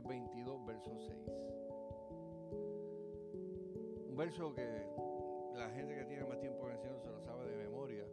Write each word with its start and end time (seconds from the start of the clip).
Proverbios 0.00 0.04
22, 0.06 0.66
verso 0.66 0.96
6. 0.98 1.18
Un 4.08 4.16
verso 4.16 4.54
que 4.54 4.86
la 5.54 5.68
gente 5.70 5.94
que 5.94 6.04
tiene 6.04 6.24
más 6.24 6.40
tiempo 6.40 6.66
en 6.66 6.72
el 6.72 6.78
Señor 6.78 7.00
se 7.00 7.08
lo 7.08 7.20
sabe 7.20 7.46
de 7.46 7.56
memoria. 7.56 8.04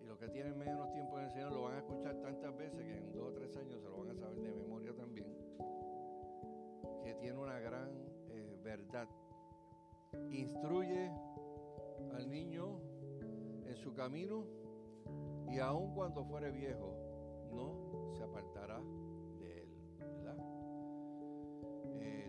Y 0.00 0.04
los 0.04 0.18
que 0.18 0.28
tienen 0.28 0.58
menos 0.58 0.92
tiempo 0.92 1.18
en 1.18 1.24
el 1.24 1.30
Señor 1.30 1.52
lo 1.52 1.62
van 1.62 1.74
a 1.74 1.78
escuchar 1.78 2.16
tantas 2.20 2.56
veces 2.56 2.78
que 2.78 2.96
en 2.96 3.12
dos 3.12 3.28
o 3.28 3.32
tres 3.32 3.56
años 3.56 3.80
se 3.82 3.88
lo 3.88 3.98
van 3.98 4.10
a 4.10 4.14
saber 4.14 4.38
de 4.40 4.52
memoria 4.52 4.94
también. 4.94 5.26
Que 7.02 7.14
tiene 7.14 7.38
una 7.38 7.58
gran 7.58 7.90
eh, 8.30 8.56
verdad. 8.62 9.08
Instruye 10.30 11.10
al 12.14 12.30
niño 12.30 12.80
en 13.66 13.76
su 13.76 13.94
camino 13.94 14.44
y 15.48 15.58
aun 15.58 15.94
cuando 15.94 16.24
fuere 16.24 16.50
viejo 16.50 16.94
no 17.52 18.12
se 18.14 18.22
apartará 18.22 18.80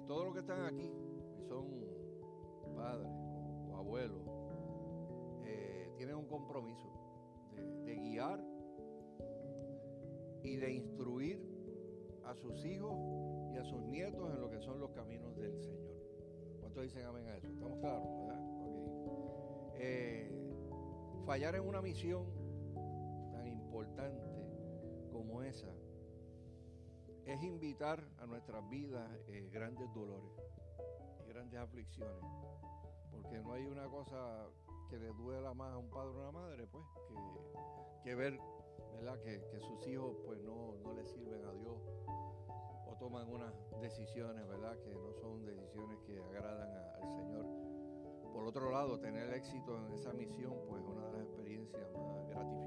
todos 0.07 0.23
los 0.23 0.33
que 0.33 0.39
están 0.39 0.65
aquí 0.65 0.89
y 1.37 1.43
son 1.47 1.65
padres 2.75 3.07
o, 3.69 3.75
abuelos 3.75 4.21
eh, 5.43 5.91
tienen 5.97 6.15
un 6.15 6.25
compromiso 6.25 6.87
de, 7.85 7.95
guiar 7.95 8.39
y 10.43 10.55
de 10.55 10.73
instruir 10.73 11.41
a 12.25 12.35
sus 12.35 12.63
hijos 12.65 12.93
y 13.53 13.57
a 13.57 13.63
sus 13.65 13.81
nietos 13.83 14.31
en 14.33 14.41
lo 14.41 14.49
que 14.49 14.59
son 14.59 14.79
los 14.79 14.91
caminos 14.91 15.35
del 15.35 15.57
Señor. 15.59 15.97
¿Cuántos 16.59 16.83
dicen 16.83 17.05
amén 17.05 17.27
a 17.27 17.37
eso? 17.37 17.47
¿Estamos 17.47 17.79
claros? 17.79 18.07
¿verdad? 18.21 18.47
Eh, 19.79 20.31
fallar 21.25 21.55
en 21.55 21.67
una 21.67 21.81
misión 21.81 22.25
tan 23.31 23.47
importante 23.47 24.27
como 25.11 25.41
esa 25.41 25.67
es 27.27 27.43
invitar 27.43 28.01
a 28.19 28.25
nuestras 28.25 28.67
vidas 28.69 29.09
eh, 29.27 29.49
grandes 29.51 29.93
dolores 29.93 30.31
y 31.25 31.27
grandes 31.27 31.59
aflicciones. 31.59 32.23
Porque 33.11 33.39
no 33.39 33.53
hay 33.53 33.65
una 33.65 33.85
cosa 33.87 34.47
que 34.89 34.97
le 34.97 35.07
duela 35.07 35.53
más 35.53 35.73
a 35.73 35.77
un 35.77 35.89
padre 35.89 36.15
o 36.15 36.21
una 36.21 36.31
madre, 36.31 36.65
pues, 36.67 36.85
que, 38.03 38.15
ver, 38.15 38.39
¿verdad? 38.93 39.19
Que, 39.19 39.59
sus 39.59 39.85
hijos 39.87 40.15
pues 40.25 40.39
no, 40.41 40.75
no 40.81 40.93
le 40.93 41.05
sirven 41.05 41.43
a 41.43 41.51
Dios 41.51 41.77
o 42.07 42.95
toman 42.97 43.29
unas 43.29 43.53
decisiones, 43.81 44.47
¿verdad? 44.47 44.77
Que 44.79 44.93
no 44.93 45.13
son 45.15 45.45
decisiones 45.45 45.99
que 46.05 46.23
agradan 46.23 46.69
al 47.03 47.09
Señor. 47.09 47.45
Por 48.31 48.45
otro 48.45 48.71
lado, 48.71 48.99
tener 48.99 49.33
éxito 49.33 49.77
en 49.85 49.91
esa 49.91 50.13
misión, 50.13 50.53
pues 50.69 50.81
es 50.81 50.87
una 50.87 51.07
de 51.07 51.11
las 51.11 51.21
experiencias 51.23 51.91
más 51.91 52.29
gratificantes 52.29 52.66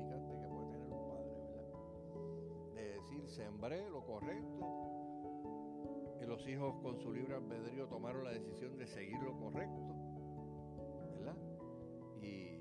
sembré 3.29 3.89
lo 3.91 4.05
correcto 4.05 5.01
y 6.21 6.27
los 6.27 6.47
hijos 6.47 6.75
con 6.83 6.99
su 6.99 7.13
libre 7.13 7.35
albedrío 7.35 7.87
tomaron 7.89 8.25
la 8.25 8.31
decisión 8.31 8.77
de 8.77 8.87
seguir 8.87 9.21
lo 9.23 9.37
correcto, 9.39 9.95
¿verdad? 11.19 11.37
Y, 12.23 12.61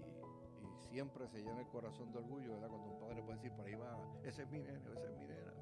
siempre 0.90 1.28
se 1.28 1.44
llena 1.44 1.60
el 1.60 1.68
corazón 1.68 2.12
de 2.12 2.18
orgullo, 2.18 2.54
¿verdad? 2.54 2.70
Cuando 2.70 2.90
un 2.90 3.00
padre 3.00 3.22
puede 3.22 3.36
decir, 3.36 3.52
por 3.52 3.66
ahí 3.66 3.76
va, 3.76 3.96
ese 4.24 4.42
es 4.42 4.50
mi 4.50 4.60
nene, 4.60 4.80
ese 4.92 5.06
es 5.06 5.18
mi 5.18 5.28
nena. 5.28 5.54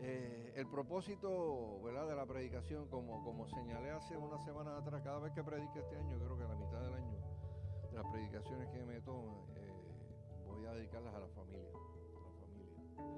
Eh, 0.00 0.52
el 0.54 0.66
propósito 0.66 1.80
¿verdad? 1.82 2.06
de 2.06 2.14
la 2.14 2.26
predicación, 2.26 2.86
como, 2.88 3.24
como 3.24 3.46
señalé 3.48 3.90
hace 3.90 4.16
una 4.16 4.38
semana 4.44 4.76
atrás, 4.76 5.02
cada 5.02 5.18
vez 5.18 5.32
que 5.32 5.42
predique 5.42 5.78
este 5.78 5.96
año, 5.96 6.18
creo 6.18 6.36
que 6.36 6.44
a 6.44 6.48
la 6.48 6.56
mitad 6.56 6.80
del 6.82 6.94
año, 6.94 7.18
de 7.90 7.96
las 7.96 8.06
predicaciones 8.12 8.68
que 8.68 8.84
me 8.84 9.00
toman, 9.00 9.34
eh, 9.56 9.72
voy 10.46 10.66
a 10.66 10.72
dedicarlas 10.72 11.14
a 11.14 11.20
la 11.20 11.28
familia. 11.28 11.87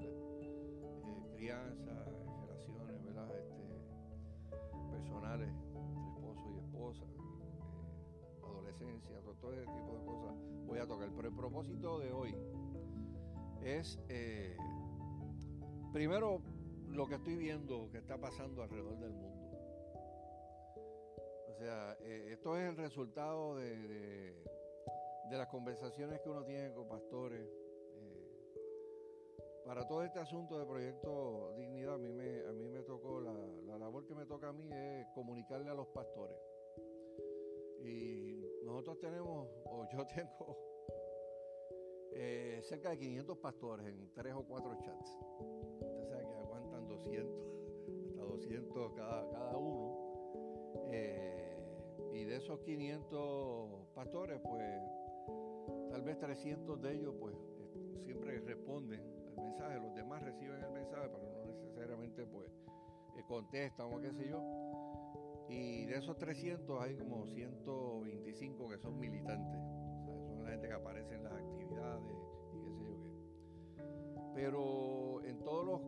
Eh, 0.00 1.34
crianza, 1.36 2.04
relaciones 2.42 3.04
¿verdad? 3.04 3.28
Este, 3.38 4.90
personales 4.90 5.48
entre 5.48 6.08
esposo 6.08 6.50
y 6.50 6.58
esposa, 6.58 7.04
adolescencia, 8.44 9.20
todo, 9.20 9.34
todo, 9.34 9.52
ese 9.54 9.66
tipo 9.72 9.98
de 9.98 10.04
cosas 10.04 10.34
voy 10.66 10.78
a 10.78 10.86
tocar. 10.86 11.10
Pero 11.14 11.28
el 11.28 11.34
propósito 11.34 11.98
de 11.98 12.12
hoy 12.12 12.34
es, 13.62 13.98
primero, 15.92 16.40
lo 16.92 17.06
que 17.06 17.14
estoy 17.16 17.36
viendo 17.36 17.88
que 17.90 17.98
está 17.98 18.18
pasando 18.18 18.62
alrededor 18.62 18.98
del 18.98 19.12
mundo. 19.12 19.40
O 21.48 21.54
sea, 21.58 21.96
eh, 22.00 22.32
esto 22.32 22.56
es 22.56 22.68
el 22.68 22.76
resultado 22.76 23.56
de, 23.56 23.76
de, 25.28 25.36
las 25.36 25.48
conversaciones 25.48 26.20
que 26.20 26.28
uno 26.28 26.44
tiene 26.44 26.72
con 26.72 26.88
pastores. 26.88 27.46
Para 29.70 29.86
todo 29.86 30.02
este 30.02 30.18
asunto 30.18 30.58
de 30.58 30.66
Proyecto 30.66 31.54
Dignidad, 31.56 31.94
a 31.94 31.98
mí 31.98 32.12
me, 32.12 32.40
a 32.40 32.52
mí 32.52 32.68
me 32.68 32.82
tocó, 32.82 33.20
la, 33.20 33.32
la 33.66 33.78
labor 33.78 34.04
que 34.04 34.16
me 34.16 34.26
toca 34.26 34.48
a 34.48 34.52
mí 34.52 34.68
es 34.68 35.06
comunicarle 35.14 35.70
a 35.70 35.74
los 35.74 35.86
pastores. 35.86 36.36
Y 37.78 38.44
nosotros 38.64 38.98
tenemos, 38.98 39.48
o 39.66 39.86
yo 39.92 40.04
tengo, 40.16 40.58
eh, 42.10 42.60
cerca 42.64 42.90
de 42.90 42.98
500 42.98 43.38
pastores 43.38 43.86
en 43.86 44.12
tres 44.12 44.34
o 44.34 44.42
cuatro 44.42 44.76
chats. 44.80 45.16
Usted 45.78 46.04
sabe 46.08 46.26
que 46.26 46.34
200, 46.88 48.08
hasta 48.10 48.22
200 48.24 48.92
cada, 48.94 49.30
cada 49.30 49.56
uno. 49.56 50.90
Eh, 50.90 52.10
y 52.12 52.24
de 52.24 52.38
esos 52.38 52.58
500 52.58 53.86
pastores, 53.94 54.40
pues 54.40 54.82
tal 55.90 56.02
vez 56.02 56.18
300 56.18 56.82
de 56.82 56.92
ellos, 56.92 57.14
pues 57.20 57.36
eh, 57.36 58.00
siempre 58.04 58.40
responden 58.40 59.19
mensaje, 59.40 59.78
los 59.80 59.94
demás 59.94 60.22
reciben 60.22 60.62
el 60.62 60.72
mensaje, 60.72 61.08
pero 61.08 61.30
no 61.32 61.44
necesariamente, 61.46 62.26
pues, 62.26 62.50
eh, 63.16 63.24
contestan 63.26 63.92
o 63.92 64.00
qué 64.00 64.12
sé 64.12 64.28
yo. 64.28 64.42
Y 65.48 65.86
de 65.86 65.96
esos 65.96 66.16
300 66.16 66.80
hay 66.80 66.96
como 66.96 67.26
125 67.26 68.68
que 68.68 68.78
son 68.78 68.98
militantes. 68.98 69.60
Son 70.26 70.44
la 70.44 70.50
gente 70.50 70.68
que 70.68 70.74
aparece 70.74 71.14
en 71.16 71.24
las 71.24 71.32
actividades 71.32 72.16
y 72.54 72.60
qué 72.60 72.70
sé 72.70 72.84
yo 72.84 73.02
qué. 73.02 73.10
Pero 74.34 75.24
en 75.24 75.42
todos 75.42 75.66
los 75.66 75.80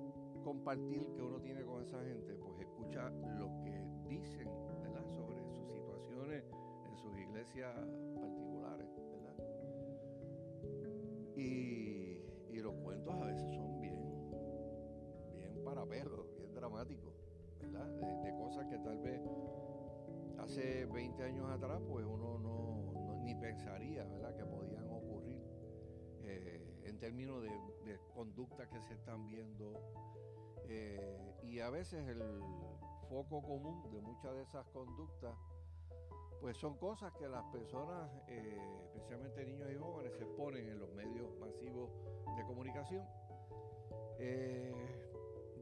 compartir 0.42 1.06
que 1.14 1.22
uno 1.22 1.40
tiene 1.40 1.62
con 1.62 1.82
esa 1.82 2.02
gente, 2.02 2.34
pues 2.34 2.60
escucha 2.60 3.10
lo 3.38 3.48
que 3.62 3.86
dicen, 4.08 4.48
¿verdad? 4.82 5.06
Sobre 5.08 5.42
sus 5.44 5.68
situaciones 5.72 6.44
en 6.86 6.96
sus 6.96 7.16
iglesias 7.16 7.74
particulares, 8.20 8.88
¿verdad? 8.96 9.36
Y, 11.36 11.81
a 13.20 13.24
veces 13.24 13.54
son 13.54 13.80
bien, 13.80 14.00
bien 15.34 15.62
para 15.64 15.84
perros, 15.86 16.26
bien 16.36 16.54
dramáticos, 16.54 17.14
¿verdad? 17.60 17.86
De, 18.22 18.32
cosas 18.36 18.66
que 18.66 18.78
tal 18.78 18.98
vez 18.98 19.20
hace 20.38 20.86
20 20.86 21.22
años 21.22 21.50
atrás, 21.50 21.80
pues 21.88 22.04
uno 22.04 22.38
no, 22.38 23.22
ni 23.22 23.34
pensaría, 23.34 24.04
¿verdad? 24.04 24.34
Que 24.36 24.44
podían 24.44 24.88
ocurrir 24.88 25.42
eh, 26.22 26.82
en 26.84 26.98
términos 26.98 27.42
de, 27.42 27.50
de 27.84 27.98
conductas 28.14 28.68
que 28.68 28.80
se 28.82 28.94
están 28.94 29.28
viendo 29.30 29.72
eh, 30.68 31.34
y 31.42 31.60
a 31.60 31.70
veces 31.70 32.06
el 32.08 32.22
foco 33.08 33.42
común 33.42 33.90
de 33.90 34.00
muchas 34.00 34.34
de 34.34 34.42
esas 34.42 34.66
conductas, 34.68 35.36
pues 36.40 36.56
son 36.56 36.76
cosas 36.78 37.12
que 37.12 37.28
las 37.28 37.44
personas, 37.52 38.10
eh, 38.28 38.80
especialmente 38.86 39.44
niños 39.44 39.70
y 39.70 39.76
jóvenes, 39.76 40.14
se 40.16 40.24
ponen 40.24 40.68
en 40.68 40.78
los 40.78 40.90
medios 40.92 41.21
de 41.60 42.44
comunicación, 42.46 43.04
eh, 44.18 44.74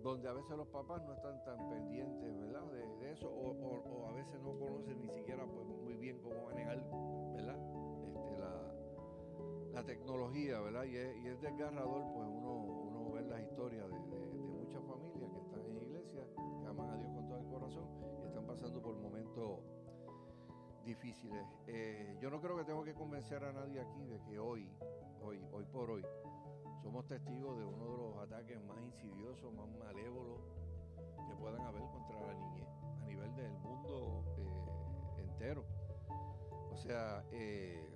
donde 0.02 0.28
a 0.28 0.32
veces 0.32 0.56
los 0.56 0.68
papás 0.68 1.02
no 1.04 1.14
están 1.14 1.42
tan 1.44 1.68
pendientes, 1.68 2.38
¿verdad? 2.38 2.64
De, 2.72 3.12
eso, 3.12 3.28
o, 3.28 4.06
a 4.06 4.12
veces 4.12 4.40
no 4.42 4.58
conocen 4.58 5.00
ni 5.00 5.08
siquiera 5.08 5.44
pues, 5.44 5.66
muy 5.66 5.94
bien 5.94 6.20
cómo 6.20 6.44
manejar, 6.44 6.78
¿verdad? 7.34 7.56
Este, 8.06 8.38
la, 9.74 9.84
tecnología, 9.84 10.60
¿verdad? 10.60 10.84
Y 10.84 10.96
es, 10.96 11.16
y 11.24 11.28
es 11.28 11.40
desgarrador, 11.40 12.02
pues 12.12 12.28
uno, 12.28 12.54
uno 12.54 13.12
ver 13.12 13.24
las 13.24 13.40
historias 13.40 13.88
de 13.88 13.98
muchas 13.98 14.82
familias 14.84 15.30
que 15.32 15.40
están 15.40 15.66
en 15.66 15.76
iglesia, 15.78 16.20
que 16.36 16.68
aman 16.68 16.90
a 16.90 16.96
Dios 16.98 17.10
con 17.12 17.26
todo 17.26 17.38
el 17.38 17.46
corazón 17.46 17.88
y 18.22 18.26
están 18.26 18.46
pasando 18.46 18.80
por 18.80 18.94
momentos 18.96 19.60
difíciles. 20.84 21.46
Eh, 21.66 22.16
yo 22.20 22.30
no 22.30 22.40
creo 22.40 22.56
que 22.56 22.64
tengo 22.64 22.84
que 22.84 22.94
convencer 22.94 23.42
a 23.44 23.52
nadie 23.52 23.80
aquí 23.80 24.04
de 24.04 24.20
que 24.22 24.38
hoy, 24.38 24.68
hoy, 25.22 25.64
por 25.72 25.90
hoy, 25.90 26.02
somos 26.82 27.06
testigos 27.06 27.58
de 27.58 27.64
uno 27.64 27.90
de 27.90 27.96
los 27.98 28.16
ataques 28.18 28.60
más 28.64 28.78
insidiosos, 28.82 29.52
más 29.54 29.68
malévolos 29.78 30.40
que 31.28 31.34
puedan 31.36 31.60
haber 31.60 31.82
contra 31.82 32.26
la 32.26 32.34
niñez 32.34 32.68
a 33.02 33.06
nivel 33.06 33.34
del 33.36 33.52
mundo 33.58 34.24
eh, 34.38 35.22
entero. 35.22 35.64
O 36.72 36.76
sea, 36.76 37.24
eh, 37.32 37.88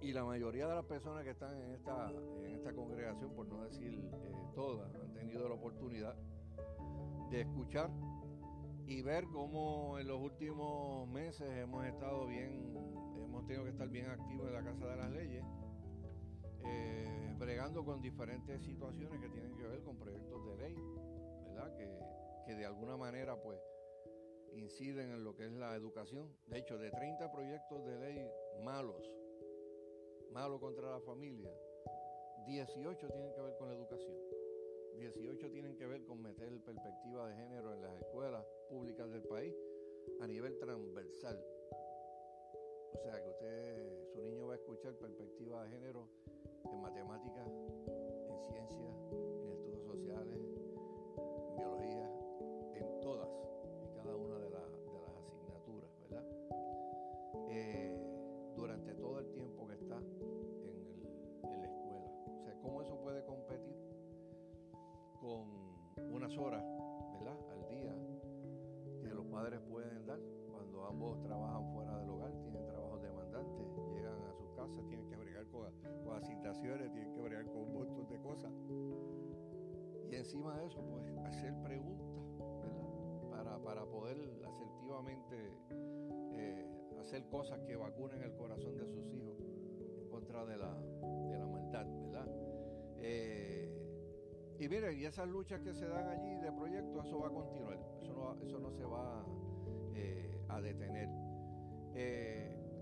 y 0.00 0.12
la 0.12 0.24
mayoría 0.24 0.66
de 0.66 0.74
las 0.74 0.84
personas 0.84 1.22
que 1.22 1.30
están 1.30 1.56
en 1.60 1.70
esta, 1.70 2.10
en 2.10 2.54
esta 2.54 2.72
congregación, 2.72 3.32
por 3.34 3.46
no 3.46 3.62
decir 3.64 3.92
eh, 3.94 4.32
todas, 4.54 4.92
han 4.96 5.12
tenido 5.12 5.48
la 5.48 5.54
oportunidad 5.54 6.16
de 7.30 7.42
escuchar 7.42 7.90
y 8.86 9.00
ver 9.00 9.24
cómo 9.26 9.98
en 9.98 10.08
los 10.08 10.20
últimos 10.20 11.08
meses 11.08 11.48
hemos 11.56 11.86
estado 11.86 12.26
bien, 12.26 12.74
hemos 13.24 13.46
tenido 13.46 13.64
que 13.64 13.70
estar 13.70 13.88
bien 13.88 14.10
activos 14.10 14.48
en 14.48 14.54
la 14.54 14.64
Casa 14.64 14.86
de 14.86 14.96
las 14.96 15.10
Leyes, 15.12 15.44
eh, 16.64 17.02
trabajando 17.62 17.84
con 17.84 18.02
diferentes 18.02 18.60
situaciones 18.64 19.20
que 19.20 19.28
tienen 19.28 19.54
que 19.54 19.62
ver 19.62 19.80
con 19.84 19.96
proyectos 19.96 20.44
de 20.46 20.56
ley, 20.56 20.74
¿verdad? 21.44 21.76
Que, 21.76 22.00
que 22.44 22.56
de 22.56 22.66
alguna 22.66 22.96
manera 22.96 23.40
pues 23.40 23.60
inciden 24.52 25.12
en 25.12 25.22
lo 25.22 25.36
que 25.36 25.46
es 25.46 25.52
la 25.52 25.76
educación. 25.76 26.28
De 26.48 26.58
hecho, 26.58 26.76
de 26.76 26.90
30 26.90 27.30
proyectos 27.30 27.84
de 27.84 27.98
ley 28.00 28.28
malos, 28.64 29.08
malos 30.32 30.58
contra 30.58 30.90
la 30.90 31.00
familia, 31.02 31.52
18 32.46 33.08
tienen 33.10 33.32
que 33.32 33.40
ver 33.42 33.56
con 33.56 33.68
la 33.68 33.74
educación. 33.74 34.16
18 34.96 35.50
tienen 35.52 35.76
que 35.76 35.86
ver 35.86 36.04
con 36.04 36.20
meter 36.20 36.60
perspectiva 36.64 37.28
de 37.28 37.36
género 37.36 37.74
en 37.74 37.80
las 37.80 37.96
escuelas 38.00 38.44
públicas 38.68 39.08
del 39.08 39.22
país 39.22 39.54
a 40.20 40.26
nivel 40.26 40.58
transversal. 40.58 41.40
O 42.92 42.98
sea 42.98 43.22
que 43.22 43.30
usted, 43.30 44.08
su 44.12 44.20
niño 44.20 44.48
va 44.48 44.54
a 44.54 44.56
escuchar 44.56 44.94
perspectiva 44.94 45.62
de 45.62 45.70
género 45.70 46.08
en 46.70 46.80
matemáticas, 46.80 47.48
en 48.28 48.38
ciencias, 48.40 48.96
en 49.42 49.52
estudios 49.52 49.82
sociales, 49.82 50.38
en 51.48 51.56
biología, 51.56 52.10
en 52.74 53.00
todas 53.00 53.28
y 53.84 53.96
cada 53.96 54.16
una 54.16 54.38
de, 54.38 54.50
las 54.50 55.16
asignaturas, 55.18 55.90
¿verdad? 56.00 56.24
Eh, 57.48 57.96
durante 58.56 58.94
todo 58.94 59.18
el 59.18 59.30
tiempo 59.32 59.66
que 59.66 59.74
está 59.74 59.96
en, 59.96 61.50
en 61.50 61.60
la 61.60 61.66
escuela. 61.66 62.12
O 62.38 62.42
sea, 62.44 62.54
¿cómo 62.60 62.82
eso 62.82 62.98
puede 63.00 63.24
competir 63.24 63.76
con 65.20 65.72
unas 66.12 66.36
horas, 66.36 66.64
tienen 76.78 77.12
que 77.12 77.20
bregar 77.20 77.44
con 77.46 77.62
un 77.62 77.72
montón 77.72 78.08
de 78.08 78.18
cosas. 78.18 78.52
Y 80.10 80.14
encima 80.14 80.56
de 80.58 80.66
eso, 80.66 80.82
pues 80.88 81.06
hacer 81.26 81.54
preguntas, 81.62 82.06
¿verdad? 82.60 83.30
Para, 83.30 83.58
para 83.58 83.84
poder 83.84 84.16
asertivamente 84.46 85.36
eh, 86.32 86.66
hacer 87.00 87.26
cosas 87.28 87.60
que 87.60 87.76
vacunen 87.76 88.22
el 88.22 88.34
corazón 88.34 88.76
de 88.76 88.86
sus 88.86 89.12
hijos 89.12 89.38
en 89.98 90.08
contra 90.08 90.44
de 90.44 90.56
la, 90.56 90.74
de 91.28 91.38
la 91.38 91.46
maldad, 91.46 91.86
¿verdad? 91.86 92.26
Eh, 92.98 93.68
y 94.58 94.68
miren, 94.68 94.98
y 94.98 95.04
esas 95.04 95.28
luchas 95.28 95.60
que 95.60 95.74
se 95.74 95.88
dan 95.88 96.08
allí 96.08 96.36
de 96.36 96.52
proyectos, 96.52 97.06
eso 97.06 97.18
va 97.18 97.28
a 97.28 97.30
continuar, 97.30 97.78
eso 98.00 98.12
no, 98.12 98.40
eso 98.42 98.58
no 98.60 98.70
se 98.70 98.84
va 98.84 99.24
eh, 99.94 100.40
a 100.48 100.60
detener. 100.60 101.08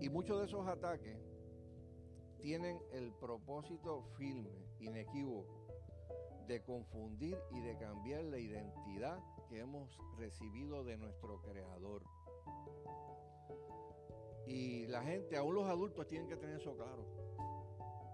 Y 0.01 0.09
muchos 0.09 0.39
de 0.39 0.47
esos 0.47 0.67
ataques 0.67 1.30
tienen 2.41 2.81
el 2.93 3.13
propósito 3.13 4.03
firme, 4.17 4.51
inequívoco, 4.81 5.67
de 6.47 6.63
confundir 6.63 7.39
y 7.51 7.61
de 7.61 7.77
cambiar 7.77 8.25
la 8.25 8.39
identidad 8.39 9.19
que 9.49 9.61
hemos 9.61 9.97
recibido 10.17 10.83
de 10.85 10.97
nuestro 10.97 11.41
Creador. 11.43 12.03
Y 14.47 14.87
la 14.87 15.03
gente, 15.03 15.37
aún 15.37 15.55
los 15.55 15.69
adultos, 15.69 16.07
tienen 16.09 16.29
que 16.29 16.37
tener 16.37 16.61
eso 16.61 16.75
claro. 16.75 17.05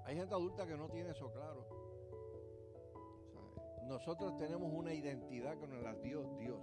Hay 0.05 0.17
gente 0.17 0.35
adulta 0.35 0.67
que 0.67 0.77
no 0.77 0.89
tiene 0.89 1.11
eso 1.11 1.33
claro. 1.33 1.67
Nosotros 3.85 4.37
tenemos 4.37 4.71
una 4.73 4.93
identidad 4.93 5.57
que 5.59 5.69
nos 5.69 5.83
la 5.83 5.95
dio 5.95 6.25
Dios. 6.39 6.61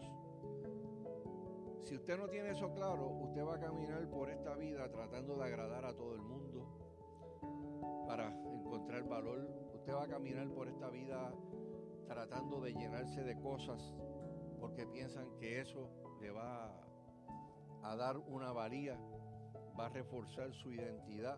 Si 1.83 1.95
usted 1.95 2.17
no 2.17 2.27
tiene 2.27 2.51
eso 2.51 2.73
claro, 2.73 3.07
usted 3.07 3.43
va 3.43 3.55
a 3.55 3.59
caminar 3.59 4.07
por 4.09 4.29
esta 4.29 4.55
vida 4.55 4.89
tratando 4.91 5.37
de 5.37 5.45
agradar 5.45 5.85
a 5.85 5.95
todo 5.95 6.13
el 6.13 6.21
mundo 6.21 6.82
para 8.07 8.29
encontrar 8.29 9.03
valor. 9.03 9.47
Usted 9.75 9.93
va 9.93 10.03
a 10.03 10.07
caminar 10.07 10.47
por 10.49 10.67
esta 10.67 10.89
vida 10.89 11.33
tratando 12.07 12.61
de 12.61 12.73
llenarse 12.73 13.23
de 13.23 13.39
cosas 13.39 13.93
porque 14.59 14.85
piensan 14.85 15.27
que 15.39 15.59
eso 15.59 15.89
le 16.21 16.31
va 16.31 16.71
a 17.83 17.95
dar 17.95 18.17
una 18.17 18.51
valía, 18.51 18.97
va 19.77 19.87
a 19.87 19.89
reforzar 19.89 20.53
su 20.53 20.71
identidad 20.71 21.37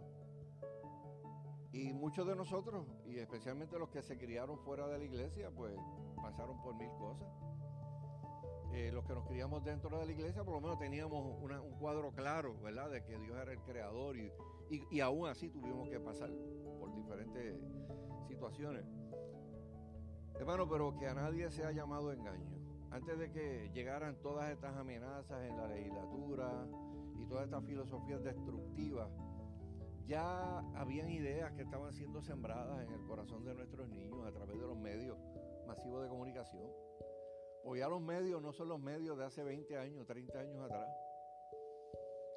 y 1.75 1.92
muchos 1.92 2.25
de 2.25 2.38
nosotros, 2.38 2.88
y 3.06 3.19
especialmente 3.19 3.77
los 3.77 3.89
que 3.89 4.01
se 4.01 4.18
criaron 4.18 4.57
fuera 4.59 4.88
de 4.88 4.97
la 4.97 5.03
iglesia, 5.03 5.51
pues 5.53 5.74
pasaron 6.15 6.62
por 6.62 6.74
mil 6.75 6.89
cosas. 6.97 7.27
Eh, 8.71 8.92
los 8.94 9.03
que 9.03 9.13
nos 9.13 9.27
criamos 9.27 9.62
dentro 9.65 10.00
de 10.00 10.06
la 10.06 10.12
iglesia, 10.13 10.45
por 10.45 10.53
lo 10.53 10.62
menos 10.62 10.80
teníamos 10.80 11.21
un 11.21 11.77
cuadro 11.77 12.13
claro, 12.13 12.56
¿verdad? 12.62 12.92
De 12.92 13.03
que 13.03 13.18
Dios 13.19 13.38
era 13.38 13.51
el 13.51 13.59
creador 13.63 14.15
y, 14.15 14.31
y, 14.69 15.00
aún 15.00 15.27
así 15.27 15.50
tuvimos 15.50 15.89
que 15.89 16.00
pasar 16.00 16.31
por 16.79 16.94
diferentes 16.95 17.59
situaciones. 18.27 18.85
Hermano, 20.39 20.67
pero 20.67 20.95
que 20.97 21.07
a 21.07 21.13
nadie 21.13 21.50
se 21.51 21.63
ha 21.63 21.71
llamado 21.71 22.12
engaño. 22.12 22.56
Antes 22.91 23.17
de 23.17 23.31
que 23.31 23.69
llegaran 23.73 24.15
todas 24.21 24.51
estas 24.51 24.75
amenazas 24.75 25.44
en 25.50 25.57
la 25.57 25.67
legislatura 25.67 26.67
y 27.19 27.25
todas 27.25 27.45
estas 27.45 27.63
filosofías 27.65 28.23
destructivas, 28.23 29.09
ya 30.07 30.59
habían 30.75 31.09
ideas 31.09 31.51
que 31.53 31.63
estaban 31.63 31.94
siendo 31.94 32.21
sembradas 32.21 32.85
en 32.85 32.91
el 32.94 33.01
corazón 33.06 33.44
de 33.44 33.56
nuestros 33.56 33.89
niños 33.89 34.25
a 34.25 34.31
través 34.31 34.59
de 34.59 34.68
los 34.68 34.77
medios 34.77 35.18
masivos 35.68 36.03
de 36.03 36.09
comunicación. 36.09 36.69
Pues 37.63 37.79
ya 37.79 37.89
los 37.89 38.01
medios 38.01 38.41
no 38.41 38.53
son 38.53 38.69
los 38.69 38.79
medios 38.79 39.18
de 39.18 39.25
hace 39.25 39.44
20 39.44 39.77
años, 39.77 40.06
30 40.06 40.39
años 40.39 40.61
atrás. 40.61 40.88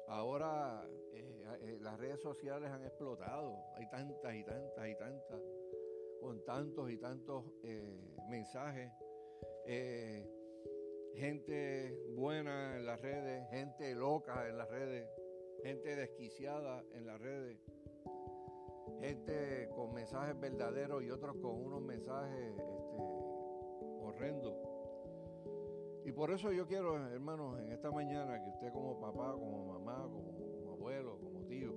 Ahora 0.09 0.85
eh, 1.13 1.43
eh, 1.61 1.77
las 1.81 1.97
redes 1.99 2.21
sociales 2.21 2.69
han 2.69 2.83
explotado, 2.83 3.55
hay 3.75 3.89
tantas 3.89 4.35
y 4.35 4.43
tantas 4.43 4.87
y 4.87 4.95
tantas, 4.95 5.41
con 6.19 6.43
tantos 6.45 6.91
y 6.91 6.97
tantos 6.97 7.45
eh, 7.63 8.15
mensajes. 8.29 8.91
gente 11.15 11.97
buena 12.15 12.77
en 12.77 12.85
las 12.85 13.01
redes, 13.01 13.49
gente 13.49 13.93
loca 13.93 14.47
en 14.47 14.57
las 14.57 14.69
redes 14.69 15.07
gente 15.63 15.95
desquiciada 15.95 16.83
en 16.93 17.05
las 17.05 17.19
redes, 17.19 17.57
gente 19.01 19.69
con 19.75 19.93
mensajes 19.93 20.39
verdaderos 20.39 21.03
y 21.03 21.11
otros 21.11 21.35
con 21.37 21.65
unos 21.65 21.81
mensajes 21.81 22.51
este, 22.51 22.97
horrendos. 24.01 24.68
Y 26.09 26.11
por 26.11 26.31
eso 26.31 26.51
yo 26.51 26.65
quiero, 26.65 26.97
hermanos, 27.07 27.59
en 27.59 27.71
esta 27.71 27.91
mañana 27.91 28.41
que 28.41 28.49
usted 28.49 28.73
como 28.73 28.99
papá, 28.99 29.31
como 29.33 29.73
mamá, 29.73 30.09
como, 30.11 30.71
abuelo, 30.71 31.19
como 31.19 31.45
tío, 31.45 31.71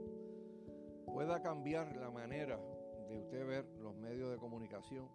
pueda 1.05 1.43
cambiar 1.43 1.95
la 1.97 2.11
manera 2.11 2.59
de 3.11 3.19
usted 3.19 3.47
ver 3.47 3.67
los 3.79 3.95
medios 3.95 4.31
de 4.31 4.39
comunicación 4.39 5.07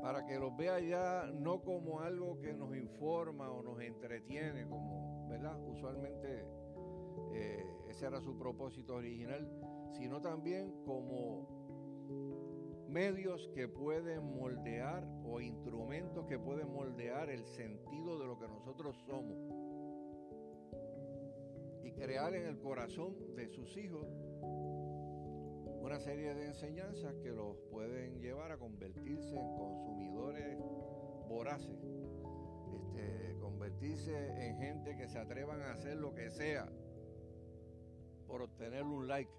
para 0.00 0.24
que 0.24 0.38
los 0.38 0.56
vea 0.56 0.80
ya 0.80 1.30
no 1.34 1.60
como 1.60 2.00
algo 2.00 2.40
que 2.40 2.54
nos 2.54 2.74
informa 2.74 3.50
o 3.50 3.62
nos 3.62 3.78
entretiene, 3.82 4.66
como, 4.66 5.28
¿verdad? 5.28 5.60
Usualmente 5.66 6.46
eh, 7.34 7.66
ese 7.90 8.06
era 8.06 8.22
su 8.22 8.38
propósito 8.38 8.94
original, 8.94 9.46
sino 9.90 10.22
también 10.22 10.82
como 10.86 11.46
medios 12.88 13.48
que 13.54 13.68
pueden 13.68 14.24
moldear 14.34 15.06
o 15.24 15.40
instrumentos 15.40 16.26
que 16.26 16.38
pueden 16.38 16.72
moldear 16.72 17.30
el 17.30 17.44
sentido 17.44 18.18
de 18.18 18.26
lo 18.26 18.38
que 18.38 18.48
nosotros 18.48 18.96
somos 19.06 19.36
y 21.82 21.92
crear 21.92 22.34
en 22.34 22.46
el 22.46 22.58
corazón 22.58 23.34
de 23.36 23.48
sus 23.48 23.76
hijos 23.76 24.06
una 25.80 26.00
serie 26.00 26.34
de 26.34 26.46
enseñanzas 26.46 27.14
que 27.22 27.30
los 27.30 27.56
pueden 27.70 28.20
llevar 28.20 28.52
a 28.52 28.58
convertirse 28.58 29.36
en 29.36 29.56
consumidores 29.56 30.58
voraces, 31.28 31.78
este, 32.74 33.36
convertirse 33.40 34.46
en 34.46 34.58
gente 34.58 34.96
que 34.96 35.08
se 35.08 35.18
atrevan 35.18 35.62
a 35.62 35.72
hacer 35.72 35.96
lo 35.96 36.14
que 36.14 36.30
sea 36.30 36.68
por 38.26 38.42
obtener 38.42 38.82
un 38.82 39.08
like 39.08 39.32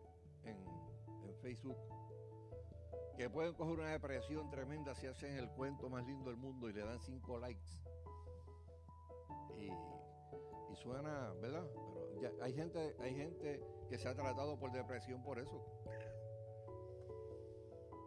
en, 0.44 0.58
Facebook, 1.42 1.78
que 3.20 3.30
pueden 3.30 3.54
coger 3.54 3.80
una 3.80 3.90
depresión 3.90 4.50
tremenda 4.50 4.96
si 4.96 5.06
hacen 5.06 5.36
el 5.36 5.50
cuento 5.50 5.90
más 5.90 6.08
lindo 6.08 6.30
del 6.30 6.38
mundo 6.38 6.70
y 6.70 6.74
le 6.74 6.86
dan 6.86 7.02
cinco 7.02 7.38
likes. 7.38 7.68
Y, 9.58 9.70
suena, 10.78 11.34
¿verdad? 11.42 11.68
Pero 12.16 12.42
hay 12.42 12.54
gente, 12.54 12.96
hay 12.98 13.14
gente 13.14 13.62
que 13.90 13.98
se 13.98 14.08
ha 14.08 14.16
tratado 14.16 14.58
por 14.58 14.72
depresión 14.72 15.22
por 15.22 15.38
eso. 15.38 15.62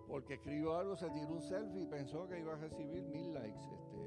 Porque 0.08 0.32
escribió 0.32 0.76
algo, 0.76 0.96
se 0.96 1.10
tiró 1.10 1.28
un 1.28 1.42
selfie 1.42 1.82
y 1.82 1.86
pensó 1.86 2.26
que 2.26 2.40
iba 2.40 2.54
a 2.54 2.56
recibir 2.56 3.02
mil 3.02 3.34
likes. 3.34 3.60
Este, 3.60 3.98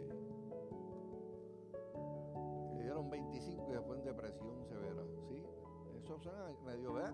le 2.77 2.81
dieron 2.81 3.11
25 3.11 3.69
y 3.69 3.73
después 3.73 3.99
en 3.99 4.05
depresión 4.05 4.65
severa. 4.65 5.03
¿sí? 5.29 5.45
eso 6.03 6.17
suena 6.17 6.51
medio 6.65 6.93
ver, 6.93 7.13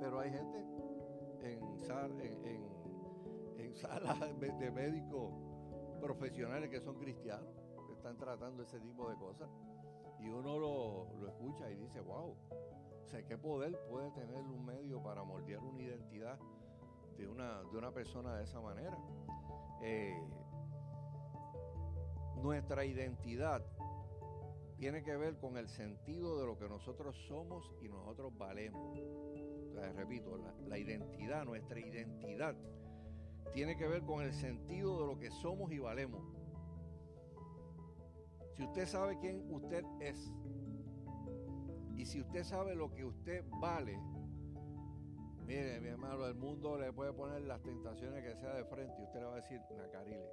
pero 0.00 0.20
hay 0.20 0.30
gente 0.32 0.58
en, 0.58 1.62
en, 2.44 2.71
salas 3.74 4.18
de 4.40 4.70
médicos 4.70 5.32
profesionales 6.00 6.70
que 6.70 6.80
son 6.80 6.98
cristianos, 6.98 7.54
que 7.86 7.92
están 7.92 8.18
tratando 8.18 8.62
ese 8.62 8.80
tipo 8.80 9.08
de 9.08 9.16
cosas. 9.16 9.48
Y 10.20 10.28
uno 10.28 10.58
lo, 10.58 11.28
escucha 11.28 11.70
y 11.70 11.76
dice, 11.76 12.00
wow, 12.00 12.30
o 12.30 13.06
sea, 13.06 13.24
¿qué 13.24 13.36
poder 13.36 13.76
puede 13.88 14.10
tener 14.12 14.40
un 14.40 14.64
medio 14.64 15.02
para 15.02 15.24
moldear 15.24 15.62
una 15.62 15.82
identidad 15.82 16.38
de 17.16 17.26
una, 17.26 17.62
de 17.62 17.78
una 17.78 17.92
persona 17.92 18.36
de 18.36 18.44
esa 18.44 18.60
manera. 18.60 18.96
Eh, 19.82 20.20
nuestra 22.42 22.84
identidad 22.84 23.64
tiene 24.76 25.02
que 25.02 25.16
ver 25.16 25.36
con 25.38 25.56
el 25.56 25.68
sentido 25.68 26.40
de 26.40 26.46
lo 26.46 26.58
que 26.58 26.68
nosotros 26.68 27.16
somos 27.28 27.72
y 27.80 27.88
nosotros 27.88 28.36
valemos. 28.36 28.98
repito, 29.94 30.38
la, 30.66 30.78
identidad, 30.78 31.44
nuestra 31.44 31.78
identidad, 31.78 32.56
tiene 33.52 33.76
que 33.76 33.86
ver 33.86 34.02
con 34.02 34.22
el 34.22 34.32
sentido 34.32 35.00
de 35.00 35.06
lo 35.06 35.18
que 35.18 35.30
somos 35.30 35.70
y 35.72 35.78
valemos. 35.78 36.22
Si 38.54 38.62
usted 38.62 38.86
sabe 38.86 39.18
quién 39.18 39.50
usted 39.52 39.84
es 40.00 40.32
y 41.96 42.06
si 42.06 42.20
usted 42.20 42.44
sabe 42.44 42.74
lo 42.74 42.92
que 42.92 43.04
usted 43.04 43.44
vale, 43.60 43.98
mire, 45.46 45.80
mi 45.80 45.88
hermano, 45.88 46.26
el 46.26 46.34
mundo 46.34 46.78
le 46.78 46.92
puede 46.92 47.12
poner 47.12 47.42
las 47.42 47.62
tentaciones 47.62 48.22
que 48.24 48.34
sea 48.36 48.54
de 48.54 48.64
frente 48.64 48.94
y 49.00 49.04
usted 49.04 49.20
le 49.20 49.26
va 49.26 49.32
a 49.32 49.36
decir, 49.36 49.60
Nacarile, 49.76 50.30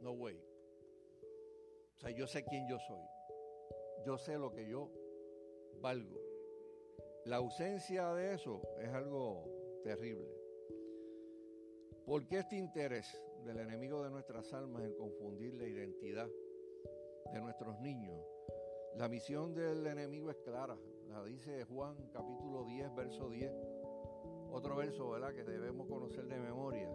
no 0.00 0.12
way. 0.12 0.40
O 1.96 2.00
sea, 2.00 2.10
yo 2.10 2.26
sé 2.26 2.44
quién 2.44 2.68
yo 2.68 2.78
soy. 2.78 3.02
Yo 4.06 4.18
sé 4.18 4.38
lo 4.38 4.52
que 4.52 4.68
yo 4.68 4.90
valgo. 5.80 6.20
La 7.24 7.36
ausencia 7.36 8.12
de 8.14 8.34
eso 8.34 8.62
es 8.80 8.88
algo 8.90 9.80
terrible. 9.82 10.37
¿Por 12.08 12.26
qué 12.26 12.38
este 12.38 12.56
interés 12.56 13.22
del 13.44 13.58
enemigo 13.58 14.02
de 14.02 14.08
nuestras 14.08 14.50
almas 14.54 14.82
en 14.82 14.94
confundir 14.94 15.52
la 15.52 15.66
identidad 15.66 16.26
de 17.34 17.40
nuestros 17.42 17.78
niños? 17.80 18.18
La 18.96 19.10
misión 19.10 19.52
del 19.52 19.86
enemigo 19.86 20.30
es 20.30 20.38
clara, 20.38 20.74
la 21.10 21.22
dice 21.22 21.64
Juan 21.64 21.96
capítulo 22.10 22.64
10, 22.64 22.94
verso 22.94 23.28
10. 23.28 23.52
Otro 24.50 24.76
verso, 24.76 25.10
¿verdad? 25.10 25.34
Que 25.34 25.44
debemos 25.44 25.86
conocer 25.86 26.24
de 26.28 26.40
memoria. 26.40 26.88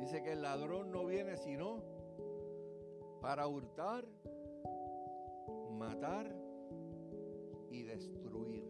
Dice 0.00 0.22
que 0.22 0.32
el 0.32 0.42
ladrón 0.42 0.92
no 0.92 1.06
viene 1.06 1.38
sino 1.38 1.82
para 3.22 3.48
hurtar, 3.48 4.06
matar 5.70 6.30
y 7.70 7.84
destruir. 7.84 8.68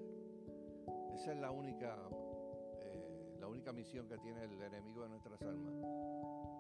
Esa 1.16 1.32
es 1.32 1.38
la 1.40 1.50
única, 1.50 1.98
la 3.48 3.52
única 3.52 3.72
misión 3.72 4.06
que 4.06 4.18
tiene 4.18 4.44
el 4.44 4.60
enemigo 4.60 5.04
de 5.04 5.08
nuestras 5.08 5.40
almas. 5.40 5.72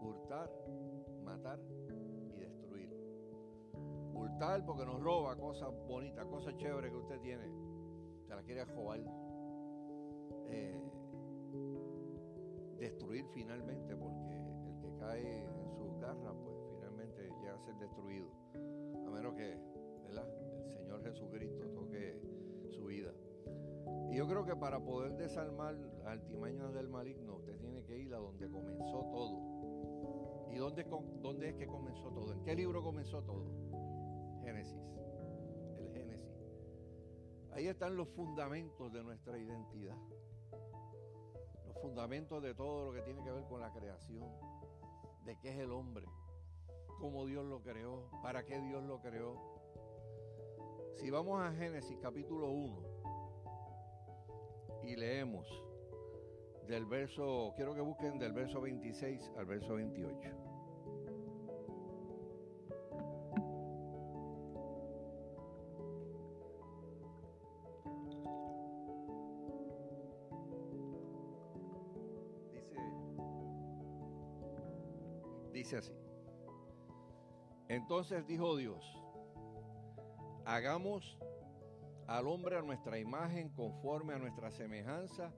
Hurtar, 0.00 0.50
matar 1.22 1.60
y 1.90 2.40
destruir. 2.40 2.90
Hurtar 4.14 4.64
porque 4.64 4.86
nos 4.86 4.98
roba 4.98 5.36
cosas 5.36 5.68
bonitas, 5.86 6.24
cosas 6.24 6.56
chéveres 6.56 6.90
que 6.90 6.96
usted 6.96 7.20
tiene. 7.20 7.44
Se 8.26 8.34
las 8.34 8.42
quiere 8.42 8.64
jobar. 8.64 9.00
Eh, 10.46 10.80
destruir 12.78 13.26
finalmente 13.34 13.94
porque 13.94 14.34
el 14.66 14.80
que 14.80 14.98
cae 14.98 15.44
en 15.44 15.70
sus 15.76 16.00
garras 16.00 16.34
pues 16.42 16.56
finalmente 16.70 17.30
llega 17.42 17.54
a 17.54 17.58
ser 17.58 17.74
destruido. 17.76 18.30
A 19.06 19.10
menos 19.10 19.34
que 19.34 19.52
el 19.52 20.70
Señor 20.70 21.02
Jesucristo 21.02 21.68
toque 21.68 22.18
su 22.70 22.86
vida. 22.86 23.12
Y 24.10 24.16
yo 24.16 24.26
creo 24.26 24.44
que 24.44 24.56
para 24.56 24.80
poder 24.80 25.16
desarmar 25.16 25.74
las 25.74 26.06
altimañas 26.06 26.72
del 26.72 26.88
maligno, 26.88 27.36
usted 27.36 27.56
tiene 27.58 27.84
que 27.84 27.98
ir 27.98 28.14
a 28.14 28.18
donde 28.18 28.48
comenzó 28.48 29.04
todo. 29.10 30.48
¿Y 30.50 30.56
dónde, 30.56 30.84
dónde 31.20 31.50
es 31.50 31.54
que 31.56 31.66
comenzó 31.66 32.10
todo? 32.10 32.32
¿En 32.32 32.42
qué 32.42 32.54
libro 32.54 32.82
comenzó 32.82 33.22
todo? 33.22 33.44
Génesis. 34.42 34.80
El 35.78 35.90
Génesis. 35.92 36.40
Ahí 37.52 37.66
están 37.66 37.96
los 37.96 38.08
fundamentos 38.08 38.92
de 38.92 39.04
nuestra 39.04 39.36
identidad. 39.38 39.96
Los 41.66 41.78
fundamentos 41.82 42.42
de 42.42 42.54
todo 42.54 42.86
lo 42.86 42.92
que 42.92 43.02
tiene 43.02 43.22
que 43.22 43.30
ver 43.30 43.44
con 43.44 43.60
la 43.60 43.70
creación. 43.72 44.26
De 45.24 45.38
qué 45.38 45.50
es 45.50 45.58
el 45.58 45.70
hombre. 45.70 46.06
Cómo 46.98 47.26
Dios 47.26 47.44
lo 47.44 47.60
creó. 47.62 48.08
Para 48.22 48.44
qué 48.46 48.58
Dios 48.58 48.82
lo 48.84 49.02
creó 49.02 49.58
si 50.98 51.10
vamos 51.10 51.40
a 51.40 51.52
Génesis 51.52 51.96
capítulo 52.02 52.50
1 52.50 52.87
y 54.88 54.96
leemos 54.96 55.46
del 56.66 56.86
verso, 56.86 57.52
quiero 57.56 57.74
que 57.74 57.80
busquen 57.80 58.18
del 58.18 58.32
verso 58.32 58.60
26 58.60 59.32
al 59.36 59.44
verso 59.46 59.74
28. 59.74 60.30
Dice, 72.52 72.76
dice 75.52 75.76
así. 75.76 75.92
Entonces 77.68 78.26
dijo 78.26 78.56
Dios, 78.56 78.82
Hagamos 80.48 81.18
al 82.08 82.26
hombre 82.26 82.56
a 82.56 82.62
nuestra 82.62 82.98
imagen, 82.98 83.50
conforme 83.50 84.14
a 84.14 84.18
nuestra 84.18 84.50
semejanza, 84.50 85.30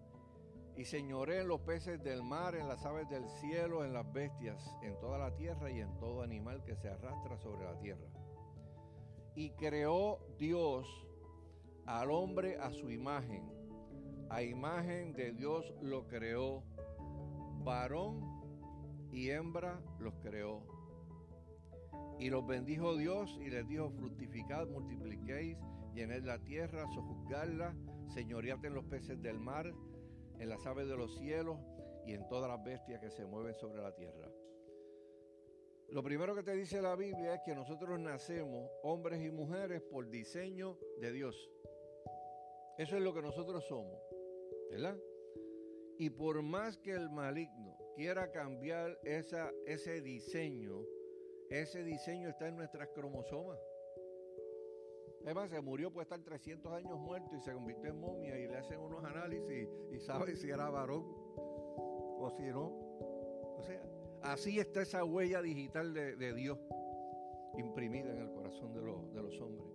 y 0.76 0.84
señoré 0.84 1.40
en 1.40 1.48
los 1.48 1.60
peces 1.62 2.02
del 2.02 2.22
mar, 2.22 2.54
en 2.54 2.68
las 2.68 2.86
aves 2.86 3.08
del 3.08 3.28
cielo, 3.40 3.84
en 3.84 3.92
las 3.92 4.10
bestias, 4.12 4.64
en 4.80 4.98
toda 5.00 5.18
la 5.18 5.34
tierra 5.34 5.68
y 5.70 5.80
en 5.80 5.98
todo 5.98 6.22
animal 6.22 6.62
que 6.62 6.76
se 6.76 6.88
arrastra 6.88 7.36
sobre 7.38 7.64
la 7.64 7.76
tierra. 7.80 8.06
Y 9.34 9.50
creó 9.50 10.20
Dios 10.38 10.86
al 11.86 12.12
hombre 12.12 12.56
a 12.58 12.70
su 12.70 12.88
imagen, 12.88 13.50
a 14.28 14.42
imagen 14.42 15.12
de 15.12 15.32
Dios 15.32 15.74
lo 15.82 16.06
creó, 16.06 16.62
varón 17.64 18.40
y 19.10 19.30
hembra 19.30 19.80
los 19.98 20.14
creó. 20.22 20.62
Y 22.20 22.30
los 22.30 22.46
bendijo 22.46 22.96
Dios 22.96 23.36
y 23.40 23.50
les 23.50 23.66
dijo, 23.66 23.90
fructificad, 23.90 24.68
multipliquéis, 24.68 25.58
llened 25.92 26.24
la 26.24 26.38
tierra, 26.38 26.86
sojuzgadla, 26.94 27.74
señoread 28.14 28.64
en 28.64 28.74
los 28.74 28.84
peces 28.84 29.20
del 29.22 29.38
mar, 29.38 29.72
en 30.38 30.48
las 30.48 30.66
aves 30.66 30.88
de 30.88 30.96
los 30.96 31.16
cielos 31.16 31.58
y 32.06 32.14
en 32.14 32.26
todas 32.28 32.50
las 32.50 32.62
bestias 32.64 33.00
que 33.00 33.10
se 33.10 33.26
mueven 33.26 33.54
sobre 33.54 33.82
la 33.82 33.94
tierra. 33.94 34.28
Lo 35.90 36.02
primero 36.02 36.34
que 36.34 36.42
te 36.42 36.54
dice 36.54 36.80
la 36.80 36.94
Biblia 36.94 37.34
es 37.34 37.40
que 37.44 37.54
nosotros 37.54 37.98
nacemos, 37.98 38.70
hombres 38.82 39.20
y 39.22 39.30
mujeres, 39.30 39.82
por 39.82 40.08
diseño 40.08 40.78
de 41.00 41.12
Dios. 41.12 41.50
Eso 42.78 42.96
es 42.96 43.02
lo 43.02 43.12
que 43.12 43.22
nosotros 43.22 43.66
somos, 43.66 44.00
¿verdad? 44.70 44.96
Y 45.98 46.10
por 46.10 46.40
más 46.42 46.78
que 46.78 46.92
el 46.92 47.10
maligno 47.10 47.76
quiera 47.96 48.30
cambiar 48.30 48.98
ese 49.02 50.00
diseño, 50.00 50.86
ese 51.50 51.82
diseño 51.82 52.28
está 52.28 52.48
en 52.48 52.56
nuestras 52.56 52.88
cromosomas. 52.94 53.58
Además, 55.24 55.50
se 55.50 55.60
murió, 55.60 55.92
puede 55.92 56.04
estar 56.04 56.20
300 56.20 56.72
años 56.72 56.98
muerto 56.98 57.36
y 57.36 57.40
se 57.40 57.52
convirtió 57.52 57.90
en 57.90 58.00
momia 58.00 58.38
y 58.38 58.48
le 58.48 58.56
hacen 58.56 58.80
unos 58.80 59.04
análisis 59.04 59.68
y 59.92 59.98
sabe 60.00 60.34
si 60.36 60.48
era 60.48 60.70
varón 60.70 61.04
o 61.36 62.30
si 62.36 62.44
no. 62.44 62.66
O 63.58 63.62
sea, 63.62 63.82
así 64.22 64.58
está 64.58 64.82
esa 64.82 65.04
huella 65.04 65.42
digital 65.42 65.92
de, 65.92 66.34
Dios 66.34 66.58
imprimida 67.58 68.10
en 68.12 68.18
el 68.18 68.30
corazón 68.30 68.72
de, 68.72 68.80
los 68.80 69.40
hombres. 69.40 69.68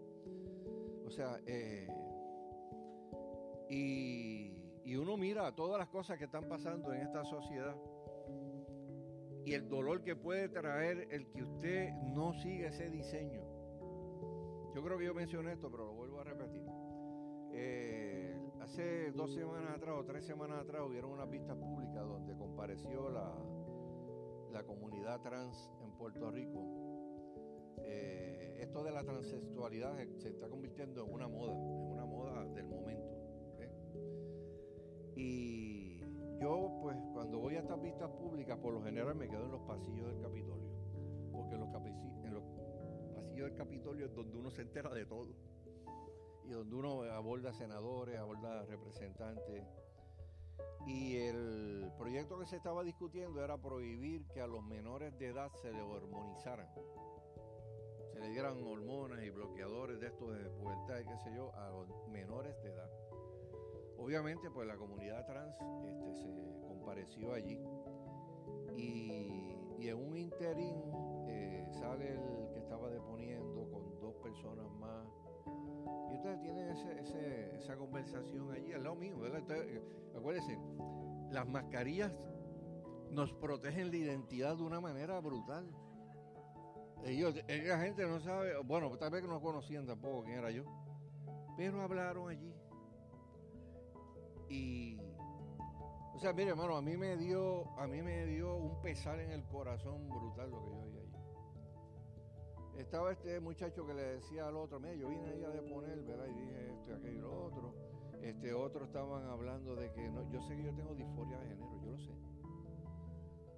O 1.05 1.11
sea, 1.11 1.39
eh, 1.45 1.87
y, 3.69 4.81
y 4.83 4.95
uno 4.95 5.15
mira 5.17 5.53
todas 5.53 5.77
las 5.77 5.89
cosas 5.89 6.17
que 6.17 6.25
están 6.25 6.49
pasando 6.49 6.91
en 6.91 7.01
esta 7.01 7.23
sociedad 7.23 7.75
y 9.45 9.53
el 9.53 9.69
dolor 9.69 10.03
que 10.03 10.15
puede 10.15 10.49
traer 10.49 11.07
el 11.11 11.27
que 11.27 11.43
usted 11.43 11.91
no 12.15 12.33
siga 12.33 12.69
ese 12.69 12.89
diseño. 12.89 13.54
Yo 14.75 14.84
creo 14.84 14.98
que 14.98 15.05
yo 15.05 15.13
mencioné 15.13 15.53
esto, 15.53 15.72
pero 15.72 15.86
lo 15.86 15.94
vuelvo 15.94 16.20
a 16.20 16.25
repetir. 16.25 16.67
Eh, 17.53 18.38
hace 18.60 19.10
dos 19.13 19.34
semanas 19.34 19.77
atrás 19.77 19.96
o 19.98 20.03
tres 20.03 20.25
semanas 20.25 20.60
atrás 20.60 20.82
hubieron 20.86 21.13
unas 21.13 21.29
vistas 21.29 21.55
públicas 21.55 22.05
donde 22.05 22.36
compareció 22.36 23.10
la, 23.10 23.34
la 24.51 24.63
comunidad 24.65 25.22
trans 25.22 25.72
en 25.82 25.91
Puerto 25.94 26.29
Rico. 26.29 26.60
Eh, 27.86 28.58
esto 28.60 28.84
de 28.84 28.91
la 28.91 29.05
transexualidad 29.05 29.96
se 30.17 30.27
está 30.27 30.50
convirtiendo 30.50 31.05
en 31.05 31.13
una 31.13 31.29
moda, 31.29 31.53
en 31.53 31.91
una 31.94 32.05
moda 32.05 32.44
del 32.50 32.67
momento. 32.67 33.15
Y 35.15 36.01
yo, 36.41 36.79
pues, 36.82 36.98
cuando 37.13 37.39
voy 37.39 37.55
a 37.55 37.60
estas 37.60 37.82
vistas 37.82 38.10
públicas, 38.10 38.58
por 38.58 38.74
lo 38.74 38.84
general 38.84 39.15
me 39.15 39.29
quedo 39.29 39.46
en 39.46 39.51
los 39.51 39.62
pasillos 39.62 40.08
del 40.10 40.20
Capitolio. 40.20 40.67
Porque 41.32 41.55
los, 41.55 41.70
del 43.44 43.56
Capitolio 43.56 44.06
es 44.06 44.15
donde 44.15 44.38
uno 44.38 44.50
se 44.50 44.62
entera 44.62 44.94
de 44.94 45.06
todo. 45.06 45.34
Y 46.46 46.51
donde 46.51 46.75
uno 46.75 47.01
aborda 47.04 47.54
senadores, 47.54 48.18
aborda 48.18 48.63
representantes. 48.65 49.63
Y 50.86 51.18
el 51.18 51.92
proyecto 51.98 52.39
que 52.39 52.46
se 52.46 52.58
estaba 52.58 52.84
discutiendo 52.84 53.44
era 53.44 53.58
prohibir 53.58 54.25
que 54.27 54.42
a 54.42 54.48
los 54.48 54.63
menores 54.63 55.18
de 55.18 55.27
edad 55.27 55.51
se 55.62 55.72
le 55.72 55.82
hormonizaran. 55.82 56.68
Se 58.13 58.20
le 58.20 58.30
dieran 58.30 58.63
hormonas 58.63 59.24
y 59.24 59.30
bloqueadores 59.30 60.00
de 60.00 60.08
estos 60.08 60.38
de 60.38 60.50
pubertad 60.51 61.00
y 61.00 61.06
qué 61.06 61.18
sé 61.18 61.36
yo 61.36 61.54
a 61.56 61.70
los 61.70 62.08
menores 62.08 62.56
de 62.62 62.70
edad. 62.70 62.89
Obviamente, 63.98 64.50
pues 64.51 64.68
la 64.68 64.77
comunidad 64.77 65.25
trans 65.25 65.56
este, 65.84 66.13
se 66.15 66.68
compareció 66.68 67.34
allí 67.34 67.60
Y, 68.75 69.88
en 69.88 69.98
un 69.98 70.18
interín 70.18 70.75
eh, 71.27 71.65
sale 71.80 72.13
el 72.13 72.54
con 73.72 74.00
dos 74.00 74.15
personas 74.15 74.70
más. 74.79 75.08
Y 76.12 76.15
ustedes 76.15 76.41
tienen 76.41 76.70
esa 76.70 77.75
conversación 77.77 78.51
allí 78.51 78.74
al 78.74 78.84
lado 78.84 78.96
mío, 78.96 79.20
¿verdad? 79.20 79.41
Eh, 79.51 79.82
acuérdense, 80.15 80.58
las 81.32 81.48
mascarillas 81.48 82.12
nos 83.12 83.34
protegen 83.34 83.91
la 83.91 83.98
identidad 83.98 84.58
de 84.58 84.63
una 84.63 84.79
manera 84.79 85.20
brutal. 85.20 85.65
Ellos, 87.05 87.36
la 87.36 87.79
gente 87.79 88.05
no 88.08 88.20
sabe, 88.20 88.58
bueno, 88.63 88.96
tal 88.98 89.12
vez 89.12 89.22
que 89.22 89.27
no 89.27 89.39
conocían 89.39 89.86
tampoco 89.86 90.24
quién 90.24 90.39
era 90.39 90.50
yo, 90.50 90.63
pero 91.55 91.82
hablaron 91.82 92.29
allí. 92.29 92.53
Y, 94.50 94.98
o 96.13 96.20
sea, 96.20 96.34
mire, 96.34 96.51
hermano, 96.51 96.77
a 96.77 96.82
mí 96.82 96.98
me 96.98 97.15
dio, 97.17 97.70
a 97.79 97.88
mí 97.88 98.01
me 98.01 98.25
dio 98.25 98.55
un 98.55 98.82
pesar 98.82 99.20
en 99.20 99.32
el 99.32 99.44
corazón 99.44 100.08
brutal 100.10 100.50
lo 100.50 100.63
que 100.63 100.72
yo 100.72 100.82
allí. 100.84 100.94
Estaba 102.77 103.12
este 103.12 103.39
muchacho 103.39 103.86
que 103.86 103.94
le 103.94 104.03
decía 104.03 104.48
al 104.48 104.55
otro, 104.58 104.79
mira, 104.79 104.96
yo 104.96 105.10
vine 105.10 105.27
ahí 105.27 105.44
a 105.44 105.50
deponer, 105.50 106.01
¿verdad? 106.03 106.27
Y 106.27 106.34
dije 106.34 106.70
esto 106.74 106.91
y 106.91 106.94
aquello 106.94 107.17
y 107.17 107.22
lo 107.22 107.46
otro. 107.46 107.74
Este 108.22 108.53
otro 108.53 108.86
estaban 108.86 109.25
hablando 109.25 109.75
de 109.75 109.91
que 109.91 110.10
no, 110.10 110.29
yo 110.32 110.41
sé 110.41 110.55
que 110.55 110.63
yo 110.63 110.74
tengo 110.74 110.96
disforia 110.96 111.38
de 111.39 111.48
género, 111.48 111.82
yo 111.84 111.91
lo 111.91 111.98
sé 112.00 112.12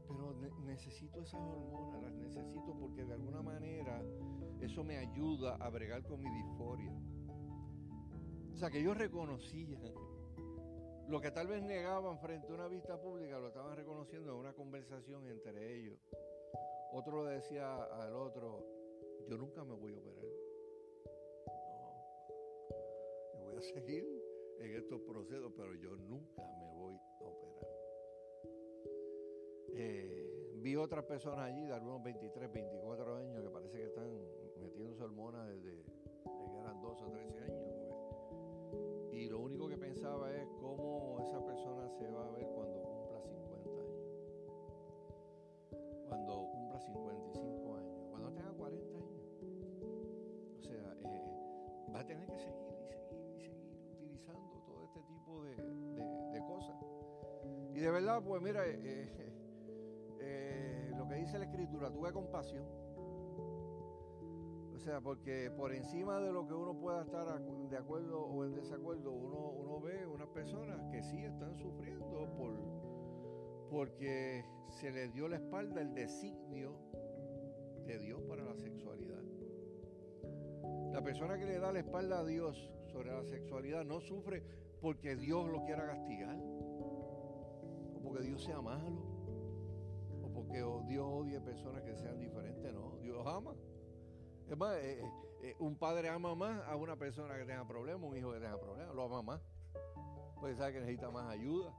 pero 0.07 0.33
necesito 0.65 1.21
esas 1.21 1.41
hormonas, 1.41 2.01
las 2.01 2.13
necesito 2.13 2.73
porque 2.79 3.03
de 3.03 3.13
alguna 3.13 3.41
manera 3.41 4.01
eso 4.61 4.83
me 4.83 4.97
ayuda 4.97 5.55
a 5.55 5.69
bregar 5.69 6.03
con 6.03 6.21
mi 6.21 6.29
disforia. 6.29 6.93
O 8.53 8.57
sea, 8.57 8.69
que 8.69 8.79
ellos 8.79 8.97
reconocían 8.97 9.77
lo 11.09 11.21
que 11.21 11.31
tal 11.31 11.47
vez 11.47 11.61
negaban 11.61 12.19
frente 12.19 12.51
a 12.51 12.55
una 12.55 12.67
vista 12.67 12.99
pública, 12.99 13.37
lo 13.39 13.47
estaban 13.47 13.75
reconociendo 13.75 14.31
en 14.31 14.37
una 14.39 14.53
conversación 14.53 15.27
entre 15.27 15.77
ellos. 15.77 15.99
Otro 16.93 17.25
le 17.25 17.31
decía 17.31 17.75
al 17.75 18.15
otro, 18.15 18.65
yo 19.27 19.37
nunca 19.37 19.63
me 19.63 19.75
voy 19.75 19.93
a 19.93 19.97
operar. 19.97 20.25
No, 21.73 23.39
yo 23.39 23.43
voy 23.43 23.57
a 23.57 23.61
seguir 23.61 24.05
en 24.59 24.75
estos 24.75 25.01
procesos, 25.01 25.51
pero 25.55 25.75
yo 25.75 25.95
nunca 25.97 26.43
me 26.59 26.71
voy 26.79 26.95
a 26.95 27.23
operar. 27.25 27.67
Eh, 29.73 30.53
vi 30.55 30.75
otras 30.77 31.03
personas 31.05 31.39
allí 31.39 31.65
de 31.65 31.73
algunos 31.73 32.01
23, 32.03 32.51
24 32.51 33.15
años 33.17 33.43
que 33.43 33.49
parece 33.49 33.77
que 33.77 33.85
están 33.85 34.09
metiéndose 34.59 35.03
hormonas 35.03 35.47
desde, 35.49 35.83
que 35.83 36.57
eran 36.59 36.81
12 36.81 37.03
o 37.03 37.11
13 37.11 37.39
años. 37.39 37.67
Y 39.11 39.27
lo 39.29 39.39
único 39.39 39.67
que 39.67 39.77
pensaba 39.77 40.33
es 40.33 40.47
cómo 40.59 41.19
esa 41.19 41.43
persona 41.43 41.89
se 41.89 42.07
va 42.09 42.27
a 42.27 42.31
ver 42.31 42.47
cuando 42.47 42.81
cumpla 42.81 43.21
50 43.21 43.81
años. 43.81 44.07
Cuando 46.07 46.49
cumpla 46.51 46.79
55 46.79 47.36
seguir 52.37 52.77
y 52.79 52.87
seguir 52.87 53.17
y 53.35 53.39
seguir 53.39 53.51
utilizando 53.93 54.61
todo 54.65 54.83
este 54.85 55.01
tipo 55.03 55.43
de, 55.43 55.55
cosas. 56.47 56.75
Y 57.73 57.79
de 57.79 57.91
verdad, 57.91 58.21
pues 58.23 58.41
mira, 58.41 58.61
eh, 58.65 59.11
que 61.07 61.15
dice 61.15 61.39
la 61.39 61.45
escritura, 61.45 61.91
tuve 61.91 62.11
compasión. 62.11 62.65
O 64.75 64.79
sea, 64.79 65.01
porque 65.01 65.51
por 65.55 65.73
encima 65.73 66.19
de 66.19 66.31
lo 66.31 66.47
que 66.47 66.53
uno 66.53 66.73
pueda 66.77 67.01
estar 67.01 67.41
de 67.41 67.77
acuerdo 67.77 68.21
o 68.21 68.45
en 68.45 68.53
desacuerdo, 68.53 69.11
uno, 69.11 69.49
uno 69.49 69.81
ve 69.81 70.05
unas 70.05 70.27
personas 70.29 70.81
que 70.91 71.03
sí 71.03 71.23
están 71.23 71.57
sufriendo 71.57 72.29
por, 72.37 72.53
porque 73.69 74.45
se 74.69 74.91
les 74.91 75.13
dio 75.13 75.27
la 75.27 75.37
espalda 75.37 75.81
el 75.81 75.93
designio 75.93 76.75
de 77.85 77.99
Dios. 77.99 78.21
La 80.97 81.03
persona 81.03 81.37
que 81.37 81.45
le 81.45 81.59
da 81.59 81.71
la 81.71 81.77
espalda 81.77 82.21
a 82.21 82.25
Dios 82.25 82.57
sobre 82.91 83.11
la 83.11 83.23
sexualidad 83.23 83.85
no 83.85 84.01
sufre 84.01 84.41
porque 84.81 85.15
Dios 85.15 85.47
lo 85.47 85.63
quiera 85.63 85.85
castigar 85.85 86.35
o 86.39 87.99
porque 88.03 88.23
Dios 88.23 88.43
sea 88.43 88.59
malo 88.61 89.17
porque 90.33 90.57
Dios 90.87 91.05
odie 91.07 91.39
personas 91.39 91.83
que 91.83 91.95
sean 91.95 92.19
diferentes, 92.19 92.73
no, 92.73 92.97
Dios 92.97 93.25
ama. 93.27 93.53
Es 94.47 94.57
más, 94.57 94.75
eh, 94.77 95.03
eh, 95.43 95.55
un 95.59 95.75
padre 95.75 96.09
ama 96.09 96.33
más 96.33 96.67
a 96.67 96.75
una 96.75 96.95
persona 96.95 97.37
que 97.37 97.45
tenga 97.45 97.67
problemas, 97.67 98.09
un 98.09 98.17
hijo 98.17 98.31
que 98.31 98.39
tenga 98.39 98.59
problemas, 98.59 98.95
lo 98.95 99.03
ama 99.03 99.21
más. 99.21 99.41
Puede 100.39 100.55
sabe 100.55 100.73
que 100.73 100.79
necesita 100.79 101.11
más 101.11 101.29
ayuda. 101.29 101.77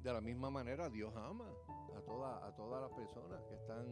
De 0.00 0.12
la 0.14 0.22
misma 0.22 0.50
manera, 0.50 0.88
Dios 0.88 1.14
ama 1.14 1.50
a, 1.94 2.00
toda, 2.00 2.46
a 2.46 2.54
todas 2.54 2.80
las 2.80 2.92
personas 2.92 3.42
que 3.44 3.54
están 3.54 3.86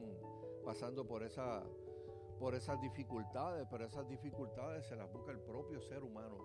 pasando 0.65 1.07
por, 1.07 1.23
esa, 1.23 1.65
por 2.45 2.55
esas 2.55 2.79
dificultades, 2.79 3.67
pero 3.71 3.87
esas 3.87 4.07
dificultades 4.07 4.85
se 4.85 4.95
las 4.95 5.11
busca 5.11 5.33
el 5.33 5.41
propio 5.41 5.81
ser 5.81 6.05
humano 6.05 6.37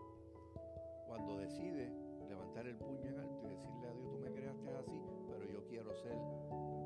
cuando 1.06 1.36
decide 1.40 1.92
levantar 2.26 2.68
el 2.68 2.78
puño 2.78 3.10
en 3.10 3.20
alto 3.20 3.46
y 3.46 3.50
decirle 3.50 3.86
a 3.86 3.92
Dios, 3.92 4.10
tú 4.10 4.18
me 4.18 4.32
creaste 4.32 4.76
así, 4.78 5.02
pero 5.28 5.44
yo 5.44 5.68
quiero 5.68 5.94
ser 5.98 6.16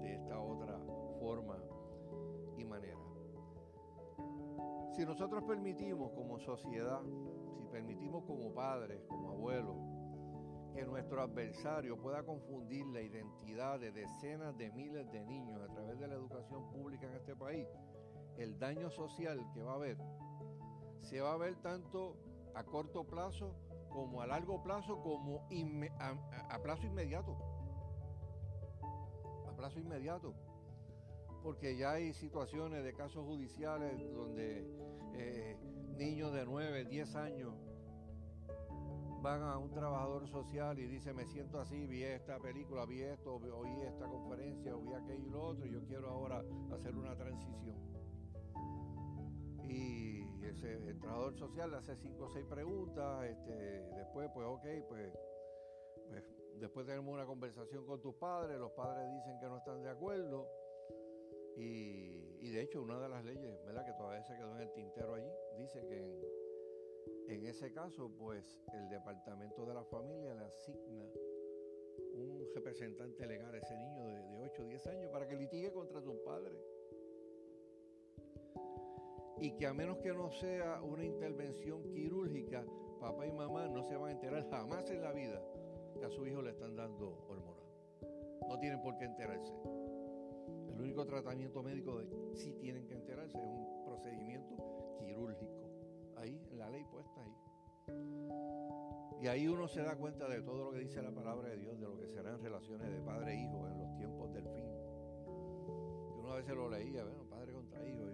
de 0.01 0.15
esta 0.15 0.39
otra 0.39 0.79
forma 1.19 1.59
y 2.57 2.65
manera. 2.65 2.97
Si 4.95 5.05
nosotros 5.05 5.43
permitimos 5.43 6.11
como 6.13 6.39
sociedad, 6.39 7.03
si 7.55 7.67
permitimos 7.67 8.23
como 8.23 8.51
padres, 8.51 9.05
como 9.07 9.29
abuelos, 9.29 9.77
que 10.73 10.83
nuestro 10.85 11.21
adversario 11.21 12.01
pueda 12.01 12.23
confundir 12.23 12.87
la 12.87 13.01
identidad 13.01 13.79
de 13.79 13.91
decenas 13.91 14.57
de 14.57 14.71
miles 14.71 15.11
de 15.11 15.23
niños 15.23 15.61
a 15.61 15.71
través 15.71 15.99
de 15.99 16.07
la 16.07 16.15
educación 16.15 16.67
pública 16.71 17.05
en 17.05 17.13
este 17.13 17.35
país, 17.35 17.67
el 18.37 18.57
daño 18.59 18.89
social 18.89 19.39
que 19.53 19.61
va 19.61 19.73
a 19.73 19.75
haber 19.75 19.97
se 21.01 21.19
va 21.21 21.33
a 21.33 21.37
ver 21.37 21.55
tanto 21.61 22.17
a 22.55 22.63
corto 22.63 23.05
plazo 23.05 23.55
como 23.89 24.21
a 24.21 24.27
largo 24.27 24.63
plazo 24.63 25.01
como 25.01 25.47
a 26.49 26.59
plazo 26.61 26.85
inmediato 26.85 27.37
plazo 29.63 29.79
inmediato, 29.79 30.33
porque 31.41 31.77
ya 31.77 31.93
hay 31.93 32.11
situaciones 32.13 32.83
de 32.83 32.93
casos 32.93 33.25
judiciales 33.25 33.97
donde 34.13 34.67
eh, 35.13 35.57
niños 35.95 36.33
de 36.33 36.45
9, 36.45 36.83
10 36.83 37.15
años 37.15 37.53
van 39.21 39.41
a 39.41 39.57
un 39.57 39.71
trabajador 39.71 40.27
social 40.27 40.77
y 40.79 40.85
dice 40.85 41.13
me 41.13 41.25
siento 41.27 41.61
así, 41.61 41.87
vi 41.87 42.03
esta 42.03 42.39
película, 42.39 42.85
vi 42.85 43.03
esto, 43.03 43.35
oí 43.35 43.81
esta 43.87 44.05
conferencia, 44.05 44.75
vi 44.75 44.93
aquello 44.93 45.27
y 45.27 45.29
lo 45.29 45.43
otro, 45.43 45.65
yo 45.65 45.81
quiero 45.85 46.09
ahora 46.09 46.43
hacer 46.73 46.93
una 46.97 47.15
transición. 47.15 48.02
Y 49.73 50.45
ese, 50.45 50.77
trabajador 50.95 51.35
social 51.35 51.71
le 51.71 51.77
hace 51.77 51.95
cinco 51.95 52.25
o 52.25 52.29
seis 52.29 52.45
preguntas, 52.45 53.25
este, 53.25 53.53
después 53.95 54.29
pues 54.33 54.47
ok, 54.47 54.65
pues, 54.87 55.11
pues 56.07 56.23
Después 56.59 56.85
tenemos 56.85 57.13
una 57.13 57.25
conversación 57.25 57.85
con 57.85 58.01
tus 58.01 58.15
padres, 58.15 58.57
los 58.59 58.71
padres 58.71 59.11
dicen 59.11 59.39
que 59.39 59.47
no 59.47 59.57
están 59.57 59.81
de 59.83 59.89
acuerdo. 59.89 60.47
Y, 61.57 62.49
de 62.49 62.61
hecho, 62.61 62.81
una 62.81 62.99
de 62.99 63.09
las 63.09 63.23
leyes, 63.25 63.63
¿verdad? 63.65 63.85
Que 63.85 63.93
todavía 63.93 64.23
se 64.23 64.35
quedó 64.35 64.55
en 64.55 64.61
el 64.61 64.71
tintero 64.73 65.15
allí, 65.15 65.31
dice 65.57 65.85
que 65.85 67.33
en, 67.33 67.45
ese 67.45 67.71
caso, 67.71 68.11
pues 68.17 68.61
el 68.73 68.89
departamento 68.89 69.65
de 69.65 69.73
la 69.73 69.83
familia 69.83 70.35
le 70.35 70.45
asigna 70.45 71.05
un 72.13 72.47
representante 72.53 73.25
legal 73.25 73.53
a 73.53 73.57
ese 73.57 73.75
niño 73.75 74.05
de, 74.05 74.23
de 74.29 74.43
8 74.43 74.63
o 74.63 74.65
10 74.65 74.87
años 74.87 75.11
para 75.11 75.27
que 75.27 75.35
litigue 75.35 75.71
contra 75.71 76.01
sus 76.01 76.15
padres. 76.19 76.61
Y 79.43 79.51
que 79.51 79.67
a 79.67 79.73
menos 79.73 79.97
que 79.97 80.13
no 80.13 80.31
sea 80.31 80.81
una 80.81 81.03
intervención 81.03 81.83
quirúrgica, 81.91 82.65
papá 82.99 83.27
y 83.27 83.31
mamá 83.31 83.67
no 83.67 83.83
se 83.83 83.95
van 83.95 84.09
a 84.09 84.11
enterar 84.13 84.49
jamás 84.49 84.89
en 84.89 85.01
la 85.01 85.11
vida 85.11 85.39
a 86.05 86.09
su 86.09 86.25
hijo 86.27 86.41
le 86.41 86.51
están 86.51 86.75
dando 86.75 87.25
hormonas. 87.29 87.63
No 88.47 88.59
tienen 88.59 88.81
por 88.81 88.97
qué 88.97 89.05
enterarse. 89.05 89.53
El 90.69 90.81
único 90.81 91.05
tratamiento 91.05 91.63
médico 91.63 91.97
de 91.99 92.35
sí 92.35 92.53
tienen 92.59 92.85
que 92.87 92.95
enterarse 92.95 93.37
es 93.37 93.43
un 93.43 93.85
procedimiento 93.85 94.55
quirúrgico. 94.99 95.69
Ahí, 96.17 96.41
en 96.51 96.59
la 96.59 96.69
ley 96.69 96.83
puesta 96.85 97.21
ahí. 97.21 97.35
Y 99.21 99.27
ahí 99.27 99.47
uno 99.47 99.67
se 99.67 99.81
da 99.81 99.95
cuenta 99.95 100.27
de 100.27 100.41
todo 100.41 100.65
lo 100.65 100.71
que 100.71 100.79
dice 100.79 101.01
la 101.01 101.11
palabra 101.11 101.49
de 101.49 101.57
Dios, 101.57 101.79
de 101.79 101.87
lo 101.87 101.97
que 101.97 102.07
serán 102.07 102.41
relaciones 102.41 102.91
de 102.91 102.99
padre 103.01 103.33
e 103.33 103.43
hijo 103.43 103.67
en 103.67 103.77
los 103.77 103.95
tiempos 103.95 104.33
del 104.33 104.43
fin. 104.43 104.65
Y 106.15 106.19
uno 106.19 106.33
a 106.33 106.35
veces 106.35 106.55
lo 106.55 106.69
leía, 106.69 107.03
bueno, 107.03 107.23
padre 107.29 107.53
contra 107.53 107.87
hijo, 107.87 108.09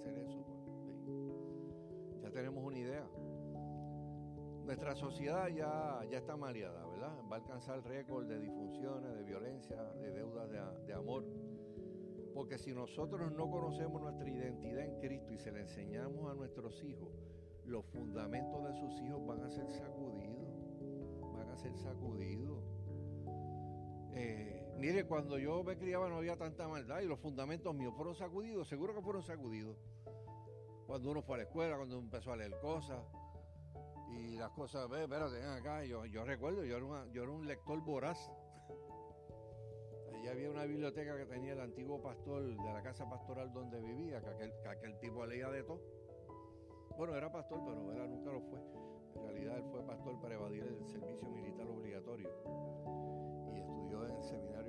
¿cómo 0.00 0.16
es 0.16 0.38
que 0.40 0.48
va 0.50 0.58
a 0.58 0.60
ser 0.60 0.82
eso? 0.86 1.00
Pues, 1.04 2.22
ya 2.22 2.30
tenemos 2.30 2.64
una 2.64 2.78
idea. 2.78 3.06
Nuestra 4.64 4.94
sociedad 4.94 5.48
ya, 5.48 6.00
ya 6.10 6.18
está 6.18 6.36
maleada, 6.36 6.86
¿verdad? 6.86 7.12
Va 7.30 7.36
a 7.36 7.38
alcanzar 7.40 7.82
récord 7.82 8.26
de 8.26 8.38
disfunciones, 8.38 9.14
de 9.14 9.24
violencia, 9.24 9.82
de 10.00 10.12
deudas 10.12 10.48
de, 10.86 10.92
amor. 10.92 11.24
Porque 12.34 12.56
si 12.58 12.72
nosotros 12.72 13.32
no 13.32 13.50
conocemos 13.50 14.00
nuestra 14.00 14.28
identidad 14.28 14.84
en 14.84 15.00
Cristo 15.00 15.32
y 15.32 15.38
se 15.38 15.50
le 15.50 15.60
enseñamos 15.60 16.30
a 16.30 16.34
nuestros 16.34 16.84
hijos, 16.84 17.08
los 17.64 17.84
fundamentos 17.86 18.62
de 18.64 18.74
sus 18.74 19.00
hijos 19.00 19.26
van 19.26 19.42
a 19.42 19.50
ser 19.50 19.68
sacudidos. 19.70 20.48
Van 21.32 21.48
a 21.50 21.56
ser 21.56 21.76
sacudidos. 21.76 22.62
Eh, 24.12 24.69
Mire, 24.80 25.04
cuando 25.04 25.38
yo 25.38 25.62
me 25.62 25.76
criaba 25.76 26.08
no 26.08 26.16
había 26.16 26.38
tanta 26.38 26.66
maldad 26.66 27.00
y 27.02 27.06
los 27.06 27.20
fundamentos 27.20 27.74
míos 27.74 27.92
fueron 27.94 28.14
sacudidos, 28.14 28.66
seguro 28.66 28.94
que 28.94 29.02
fueron 29.02 29.22
sacudidos. 29.22 29.76
Cuando 30.86 31.10
uno 31.10 31.20
fue 31.20 31.34
a 31.34 31.38
la 31.38 31.44
escuela, 31.44 31.76
cuando 31.76 31.98
uno 31.98 32.06
empezó 32.06 32.32
a 32.32 32.36
leer 32.36 32.58
cosas 32.60 32.98
y 34.08 34.36
las 34.36 34.50
cosas, 34.52 34.88
ve, 34.88 35.02
espérate, 35.02 35.44
acá, 35.44 35.84
yo, 35.84 36.06
yo 36.06 36.24
recuerdo, 36.24 36.64
yo 36.64 36.78
era, 36.78 37.06
yo 37.12 37.24
era 37.24 37.30
un 37.30 37.46
lector 37.46 37.78
voraz. 37.82 38.18
Allí 40.14 40.28
había 40.28 40.50
una 40.50 40.64
biblioteca 40.64 41.14
que 41.14 41.26
tenía 41.26 41.52
el 41.52 41.60
antiguo 41.60 42.00
pastor 42.00 42.42
de 42.42 42.72
la 42.72 42.82
casa 42.82 43.06
pastoral 43.06 43.52
donde 43.52 43.82
vivía, 43.82 44.22
que 44.22 44.28
aquel, 44.30 44.52
que 44.62 44.68
aquel 44.68 44.98
tipo 44.98 45.26
leía 45.26 45.50
de 45.50 45.62
todo. 45.62 45.82
Bueno, 46.96 47.14
era 47.14 47.30
pastor, 47.30 47.60
pero 47.66 48.02
él 48.02 48.10
nunca 48.10 48.32
lo 48.32 48.40
fue. 48.40 48.60
En 49.14 49.22
realidad 49.24 49.58
él 49.58 49.64
fue 49.70 49.82
pastor 49.86 50.18
para 50.22 50.36
evadir 50.36 50.62
el 50.62 50.86
servicio 50.86 51.28
militar 51.28 51.68
obligatorio 51.68 52.30
y 53.54 53.58
estudió 53.58 54.06
en 54.06 54.16
el 54.16 54.22
seminario 54.22 54.59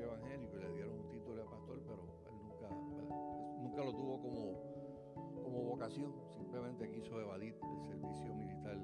lo 3.85 3.91
tuvo 3.91 4.21
como, 4.21 5.43
como 5.43 5.63
vocación, 5.63 6.13
simplemente 6.37 6.89
quiso 6.89 7.19
evadir 7.19 7.55
el 7.61 7.87
servicio 7.87 8.33
militar 8.35 8.77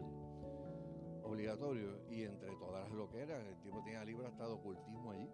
obligatorio 1.28 2.00
y 2.10 2.24
entre 2.24 2.56
todas 2.56 2.84
las 2.84 2.92
loqueras, 2.92 3.40
el 3.46 3.58
tipo 3.62 3.84
tenía 3.84 4.04
libros 4.06 4.32
hasta 4.32 4.48
de 4.48 4.54
ocultismo 4.54 5.12
allí. 5.12 5.30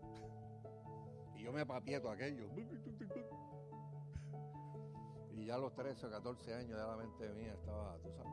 Y 1.35 1.43
yo 1.43 1.53
me 1.53 1.65
papié 1.65 1.99
todo 1.99 2.11
aquello. 2.11 2.49
Y 5.31 5.45
ya 5.45 5.55
a 5.55 5.57
los 5.57 5.73
13 5.73 6.07
o 6.07 6.09
14 6.09 6.53
años 6.53 6.77
ya 6.77 6.87
la 6.87 6.97
mente 6.97 7.29
mía 7.33 7.53
estaba, 7.53 7.97
tú 7.99 8.11
sabes, 8.11 8.31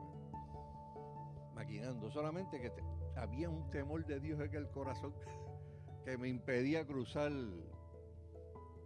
maquinando. 1.53 2.11
Solamente 2.11 2.59
que 2.61 2.71
había 3.15 3.49
un 3.49 3.69
temor 3.69 4.05
de 4.05 4.19
Dios 4.19 4.39
en 4.39 4.55
el 4.55 4.69
corazón 4.69 5.13
que 6.05 6.17
me 6.17 6.29
impedía 6.29 6.85
cruzar 6.85 7.31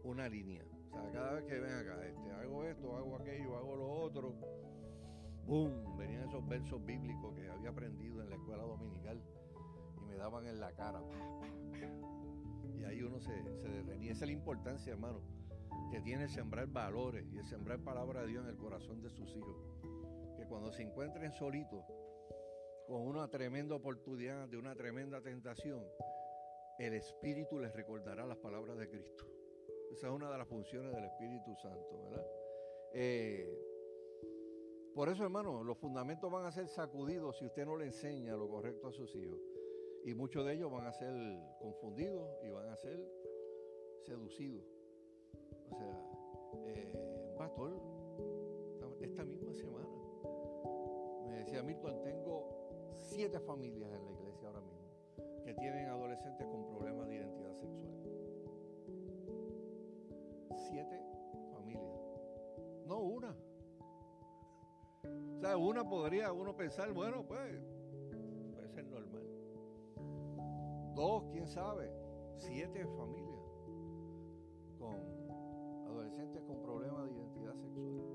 una 0.03 0.27
línea. 0.29 0.63
Cada 1.13 1.33
vez 1.33 1.45
que 1.45 1.59
ven 1.59 1.73
acá, 1.73 2.05
este, 2.05 2.31
hago 2.31 2.63
esto, 2.65 2.95
hago 2.95 3.15
aquello, 3.15 3.57
hago 3.57 3.75
lo 3.75 3.89
otro, 3.89 4.33
¡boom! 5.45 5.97
Venían 5.97 6.23
esos 6.23 6.45
versos 6.47 6.83
bíblicos 6.85 7.33
que 7.35 7.49
había 7.49 7.69
aprendido 7.69 8.21
en 8.21 8.29
la 8.29 8.35
escuela 8.35 8.63
dominical 8.63 9.21
y 10.01 10.05
me 10.05 10.15
daban 10.15 10.45
en 10.47 10.59
la 10.59 10.71
cara. 10.73 11.01
Y 12.77 12.83
ahí 12.83 13.01
uno 13.01 13.19
se, 13.19 13.31
se 13.61 13.69
detenía. 13.69 14.11
Esa 14.11 14.25
es 14.25 14.29
la 14.29 14.33
importancia, 14.33 14.91
hermano, 14.91 15.21
que 15.91 16.01
tiene 16.01 16.27
sembrar 16.27 16.67
valores 16.67 17.25
y 17.31 17.43
sembrar 17.45 17.79
palabra 17.79 18.21
de 18.21 18.27
Dios 18.27 18.43
en 18.43 18.49
el 18.49 18.57
corazón 18.57 19.01
de 19.01 19.09
sus 19.09 19.35
hijos. 19.35 19.55
Que 20.37 20.45
cuando 20.45 20.71
se 20.71 20.83
encuentren 20.83 21.31
solitos, 21.31 21.85
con 22.87 23.01
una 23.01 23.27
tremenda 23.27 23.75
oportunidad, 23.75 24.47
de 24.47 24.57
una 24.57 24.75
tremenda 24.75 25.21
tentación, 25.21 25.83
el 26.77 26.93
Espíritu 26.93 27.59
les 27.59 27.73
recordará 27.73 28.25
las 28.25 28.37
palabras 28.37 28.77
de 28.77 28.89
Cristo. 28.89 29.25
Esa 29.95 30.07
es 30.07 30.13
una 30.13 30.29
de 30.29 30.37
las 30.37 30.47
funciones 30.49 30.93
del 30.93 31.05
Espíritu 31.05 31.55
Santo, 31.55 31.97
¿verdad? 32.03 32.27
Eh, 32.91 33.49
por 34.93 35.07
eso, 35.07 35.23
hermano, 35.23 35.63
los 35.63 35.77
fundamentos 35.77 36.29
van 36.29 36.45
a 36.45 36.51
ser 36.51 36.67
sacudidos 36.67 37.37
si 37.37 37.45
usted 37.45 37.65
no 37.65 37.77
le 37.77 37.85
enseña 37.85 38.35
lo 38.35 38.49
correcto 38.49 38.89
a 38.89 38.91
sus 38.91 39.15
hijos. 39.15 39.39
Y 40.03 40.13
muchos 40.13 40.45
de 40.45 40.55
ellos 40.55 40.69
van 40.69 40.85
a 40.85 40.91
ser 40.91 41.13
confundidos 41.61 42.29
y 42.43 42.49
van 42.49 42.67
a 42.67 42.75
ser 42.75 42.99
seducidos. 44.05 44.65
O 45.71 45.77
sea, 45.77 45.97
eh, 46.65 47.33
pastor, 47.37 47.81
esta 48.99 49.23
misma 49.23 49.53
semana, 49.53 49.87
me 51.25 51.37
decía, 51.37 51.63
Milton, 51.63 52.03
tengo 52.03 52.91
siete 52.91 53.39
familias 53.39 53.93
en 53.93 54.03
la 54.03 54.11
iglesia 54.11 54.49
ahora 54.49 54.59
mismo 54.59 54.89
que 55.45 55.53
tienen 55.53 55.87
adolescentes 55.87 56.45
con 56.47 56.67
problemas 56.67 57.07
de 57.07 57.15
identidad 57.15 57.53
sexual. 57.53 58.04
Siete 60.55 61.01
familias. 61.51 61.99
No 62.85 62.99
una. 62.99 63.35
O 65.03 65.39
sea, 65.39 65.57
una 65.57 65.87
podría 65.87 66.31
uno 66.31 66.55
pensar, 66.55 66.91
bueno, 66.93 67.25
pues 67.27 67.61
puede 68.53 68.69
ser 68.69 68.85
normal. 68.85 69.23
Dos, 70.95 71.23
quién 71.31 71.47
sabe. 71.47 71.91
Siete 72.37 72.85
familias 72.97 73.45
con 74.77 74.95
adolescentes 75.85 76.43
con 76.43 76.61
problemas 76.61 77.05
de 77.05 77.11
identidad 77.11 77.55
sexual. 77.55 78.05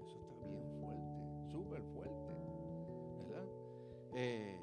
Eso 0.00 0.18
está 0.20 0.46
bien 0.46 0.68
fuerte, 0.80 1.50
súper 1.50 1.82
fuerte. 1.82 2.32
¿Verdad? 3.18 3.46
Eh, 4.14 4.60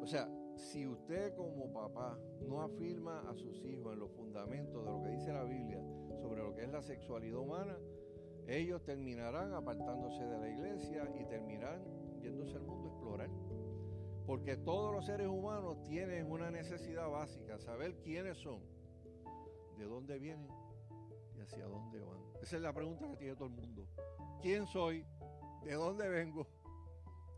o 0.00 0.06
sea, 0.06 0.28
si 0.72 0.86
usted 0.86 1.34
como 1.36 1.70
papá 1.70 2.18
no 2.48 2.62
afirma 2.62 3.28
a 3.28 3.34
sus 3.34 3.62
hijos 3.66 3.92
en 3.92 3.98
los 3.98 4.10
fundamentos 4.12 4.82
de 4.82 4.90
lo 4.90 5.02
que 5.02 5.10
dice 5.10 5.30
la 5.30 5.44
Biblia 5.44 5.82
sobre 6.18 6.42
lo 6.42 6.54
que 6.54 6.62
es 6.62 6.72
la 6.72 6.80
sexualidad 6.80 7.40
humana, 7.40 7.76
ellos 8.48 8.82
terminarán 8.82 9.52
apartándose 9.52 10.24
de 10.24 10.38
la 10.38 10.48
iglesia 10.48 11.12
y 11.20 11.26
terminarán 11.26 11.82
yéndose 12.22 12.56
al 12.56 12.62
mundo 12.62 12.88
explorar. 12.88 13.28
Porque 14.26 14.56
todos 14.56 14.94
los 14.94 15.04
seres 15.04 15.28
humanos 15.28 15.82
tienen 15.82 16.32
una 16.32 16.50
necesidad 16.50 17.06
básica, 17.10 17.58
saber 17.58 17.98
quiénes 17.98 18.38
son, 18.38 18.62
de 19.76 19.84
dónde 19.84 20.18
vienen 20.18 20.48
y 21.36 21.40
hacia 21.40 21.66
dónde 21.66 22.00
van. 22.00 22.22
Esa 22.40 22.56
es 22.56 22.62
la 22.62 22.72
pregunta 22.72 23.10
que 23.10 23.16
tiene 23.16 23.34
todo 23.34 23.48
el 23.48 23.54
mundo. 23.54 23.86
¿Quién 24.40 24.66
soy? 24.66 25.04
¿De 25.64 25.74
dónde 25.74 26.08
vengo? 26.08 26.46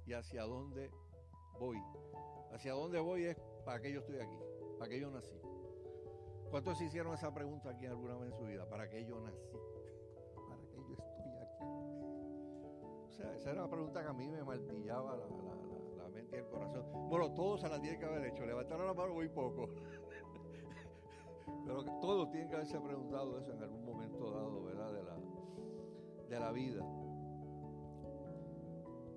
¿Y 0.06 0.12
hacia 0.12 0.44
dónde 0.44 0.92
voy? 1.58 1.82
Hacia 2.54 2.72
dónde 2.72 3.00
voy 3.00 3.24
es 3.24 3.36
para 3.64 3.80
qué 3.80 3.92
yo 3.92 4.00
estoy 4.00 4.16
aquí, 4.16 4.38
para 4.78 4.88
qué 4.88 5.00
yo 5.00 5.10
nací. 5.10 5.40
¿Cuántos 6.50 6.78
se 6.78 6.84
hicieron 6.84 7.12
esa 7.14 7.34
pregunta 7.34 7.70
aquí 7.70 7.86
alguna 7.86 8.16
vez 8.16 8.30
en 8.30 8.38
su 8.38 8.44
vida? 8.44 8.68
¿Para 8.68 8.88
qué 8.88 9.04
yo 9.04 9.20
nací? 9.20 9.58
¿Para 10.48 10.60
qué 10.68 10.76
yo 10.76 10.94
estoy 10.94 11.32
aquí? 11.42 11.64
O 13.08 13.10
sea, 13.10 13.36
esa 13.36 13.50
era 13.50 13.62
una 13.62 13.70
pregunta 13.70 14.02
que 14.02 14.08
a 14.08 14.12
mí 14.12 14.28
me 14.28 14.44
martillaba 14.44 15.16
la, 15.16 16.08
mente 16.08 16.36
y 16.36 16.38
el 16.38 16.46
corazón. 16.46 16.84
Bueno, 17.08 17.32
todos 17.32 17.60
se 17.60 17.68
la 17.68 17.80
tienen 17.80 17.98
que 17.98 18.06
haber 18.06 18.26
hecho. 18.26 18.46
Levantaron 18.46 18.86
la 18.86 18.94
mano 18.94 19.14
muy 19.14 19.28
poco. 19.28 19.68
Pero 21.66 21.84
todos 22.00 22.30
tienen 22.30 22.48
que 22.48 22.54
haberse 22.54 22.78
preguntado 22.80 23.40
eso 23.40 23.52
en 23.52 23.62
algún 23.62 23.84
momento 23.84 24.30
dado, 24.30 24.62
¿verdad? 24.62 24.92
De 24.92 25.02
la, 25.02 25.16
de 26.28 26.40
la 26.40 26.52
vida. 26.52 26.86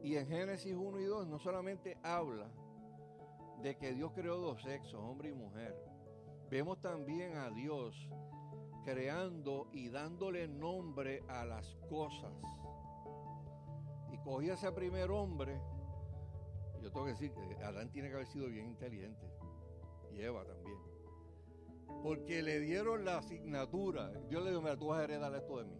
Y 0.01 0.15
en 0.15 0.25
Génesis 0.25 0.73
1 0.75 0.99
y 0.99 1.03
2 1.03 1.27
no 1.27 1.37
solamente 1.37 1.97
habla 2.01 2.49
de 3.61 3.75
que 3.77 3.93
Dios 3.93 4.11
creó 4.13 4.37
dos 4.37 4.61
sexos, 4.61 4.95
hombre 4.95 5.29
y 5.29 5.33
mujer, 5.33 5.75
vemos 6.49 6.79
también 6.79 7.37
a 7.37 7.49
Dios 7.49 7.95
creando 8.85 9.67
y 9.71 9.89
dándole 9.89 10.47
nombre 10.47 11.23
a 11.27 11.43
las 11.45 11.75
cosas. 11.89 12.33
Y 14.11 14.17
cogía 14.19 14.53
ese 14.53 14.71
primer 14.71 15.11
hombre, 15.11 15.59
yo 16.81 16.91
tengo 16.91 17.05
que 17.05 17.11
decir 17.11 17.33
que 17.33 17.63
Adán 17.63 17.91
tiene 17.91 18.09
que 18.09 18.15
haber 18.15 18.27
sido 18.27 18.47
bien 18.47 18.67
inteligente, 18.67 19.27
y 20.13 20.21
Eva 20.21 20.45
también, 20.45 20.77
porque 22.03 22.41
le 22.41 22.59
dieron 22.59 23.03
la 23.03 23.17
asignatura. 23.17 24.09
Dios 24.29 24.43
le 24.43 24.51
dijo, 24.51 24.61
mira, 24.61 24.77
tú 24.77 24.87
vas 24.87 24.99
a 24.99 25.03
heredar 25.03 25.33
esto 25.35 25.57
de 25.57 25.65
mí. 25.65 25.77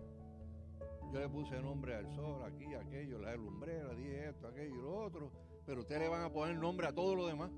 Yo 1.14 1.20
le 1.20 1.30
puse 1.30 1.62
nombre 1.62 1.96
al 1.96 2.14
sol, 2.14 2.44
aquí, 2.44 2.74
aquello, 2.74 3.20
la 3.20 3.36
lumbrera, 3.36 3.94
dije 3.94 4.30
esto, 4.30 4.48
aquello 4.48 4.76
y 4.76 4.82
lo 4.82 4.98
otro 5.06 5.32
pero 5.68 5.82
ustedes 5.82 6.02
le 6.04 6.08
van 6.08 6.24
a 6.24 6.32
poner 6.32 6.56
nombre 6.56 6.88
a 6.88 6.94
todo 6.94 7.14
lo 7.14 7.28
demás. 7.28 7.52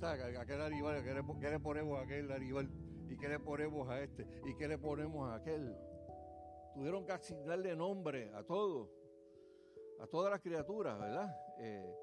Ay, 0.00 0.34
¿A 0.34 0.46
qué 0.46 0.54
animal? 0.54 1.04
¿Qué 1.04 1.50
le, 1.50 1.60
ponemos 1.60 1.98
a 1.98 2.02
aquel 2.02 2.32
animal? 2.32 2.68
¿Y 3.08 3.16
qué 3.18 3.28
le 3.28 3.38
ponemos 3.38 3.88
a 3.88 4.00
este? 4.00 4.26
¿Y 4.46 4.56
qué 4.56 4.66
le 4.66 4.78
ponemos 4.78 5.30
a 5.30 5.34
aquel? 5.34 5.76
Tuvieron 6.74 7.04
que 7.04 7.12
asignarle 7.12 7.76
nombre 7.76 8.32
a 8.34 8.42
todo, 8.42 8.90
a 10.00 10.06
todas 10.06 10.32
las 10.32 10.40
criaturas, 10.40 10.98
¿verdad? 10.98 11.36
Eh, 11.58 11.94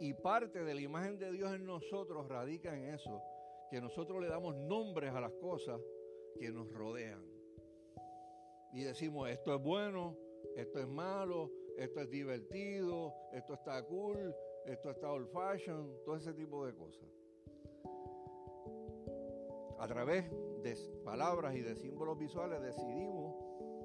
y 0.00 0.14
parte 0.14 0.64
de 0.64 0.74
la 0.74 0.80
imagen 0.80 1.18
de 1.18 1.30
Dios 1.32 1.52
en 1.52 1.66
nosotros 1.66 2.26
radica 2.26 2.74
en 2.74 2.94
eso, 2.94 3.22
que 3.70 3.78
nosotros 3.78 4.22
le 4.22 4.28
damos 4.28 4.56
nombres 4.56 5.12
a 5.12 5.20
las 5.20 5.32
cosas 5.34 5.78
que 6.40 6.50
nos 6.50 6.72
rodean. 6.72 7.22
Y 8.72 8.84
decimos, 8.84 9.28
esto 9.28 9.54
es 9.54 9.62
bueno, 9.62 10.16
esto 10.56 10.80
es 10.80 10.88
malo, 10.88 11.50
esto 11.76 12.00
es 12.00 12.10
divertido, 12.10 13.14
esto 13.32 13.54
está 13.54 13.82
cool, 13.84 14.34
esto 14.66 14.90
está 14.90 15.10
old 15.10 15.28
fashion, 15.28 15.92
todo 16.04 16.16
ese 16.16 16.32
tipo 16.32 16.64
de 16.66 16.74
cosas. 16.74 17.08
A 19.78 19.86
través 19.86 20.30
de 20.62 20.76
palabras 21.04 21.54
y 21.54 21.60
de 21.60 21.74
símbolos 21.76 22.18
visuales 22.18 22.60
decidimos 22.62 23.34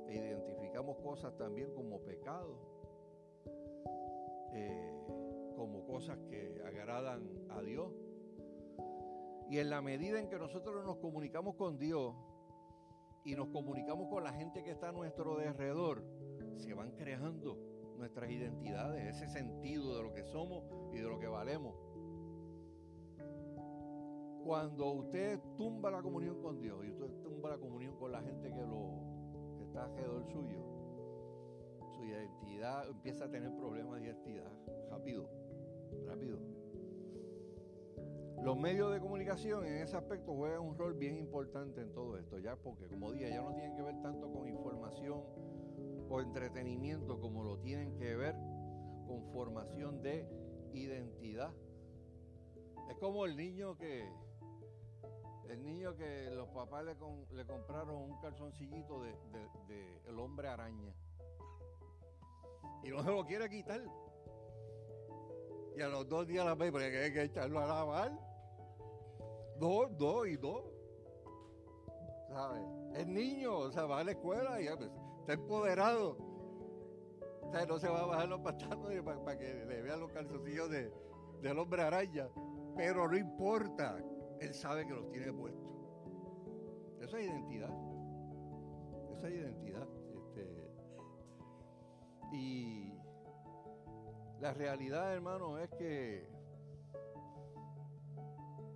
e 0.08 0.16
identificamos 0.16 0.98
cosas 0.98 1.36
también 1.38 1.74
como 1.74 2.00
pecado, 2.02 2.56
eh, 4.54 4.94
como 5.56 5.86
cosas 5.86 6.18
que 6.30 6.62
agradan 6.66 7.28
a 7.50 7.62
Dios. 7.62 7.92
Y 9.50 9.58
en 9.58 9.70
la 9.70 9.82
medida 9.82 10.20
en 10.20 10.30
que 10.30 10.38
nosotros 10.38 10.86
nos 10.86 10.98
comunicamos 10.98 11.56
con 11.56 11.78
Dios 11.80 12.16
y 13.26 13.36
nos 13.36 13.48
comunicamos 13.50 14.08
con 14.10 14.24
la 14.24 14.32
gente 14.32 14.64
que 14.64 14.72
está 14.72 14.90
a 14.90 14.92
nuestro 14.92 15.40
alrededor, 15.40 16.04
se 16.58 16.74
van 16.74 16.92
creando 16.92 17.69
nuestras 18.00 18.32
identidades, 18.32 19.16
ese 19.16 19.28
sentido 19.28 19.98
de 19.98 20.04
lo 20.04 20.14
que 20.14 20.24
somos 20.24 20.64
y 20.94 20.98
de 20.98 21.04
lo 21.04 21.20
que 21.20 21.28
valemos. 21.28 21.76
Cuando 24.44 24.94
usted 24.94 25.40
tumba 25.58 25.92
la 25.92 26.02
comunión 26.02 26.42
con 26.42 26.60
Dios 26.60 26.84
y 26.86 26.90
usted 26.90 27.12
tumba 27.22 27.50
la 27.50 27.58
comunión 27.58 27.96
con 27.98 28.12
la 28.12 28.22
gente 28.22 28.52
que 28.52 28.62
lo 28.62 29.04
que 29.58 29.64
está 29.64 29.84
alrededor 29.84 30.26
suyo, 30.32 30.64
su 31.96 32.06
identidad 32.06 32.90
empieza 32.90 33.26
a 33.26 33.30
tener 33.30 33.54
problemas 33.56 34.00
de 34.00 34.08
identidad 34.08 34.52
rápido, 34.90 35.30
rápido. 36.08 36.40
Los 38.42 38.58
medios 38.58 38.94
de 38.94 39.02
comunicación 39.02 39.66
en 39.66 39.84
ese 39.84 39.98
aspecto 39.98 40.34
juegan 40.34 40.62
un 40.62 40.78
rol 40.78 40.94
bien 40.94 41.18
importante 41.18 41.82
en 41.82 41.92
todo 41.92 42.18
esto, 42.18 42.40
ya 42.40 42.56
porque 42.56 42.88
como 42.88 43.12
dije, 43.12 43.30
ya 43.30 43.42
no 43.42 43.54
tienen 43.54 43.76
que 43.76 43.82
ver 43.82 44.02
tanto 44.02 44.32
con 44.32 44.48
información 44.48 45.22
o 46.10 46.22
entretenimiento 46.22 47.20
como 47.20 47.44
lo 47.44 47.60
tienen 47.60 47.96
que 47.98 48.16
ver 48.16 48.36
con 49.08 49.24
formación 49.32 50.02
de 50.02 50.28
identidad. 50.74 51.54
Es 52.90 52.98
como 52.98 53.26
el 53.26 53.38
niño 53.38 53.78
que 53.78 54.08
el 55.50 55.64
niño 55.64 55.96
que 55.96 56.30
los 56.32 56.48
papás 56.50 56.86
le, 56.86 56.96
le 57.36 57.46
compraron 57.46 57.96
un 57.96 58.20
calzoncillito 58.22 59.02
de, 59.02 59.16
el 60.08 60.20
hombre 60.20 60.48
araña 60.48 60.94
y 62.84 62.90
no 62.90 63.04
se 63.04 63.10
lo 63.10 63.26
quiere 63.26 63.50
quitar. 63.50 63.82
Y 65.76 65.82
a 65.82 65.88
los 65.88 66.08
dos 66.08 66.28
días 66.28 66.46
la 66.46 66.56
ve, 66.56 66.72
porque 66.72 66.86
hay 66.86 67.14
que 67.14 67.24
echarlo 67.24 67.60
a 67.60 67.66
lavar 67.66 68.12
dos, 69.60 69.98
dos 69.98 70.28
y 70.28 70.38
dos. 70.38 70.64
¿Sabes? 72.30 72.64
Es 72.96 73.08
niño, 73.08 73.58
o 73.58 73.72
sea, 73.72 73.86
va 73.86 74.00
a 74.00 74.04
la 74.04 74.12
escuela 74.12 74.62
y 74.62 74.68
pues, 74.76 74.90
está 75.20 75.34
empoderado. 75.34 76.18
O 77.42 77.52
sea, 77.52 77.66
no 77.66 77.80
se 77.80 77.90
va 77.90 78.02
a 78.02 78.06
bajar 78.06 78.30
los 78.30 78.42
pantalones 78.42 79.02
para, 79.02 79.38
que 79.38 79.66
le 79.66 79.82
vean 79.82 80.00
los 80.00 80.12
calzoncillos 80.12 80.70
de, 80.70 80.92
del 81.42 81.58
hombre 81.58 81.82
araña. 81.82 82.30
Pero 82.76 83.08
no 83.08 83.18
importa, 83.18 83.98
él 84.40 84.54
sabe 84.54 84.86
que 84.86 84.94
los 84.94 85.10
tiene 85.10 85.34
puestos. 85.34 85.68
Eso 87.02 87.18
es 87.18 87.28
identidad. 87.28 87.74
Esa 89.18 89.28
es 89.28 89.34
identidad. 89.34 89.88
Este, 90.16 90.72
y 92.32 92.94
la 94.40 94.54
realidad, 94.54 95.14
hermano, 95.14 95.58
es 95.58 95.70
que 95.72 96.40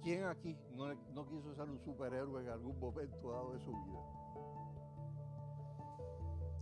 ¿Quién 0.03 0.25
aquí 0.25 0.57
no, 0.73 1.25
quiso 1.29 1.55
ser 1.55 1.69
un 1.69 1.79
superhéroe 1.79 2.43
en 2.43 2.49
algún 2.49 2.77
momento 2.77 3.31
dado 3.31 3.53
de 3.53 3.59
su 3.59 3.71
vida? 3.71 4.22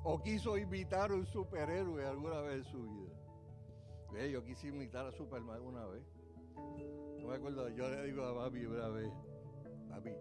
¿O 0.03 0.19
quiso 0.19 0.57
imitar 0.57 1.11
a 1.11 1.13
un 1.13 1.27
superhéroe 1.27 2.05
alguna 2.05 2.41
vez 2.41 2.57
en 2.57 2.63
su 2.65 2.83
vida? 2.83 4.27
yo 4.29 4.43
quise 4.43 4.67
imitar 4.67 5.05
a 5.05 5.11
Superman 5.11 5.61
una 5.61 5.85
vez. 5.85 6.03
No 7.21 7.27
me 7.27 7.35
acuerdo, 7.35 7.69
yo 7.69 7.89
le 7.89 8.03
digo 8.03 8.25
a 8.25 8.33
mami 8.33 8.65
una 8.65 8.87
vez, 8.89 9.11
mami, 9.87 10.11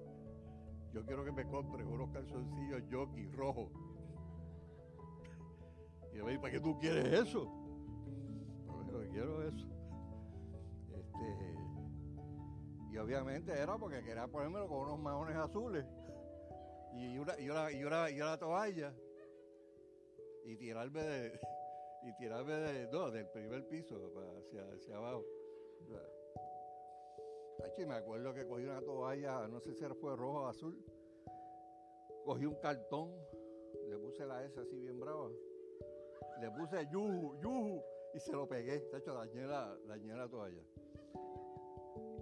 yo 0.92 1.04
quiero 1.04 1.24
que 1.24 1.32
me 1.32 1.44
compre 1.48 1.82
unos 1.84 2.10
calzoncillos 2.10 2.82
jockey 2.90 3.26
rojos. 3.32 3.70
Y 6.12 6.18
yo 6.18 6.24
me 6.24 6.38
¿para 6.38 6.52
qué 6.52 6.60
tú 6.60 6.78
quieres 6.78 7.06
eso? 7.06 7.50
Yo 8.92 9.08
quiero 9.10 9.42
eso. 9.42 9.66
Este, 10.94 11.54
y 12.92 12.96
obviamente 12.98 13.52
era 13.52 13.76
porque 13.76 14.02
quería 14.02 14.28
ponérmelo 14.28 14.68
con 14.68 14.82
unos 14.82 15.00
maones 15.00 15.36
azules 15.36 15.84
y 16.94 17.18
una, 17.18 17.40
y 17.40 17.48
una, 17.48 17.72
y 17.72 17.84
una, 17.84 18.10
y 18.10 18.20
una 18.20 18.36
toalla 18.36 18.94
y 20.44 20.56
tirarme 20.56 21.02
de 21.02 21.40
y 22.02 22.16
tirarme 22.16 22.54
de, 22.54 22.86
no, 22.88 23.10
del 23.10 23.26
primer 23.28 23.66
piso 23.68 23.96
hacia, 24.38 24.62
hacia 24.72 24.96
abajo. 24.96 25.24
Y 27.80 27.86
me 27.86 27.94
acuerdo 27.94 28.34
que 28.34 28.46
cogí 28.46 28.64
una 28.64 28.82
toalla, 28.82 29.48
no 29.48 29.58
sé 29.58 29.72
si 29.72 29.82
fue 29.94 30.14
rojo 30.14 30.42
o 30.42 30.46
azul, 30.48 30.84
cogí 32.26 32.44
un 32.44 32.56
cartón, 32.56 33.10
le 33.88 33.96
puse 33.96 34.26
la 34.26 34.44
S 34.44 34.60
así 34.60 34.78
bien 34.78 35.00
brava, 35.00 35.30
le 36.42 36.50
puse 36.50 36.86
yuju, 36.92 37.40
yuju, 37.40 37.82
y 38.12 38.20
se 38.20 38.32
lo 38.32 38.46
pegué, 38.46 38.80
de 38.80 38.98
hecho 38.98 39.14
dañé 39.14 39.46
la, 39.46 39.74
dañé 39.86 40.14
la 40.14 40.28
toalla. 40.28 40.62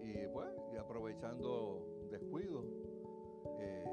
Y 0.00 0.28
pues, 0.28 0.48
y 0.72 0.76
aprovechando 0.76 2.06
descuido, 2.08 2.62
eh, 3.58 3.84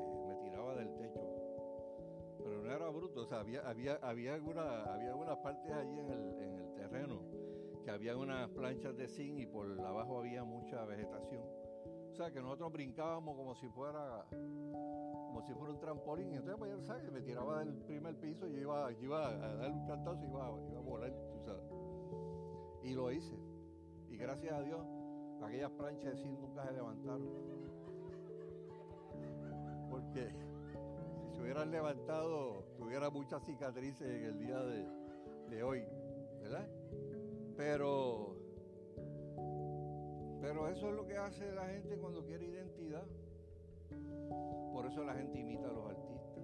o 3.25 3.27
sea, 3.27 3.39
había, 3.39 3.67
había, 3.67 3.95
había, 4.03 4.35
alguna, 4.35 4.83
había 4.83 5.09
algunas 5.09 5.37
partes 5.37 5.71
allí 5.71 5.99
en 5.99 6.11
el, 6.11 6.39
en 6.39 6.53
el 6.59 6.73
terreno 6.75 7.21
que 7.83 7.89
había 7.89 8.15
unas 8.15 8.47
planchas 8.49 8.95
de 8.95 9.07
zinc 9.07 9.39
y 9.39 9.47
por 9.47 9.79
abajo 9.81 10.19
había 10.19 10.43
mucha 10.43 10.85
vegetación. 10.85 11.41
O 12.11 12.15
sea, 12.15 12.29
que 12.31 12.39
nosotros 12.39 12.71
brincábamos 12.71 13.35
como 13.35 13.55
si 13.55 13.67
fuera 13.69 14.25
como 14.29 15.41
si 15.41 15.53
fuera 15.53 15.73
un 15.73 15.79
trampolín. 15.79 16.31
Y 16.31 16.35
entonces, 16.35 16.55
pues, 16.59 16.85
¿sabes? 16.85 17.11
me 17.11 17.21
tiraba 17.21 17.59
del 17.59 17.73
primer 17.81 18.15
piso 18.19 18.47
y 18.47 18.59
iba, 18.59 18.91
iba 18.93 19.27
a 19.27 19.55
dar 19.55 19.71
un 19.71 19.87
cantazo 19.87 20.23
y 20.23 20.27
iba, 20.27 20.49
iba 20.69 20.79
a 20.79 20.83
volar. 20.83 21.13
Y 22.83 22.93
lo 22.93 23.11
hice. 23.11 23.35
Y 24.07 24.17
gracias 24.17 24.53
a 24.53 24.61
Dios, 24.61 24.85
aquellas 25.43 25.71
planchas 25.71 26.11
de 26.11 26.17
zinc 26.21 26.39
nunca 26.39 26.63
se 26.67 26.73
levantaron. 26.73 27.27
Porque 29.89 30.44
hubieran 31.45 31.69
levantado, 31.69 32.63
tuviera 32.75 33.11
muchas 33.11 33.43
cicatrices 33.45 34.01
en 34.01 34.25
el 34.25 34.39
día 34.39 34.59
de, 34.63 35.61
hoy, 35.61 35.85
¿verdad? 36.41 36.67
Pero, 37.55 38.35
pero 40.41 40.67
eso 40.67 40.89
es 40.89 40.95
lo 40.95 41.05
que 41.05 41.15
hace 41.15 41.51
la 41.51 41.67
gente 41.67 41.99
cuando 41.99 42.25
quiere 42.25 42.47
identidad. 42.47 43.05
Por 44.73 44.87
eso 44.87 45.03
la 45.03 45.13
gente 45.13 45.39
imita 45.39 45.67
a 45.67 45.71
los 45.71 45.87
artistas, 45.87 46.43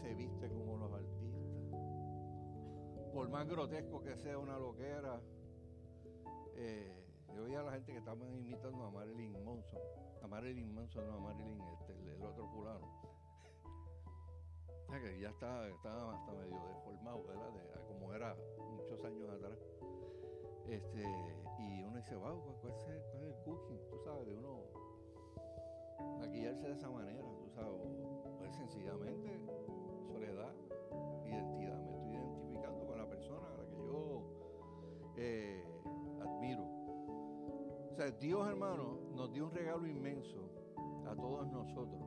se 0.00 0.12
viste 0.14 0.48
como 0.48 0.76
los 0.76 0.92
artistas. 0.92 1.40
Por 3.12 3.28
más 3.28 3.46
grotesco 3.46 4.02
que 4.02 4.16
sea 4.16 4.38
una 4.38 4.58
loquera, 4.58 5.20
eh, 6.56 7.00
yo 7.32 7.44
veía 7.44 7.60
a 7.60 7.62
la 7.62 7.72
gente 7.72 7.92
que 7.92 7.98
estaban 7.98 8.28
imitando 8.34 8.84
a 8.86 8.90
Marilyn 8.90 9.44
Manson. 9.44 9.80
A 10.20 10.26
Marilyn 10.26 10.74
Manson, 10.74 11.06
no 11.06 11.14
a 11.14 11.20
Marilyn, 11.20 11.60
este, 11.78 11.92
el, 11.92 12.24
otro 12.24 12.48
fulano. 12.48 13.03
Que 15.00 15.18
ya 15.18 15.30
está, 15.30 15.68
estaba 15.68 16.14
hasta 16.14 16.32
medio 16.34 16.56
deformado, 16.68 17.24
¿verdad? 17.24 17.50
De, 17.52 17.86
como 17.88 18.14
era 18.14 18.36
muchos 18.70 19.04
años 19.04 19.28
atrás. 19.28 19.58
Este, 20.68 21.02
y 21.58 21.82
uno 21.82 21.96
dice, 21.96 22.14
wow, 22.14 22.40
¿cuál 22.42 22.56
cuál 22.60 22.72
es 22.72 23.14
el 23.22 23.34
cooking? 23.44 23.80
Tú 23.90 23.98
sabes, 24.04 24.26
de 24.26 24.36
uno 24.36 24.62
maquillarse 26.18 26.68
de 26.68 26.72
esa 26.74 26.90
manera, 26.90 27.22
tú 27.22 27.50
sabes. 27.50 27.80
Pues 28.38 28.54
sencillamente, 28.54 29.40
soledad, 30.06 30.54
identidad. 31.26 31.80
Me 31.80 31.96
estoy 31.96 32.14
identificando 32.14 32.86
con 32.86 32.98
la 32.98 33.08
persona 33.08 33.48
a 33.48 33.56
la 33.56 33.66
que 33.66 33.76
yo 33.76 34.22
eh, 35.16 35.64
admiro. 36.20 36.64
O 37.90 37.94
sea, 37.96 38.10
Dios, 38.12 38.46
hermano, 38.48 39.00
nos 39.12 39.32
dio 39.32 39.44
un 39.46 39.50
regalo 39.50 39.86
inmenso 39.86 40.50
a 41.06 41.14
todos 41.16 41.50
nosotros 41.50 42.00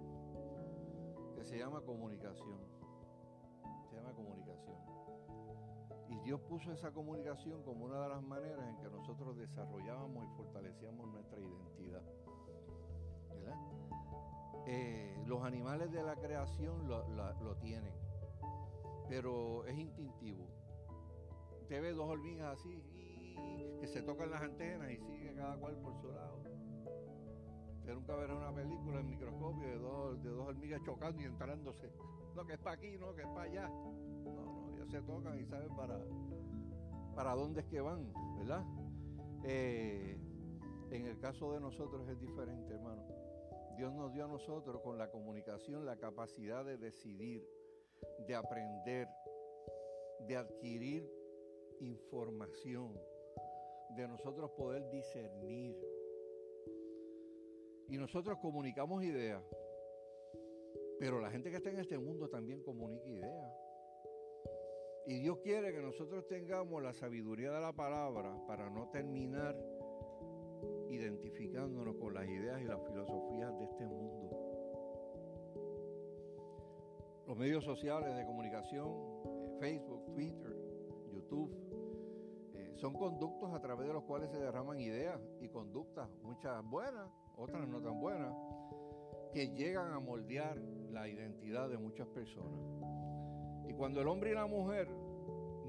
que 1.35 1.43
se 1.43 1.57
llama 1.59 1.81
comunicación. 1.81 2.76
Dios 6.27 6.41
puso 6.41 6.73
esa 6.73 6.91
comunicación 6.91 7.63
como 7.63 7.85
una 7.85 8.01
de 8.01 8.09
las 8.09 8.21
maneras 8.21 8.59
en 8.67 8.75
que 8.79 8.89
nosotros 8.89 9.37
desarrollábamos 9.37 10.25
y 10.25 10.35
fortalecíamos 10.35 11.07
nuestra 11.07 11.39
identidad. 11.39 12.03
¿Verdad? 13.29 13.55
Eh, 14.65 15.23
los 15.25 15.41
animales 15.45 15.89
de 15.89 16.03
la 16.03 16.17
creación 16.17 16.85
lo, 16.89 17.55
tienen, 17.61 17.93
pero 19.07 19.63
es 19.67 19.77
instintivo. 19.77 20.49
Usted 21.61 21.81
ve 21.81 21.93
dos 21.93 22.09
hormigas 22.09 22.59
así 22.59 22.83
que 23.79 23.87
se 23.87 24.01
tocan 24.01 24.29
las 24.29 24.41
antenas 24.41 24.91
y 24.91 24.97
sigue 24.97 25.33
cada 25.33 25.55
cual 25.55 25.77
por 25.77 25.95
su 26.01 26.11
lado. 26.11 26.41
Usted 27.77 27.93
nunca 27.93 28.17
verá 28.17 28.35
una 28.35 28.53
película 28.53 28.99
en 28.99 29.09
microscopio 29.09 29.65
de 29.65 29.77
dos, 29.77 30.21
de 30.21 30.29
dos 30.29 30.45
hormigas 30.45 30.83
chocando 30.83 31.21
y 31.21 31.25
entrándose. 31.25 31.89
No, 32.35 32.45
que 32.45 32.55
es 32.55 32.59
para 32.59 32.75
aquí, 32.75 32.97
no, 32.97 33.15
que 33.15 33.21
es 33.21 33.27
para 33.29 33.43
allá. 33.43 33.69
No, 33.69 34.56
se 34.87 35.01
tocan 35.01 35.39
y 35.39 35.45
saben 35.45 35.75
para, 35.75 35.99
para 37.15 37.35
dónde 37.35 37.61
es 37.61 37.67
que 37.67 37.81
van, 37.81 38.11
¿verdad? 38.37 38.63
Eh, 39.43 40.17
en 40.91 41.05
el 41.05 41.19
caso 41.19 41.51
de 41.53 41.59
nosotros 41.59 42.07
es 42.09 42.19
diferente, 42.19 42.73
hermano. 42.73 43.03
Dios 43.75 43.93
nos 43.93 44.13
dio 44.13 44.25
a 44.25 44.27
nosotros 44.27 44.81
con 44.81 44.97
la 44.97 45.11
comunicación 45.11 45.85
la 45.85 45.97
capacidad 45.97 46.65
de 46.65 46.77
decidir, 46.77 47.47
de 48.27 48.35
aprender, 48.35 49.07
de 50.27 50.35
adquirir 50.35 51.07
información, 51.79 52.99
de 53.95 54.07
nosotros 54.07 54.51
poder 54.51 54.89
discernir. 54.89 55.77
Y 57.89 57.97
nosotros 57.97 58.37
comunicamos 58.39 59.03
ideas, 59.03 59.43
pero 60.99 61.19
la 61.19 61.29
gente 61.29 61.51
que 61.51 61.57
está 61.57 61.69
en 61.69 61.79
este 61.79 61.97
mundo 61.97 62.29
también 62.29 62.63
comunica 62.63 63.07
ideas. 63.07 63.66
Y 65.07 65.19
Dios 65.19 65.37
quiere 65.37 65.71
que 65.71 65.81
nosotros 65.81 66.27
tengamos 66.27 66.83
la 66.83 66.91
sabiduría 66.91 67.49
de 67.49 67.61
la 67.61 67.71
palabra 67.71 68.35
para 68.45 68.69
no 68.69 68.89
terminar 68.89 69.55
identificándonos 70.89 71.95
con 71.95 72.13
las 72.13 72.27
ideas 72.27 72.61
y 72.61 72.65
las 72.65 72.81
filosofías 72.85 73.57
de 73.57 73.63
este 73.63 73.85
mundo. 73.85 74.29
Los 77.25 77.37
medios 77.37 77.63
sociales 77.63 78.17
de 78.17 78.25
comunicación, 78.25 78.89
eh, 79.25 79.57
Facebook, 79.61 80.13
Twitter, 80.13 80.53
YouTube, 81.13 81.55
eh, 82.53 82.73
son 82.75 82.93
conductos 82.93 83.53
a 83.53 83.61
través 83.61 83.87
de 83.87 83.93
los 83.93 84.03
cuales 84.03 84.29
se 84.29 84.37
derraman 84.37 84.81
ideas 84.81 85.21
y 85.39 85.47
conductas, 85.47 86.09
muchas 86.21 86.61
buenas, 86.69 87.09
otras 87.37 87.65
no 87.65 87.81
tan 87.81 87.97
buenas, 88.01 88.33
que 89.31 89.55
llegan 89.55 89.93
a 89.93 90.01
moldear 90.01 90.57
la 90.91 91.07
identidad 91.07 91.69
de 91.69 91.77
muchas 91.77 92.07
personas. 92.07 92.59
Cuando 93.77 94.01
el 94.01 94.07
hombre 94.07 94.31
y 94.31 94.33
la 94.33 94.47
mujer 94.47 94.89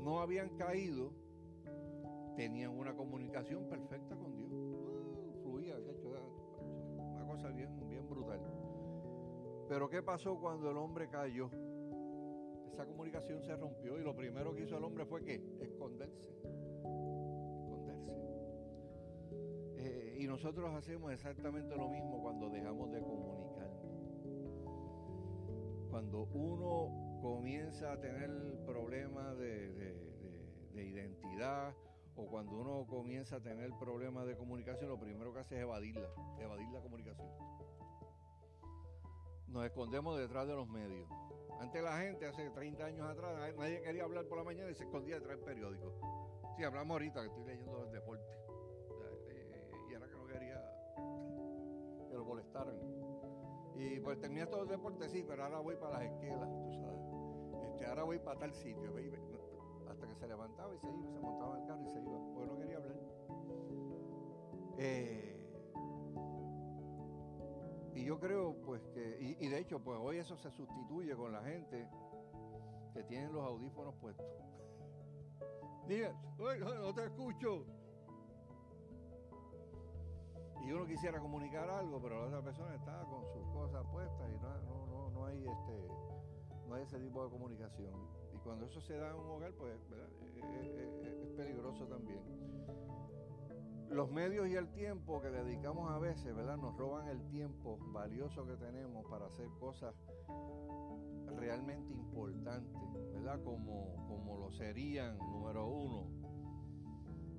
no 0.02 0.20
habían 0.20 0.56
caído, 0.56 1.12
tenían 2.36 2.70
una 2.70 2.96
comunicación 2.96 3.68
perfecta 3.68 4.16
con 4.16 4.34
Dios. 4.34 4.50
Uh, 4.50 5.32
fluía, 5.42 5.74
una 5.76 7.26
cosa 7.26 7.48
bien, 7.50 7.68
bien 7.86 8.08
brutal. 8.08 8.40
Pero 9.68 9.90
¿qué 9.90 10.02
pasó 10.02 10.38
cuando 10.40 10.70
el 10.70 10.78
hombre 10.78 11.10
cayó? 11.10 11.50
Esa 12.72 12.86
comunicación 12.86 13.42
se 13.42 13.54
rompió 13.56 13.98
y 13.98 14.02
lo 14.02 14.16
primero 14.16 14.54
que 14.54 14.62
hizo 14.62 14.78
el 14.78 14.84
hombre 14.84 15.04
fue 15.04 15.22
que 15.22 15.34
esconderse. 15.60 16.30
Esconderse. 17.60 18.12
Eh, 19.76 20.16
y 20.20 20.26
nosotros 20.26 20.72
hacemos 20.74 21.12
exactamente 21.12 21.76
lo 21.76 21.88
mismo 21.90 22.22
cuando 22.22 22.48
dejamos 22.48 22.90
de 22.90 23.00
comunicarnos. 23.02 23.78
Cuando 25.90 26.28
uno 26.32 27.07
comienza 27.20 27.92
a 27.92 28.00
tener 28.00 28.30
problemas 28.66 29.36
de, 29.38 29.70
de 30.74 30.84
identidad 30.84 31.74
o 32.16 32.26
cuando 32.26 32.56
uno 32.56 32.86
comienza 32.86 33.36
a 33.36 33.40
tener 33.40 33.70
problemas 33.78 34.26
de 34.26 34.36
comunicación, 34.36 34.90
lo 34.90 34.98
primero 34.98 35.32
que 35.32 35.40
hace 35.40 35.56
es 35.56 35.62
evadirla, 35.62 36.08
evadir 36.40 36.68
la 36.70 36.80
comunicación 36.80 37.28
nos 39.48 39.64
escondemos 39.64 40.18
detrás 40.18 40.46
de 40.46 40.54
los 40.54 40.68
medios. 40.68 41.08
Antes 41.60 41.82
la 41.82 41.98
gente, 41.98 42.26
hace 42.26 42.50
30 42.50 42.84
años 42.84 43.08
atrás, 43.08 43.54
nadie 43.56 43.80
quería 43.80 44.04
hablar 44.04 44.26
por 44.26 44.38
la 44.38 44.44
mañana 44.44 44.70
y 44.70 44.74
se 44.74 44.84
escondía 44.84 45.16
detrás 45.16 45.36
del 45.38 45.44
periódico. 45.44 45.92
Sí, 46.56 46.64
hablamos 46.64 46.92
ahorita 46.92 47.20
que 47.22 47.26
estoy 47.28 47.44
leyendo 47.44 47.84
el 47.84 47.90
deporte. 47.90 48.24
Eh, 49.30 49.70
y 49.90 49.94
era 49.94 50.06
que 50.06 50.14
no 50.14 50.26
quería 50.26 50.62
que 52.08 52.14
lo 52.14 52.24
molestaran. 52.24 52.76
Y 53.74 54.00
pues 54.00 54.20
tenía 54.20 54.48
todo 54.48 54.62
el 54.62 54.68
deporte, 54.68 55.08
sí, 55.08 55.24
pero 55.26 55.44
ahora 55.44 55.60
voy 55.60 55.76
para 55.76 55.98
las 55.98 56.12
esquelas, 56.12 56.48
tú 56.48 56.72
sabes. 56.74 56.97
Ahora 57.86 58.02
voy 58.04 58.18
para 58.18 58.38
tal 58.38 58.52
sitio. 58.54 58.92
Hasta 59.88 60.06
que 60.06 60.14
se 60.14 60.28
levantaba 60.28 60.74
y 60.74 60.78
se 60.78 60.86
iba, 60.86 61.10
se 61.10 61.20
montaba 61.20 61.56
en 61.56 61.62
el 61.62 61.68
carro 61.68 61.82
y 61.82 61.88
se 61.88 62.00
iba, 62.00 62.18
porque 62.34 62.46
no 62.46 62.58
quería 62.58 62.76
hablar. 62.76 62.96
Eh, 64.78 65.38
y 67.94 68.04
yo 68.04 68.20
creo, 68.20 68.54
pues, 68.64 68.86
que, 68.88 69.36
y, 69.40 69.48
de 69.48 69.58
hecho, 69.58 69.80
pues 69.80 69.98
hoy 70.00 70.18
eso 70.18 70.36
se 70.36 70.50
sustituye 70.50 71.16
con 71.16 71.32
la 71.32 71.42
gente 71.42 71.88
que 72.94 73.02
tienen 73.04 73.32
los 73.32 73.44
audífonos 73.44 73.94
puestos. 73.96 74.26
Diga, 75.88 76.14
no 76.38 76.94
te 76.94 77.04
escucho. 77.04 77.64
Y 80.68 80.72
uno 80.72 80.86
quisiera 80.86 81.18
comunicar 81.18 81.68
algo, 81.70 82.00
pero 82.00 82.20
la 82.20 82.26
otra 82.26 82.42
persona 82.42 82.74
está 82.74 83.00
con 83.04 83.24
sus 83.32 83.46
cosas 83.52 83.86
puestas 83.90 84.30
y 84.30 84.38
no, 84.38 84.58
no, 84.62 84.86
no, 84.86 85.10
no 85.10 85.24
hay 85.24 85.38
este 85.38 86.17
no 86.68 86.74
hay 86.74 86.82
ese 86.82 86.98
tipo 86.98 87.24
de 87.24 87.30
comunicación. 87.30 87.92
Y 88.34 88.38
cuando 88.38 88.66
eso 88.66 88.80
se 88.80 88.96
da 88.96 89.10
en 89.10 89.16
un 89.16 89.26
hogar, 89.26 89.52
pues 89.54 89.74
es 89.74 91.28
peligroso 91.36 91.86
también 91.86 92.20
los 93.90 94.10
medios 94.10 94.48
y 94.48 94.54
el 94.54 94.68
tiempo 94.68 95.20
que 95.20 95.30
dedicamos 95.30 95.90
a 95.90 95.98
veces, 95.98 96.34
¿verdad? 96.34 96.56
Nos 96.56 96.76
roban 96.76 97.08
el 97.08 97.22
tiempo 97.28 97.78
valioso 97.92 98.46
que 98.46 98.56
tenemos 98.56 99.06
para 99.06 99.26
hacer 99.26 99.48
cosas 99.58 99.94
realmente 101.36 101.92
importantes, 101.94 102.82
¿verdad? 103.12 103.42
Como, 103.42 104.06
como 104.06 104.38
lo 104.38 104.50
serían, 104.52 105.18
número 105.18 105.66
uno, 105.66 106.06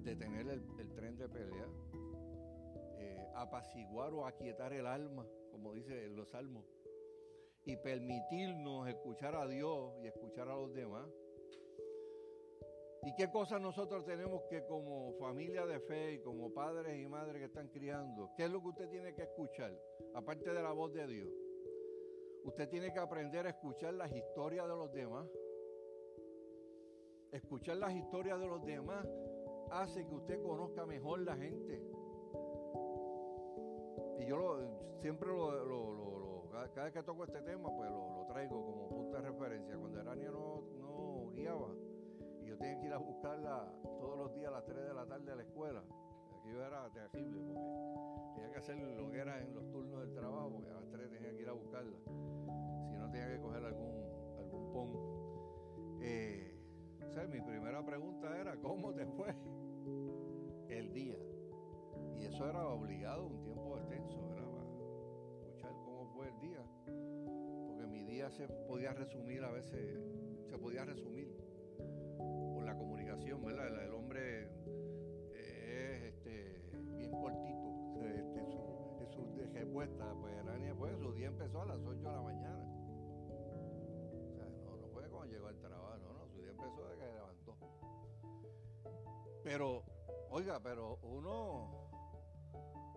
detener 0.03 0.47
el, 0.47 0.93
tren 0.95 1.17
de 1.17 1.29
pelea, 1.29 1.67
eh, 2.97 3.27
apaciguar 3.35 4.13
o 4.13 4.25
aquietar 4.25 4.73
el 4.73 4.87
alma, 4.87 5.25
como 5.51 5.73
dice 5.73 6.09
los 6.09 6.29
salmos, 6.29 6.65
y 7.69 7.77
permitirnos 7.77 8.87
escuchar 8.87 9.35
a 9.35 9.47
Dios 9.47 9.93
y 10.01 10.07
escuchar 10.07 10.49
a 10.49 10.55
los 10.55 10.73
demás 10.73 11.07
¿Y 13.03 13.13
qué 13.15 13.31
cosas 13.31 13.61
nosotros 13.61 14.05
tenemos 14.05 14.43
que 14.49 14.65
como 14.65 15.13
familia 15.13 15.65
de 15.65 15.79
fe 15.79 16.13
y 16.13 16.19
como 16.19 16.53
padres 16.53 16.99
y 16.99 17.07
madres 17.07 17.37
que 17.37 17.45
están 17.45 17.69
criando, 17.69 18.31
qué 18.35 18.43
es 18.45 18.51
lo 18.51 18.61
que 18.61 18.67
usted 18.67 18.89
tiene 18.89 19.13
que 19.13 19.23
escuchar, 19.23 19.73
aparte 20.13 20.51
de 20.51 20.61
la 20.61 20.73
voz 20.73 20.93
de 20.93 21.07
Dios? 21.07 21.29
Usted 22.43 22.67
tiene 22.69 22.91
que 22.91 22.99
aprender 22.99 23.45
a 23.45 23.51
escuchar 23.51 23.93
las 23.93 24.11
historias 24.11 24.67
de 24.67 24.75
los 24.75 24.91
demás. 24.91 25.29
Escuchar 27.31 27.77
las 27.77 27.93
historias 27.93 28.39
de 28.39 28.47
los 28.47 28.65
demás 28.65 29.07
hace 29.71 30.05
que 30.05 30.15
usted 30.15 30.41
conozca 30.41 30.85
mejor 30.85 31.21
la 31.21 31.37
gente. 31.37 31.81
Y 34.19 34.25
yo 34.25 34.59
siempre 35.01 35.29
lo, 35.29 36.08
cada 36.67 36.85
vez 36.85 36.93
que 36.93 37.03
toco 37.03 37.23
este 37.23 37.41
tema, 37.41 37.69
pues 37.75 37.89
lo, 37.89 38.25
traigo 38.27 38.63
como 38.65 38.89
punto 38.89 39.17
de 39.17 39.21
referencia. 39.21 39.77
Cuando 39.77 40.01
Erania 40.01 40.31
no, 40.31 40.63
no 40.77 41.31
guiaba, 41.31 41.69
yo 42.43 42.57
tenía 42.57 42.79
que 42.79 42.85
ir 42.87 42.93
a 42.93 42.97
buscarla 42.97 43.71
todos 43.99 44.17
los 44.17 44.33
días 44.35 44.49
a 44.49 44.51
las 44.51 44.65
3 44.65 44.87
de 44.87 44.93
la 44.93 45.05
tarde 45.05 45.31
a 45.31 45.35
la 45.35 45.43
escuela. 45.43 45.83
Aquello 46.39 46.65
era 46.65 46.89
terrible 46.91 47.41
porque 47.41 47.61
tenía 48.35 48.51
que 48.51 48.57
hacer 48.57 48.77
lo 48.77 49.09
que 49.09 49.17
era 49.17 49.41
en 49.41 49.53
los 49.53 49.69
turnos 49.71 50.01
del 50.01 50.13
trabajo, 50.13 50.51
porque 50.51 50.69
a 50.69 50.73
las 50.73 50.89
3 50.89 51.09
tenía 51.09 51.31
que 51.31 51.41
ir 51.41 51.49
a 51.49 51.53
buscarla. 51.53 51.97
Si 52.89 52.97
no, 52.97 53.09
tenía 53.09 53.27
que 53.29 53.39
coger 53.39 53.63
algún, 53.65 54.37
algún 54.37 54.71
pon. 54.71 55.99
Eh, 56.01 56.49
mi 57.27 57.41
primera 57.41 57.85
pregunta 57.85 58.37
era, 58.37 58.55
¿cómo 58.57 58.93
te 58.93 59.05
fue 59.05 59.35
el 60.69 60.93
día? 60.93 61.17
Y 62.17 62.25
eso 62.25 62.49
era 62.49 62.67
obligado, 62.67 63.25
un 63.27 63.41
tiempo 63.43 63.77
extenso, 63.77 64.28
Se 68.31 68.47
podía 68.47 68.93
resumir 68.93 69.43
a 69.43 69.51
veces, 69.51 69.99
se 70.49 70.57
podía 70.57 70.85
resumir 70.85 71.35
la 72.63 72.77
comunicación, 72.77 73.43
¿verdad? 73.43 73.83
El, 73.83 73.93
hombre 73.93 74.43
es 75.33 76.03
este, 76.03 76.61
bien 76.95 77.11
cortito, 77.11 78.03
este, 78.05 78.45
su, 78.45 79.07
su 79.11 79.51
respuesta, 79.53 80.13
pues 80.19 80.39
fue, 80.79 80.97
su 80.97 81.11
día 81.11 81.27
empezó 81.27 81.61
a 81.61 81.65
las 81.65 81.85
8 81.85 81.97
de 81.97 82.15
la 82.15 82.21
mañana. 82.21 82.63
O 84.23 84.33
sea, 84.33 84.45
no, 84.63 84.77
no 84.77 84.87
fue 84.87 85.09
cuando 85.09 85.33
llegó 85.33 85.47
al 85.47 85.59
trabajo, 85.59 85.97
no, 85.97 86.13
no, 86.13 86.27
su 86.29 86.41
día 86.41 86.51
empezó 86.51 86.87
de 86.87 86.95
que 86.95 87.03
se 87.03 87.13
levantó. 87.13 87.57
Pero, 89.43 89.83
oiga, 90.29 90.61
pero 90.63 90.99
uno, 91.03 91.89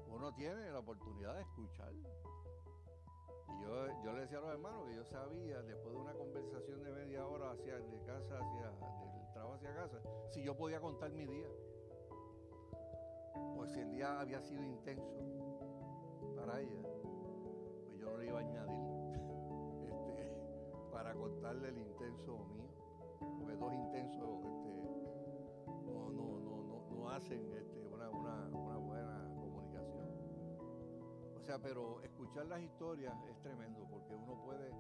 uno 0.07 0.33
tiene 0.35 0.71
la 0.71 0.79
oportunidad 0.79 1.35
de 1.35 1.43
escuchar. 1.43 1.93
Y 3.53 3.63
yo, 3.63 4.03
yo 4.05 4.13
le 4.13 4.21
decía 4.23 4.39
a 4.39 4.41
los 4.43 4.51
hermanos 4.51 4.87
que 4.89 4.95
yo 4.97 5.05
sabía, 5.05 5.63
después 5.63 5.95
de 5.95 6.01
una 6.01 6.13
conversación 6.15 6.83
de 6.83 6.93
media 6.93 7.27
hora 7.27 7.53
hacia 7.53 7.79
de 7.79 8.03
casa 8.05 8.39
hacia 8.39 8.73
trabajo 9.33 9.55
hacia 9.55 9.75
casa, 9.75 9.99
si 10.31 10.43
yo 10.43 10.57
podía 10.57 10.81
contar 10.81 11.11
mi 11.13 11.27
día. 11.27 11.49
Pues 13.57 13.73
si 13.73 13.81
el 13.81 13.91
día 13.91 14.21
había 14.21 14.41
sido 14.43 14.63
intenso 14.63 15.19
para 16.37 16.61
ella, 16.61 16.83
pues 17.87 17.99
yo 17.99 18.11
no 18.11 18.19
le 18.19 18.27
iba 18.27 18.39
a 18.39 18.43
añadir 18.43 18.83
este, 19.89 20.33
para 20.91 21.15
contarle 21.15 21.69
el 21.69 21.79
intenso 21.79 22.39
mío. 22.45 22.69
Porque 23.39 23.57
dos 23.57 23.73
intensos 23.73 24.45
este, 24.45 24.73
no, 25.87 26.11
no, 26.11 26.41
no, 26.41 26.91
no, 26.91 27.11
hacen 27.11 27.53
este, 27.53 27.87
una, 27.89 28.11
una, 28.11 28.72
pero 31.59 32.01
escuchar 32.03 32.47
las 32.47 32.63
historias 32.63 33.15
es 33.29 33.39
tremendo 33.43 33.87
porque 33.91 34.15
uno 34.15 34.41
puede 34.43 34.73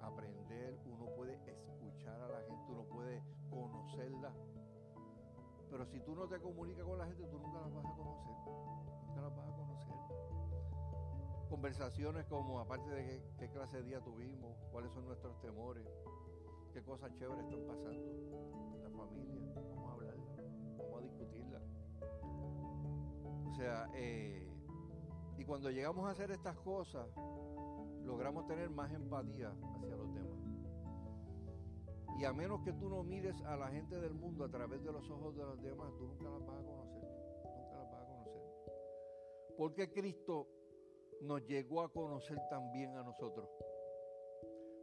aprender, 0.00 0.78
uno 0.86 1.06
puede 1.14 1.34
escuchar 1.46 2.20
a 2.20 2.28
la 2.28 2.40
gente, 2.40 2.72
uno 2.72 2.84
puede 2.84 3.22
conocerla. 3.50 4.32
Pero 5.70 5.86
si 5.86 6.00
tú 6.00 6.14
no 6.14 6.26
te 6.26 6.40
comunicas 6.40 6.84
con 6.84 6.98
la 6.98 7.06
gente, 7.06 7.24
tú 7.26 7.38
nunca 7.38 7.60
las 7.60 7.72
vas 7.72 7.84
a 7.86 7.94
conocer. 7.94 8.34
Nunca 9.06 9.20
las 9.22 9.36
vas 9.36 9.48
a 9.48 9.52
conocer. 9.52 9.94
Conversaciones 11.48 12.26
como, 12.26 12.58
aparte 12.58 12.90
de 12.90 13.22
qué, 13.38 13.48
clase 13.50 13.76
de 13.78 13.82
día 13.84 14.00
tuvimos, 14.00 14.56
cuáles 14.72 14.92
son 14.92 15.04
nuestros 15.06 15.38
temores, 15.40 15.86
qué 16.72 16.82
cosas 16.82 17.12
chéveres 17.14 17.44
están 17.44 17.66
pasando 17.66 18.74
en 18.74 18.82
la 18.82 18.90
familia, 18.90 19.52
vamos 19.54 19.90
a 19.90 19.92
hablarla, 19.92 20.42
vamos 20.78 20.98
a 20.98 21.02
discutirla. 21.02 21.60
O 23.46 23.54
sea, 23.54 23.90
eh, 23.94 24.51
y 25.42 25.44
cuando 25.44 25.72
llegamos 25.72 26.06
a 26.06 26.10
hacer 26.10 26.30
estas 26.30 26.56
cosas, 26.58 27.04
logramos 28.04 28.46
tener 28.46 28.70
más 28.70 28.92
empatía 28.92 29.52
hacia 29.74 29.96
los 29.96 30.14
demás. 30.14 30.38
Y 32.16 32.24
a 32.24 32.32
menos 32.32 32.60
que 32.64 32.72
tú 32.74 32.88
no 32.88 33.02
mires 33.02 33.34
a 33.42 33.56
la 33.56 33.66
gente 33.66 33.96
del 33.96 34.14
mundo 34.14 34.44
a 34.44 34.48
través 34.48 34.84
de 34.84 34.92
los 34.92 35.10
ojos 35.10 35.34
de 35.34 35.42
los 35.42 35.60
demás, 35.60 35.92
tú 35.98 36.06
nunca 36.06 36.30
las 36.30 36.46
vas 36.46 36.60
a 36.60 36.64
conocer. 36.64 37.02
Nunca 37.58 37.76
las 37.76 37.90
vas 37.90 38.02
a 38.02 38.06
conocer. 38.06 38.42
Porque 39.58 39.92
Cristo 39.92 40.46
nos 41.22 41.44
llegó 41.44 41.82
a 41.82 41.92
conocer 41.92 42.38
también 42.48 42.96
a 42.96 43.02
nosotros. 43.02 43.48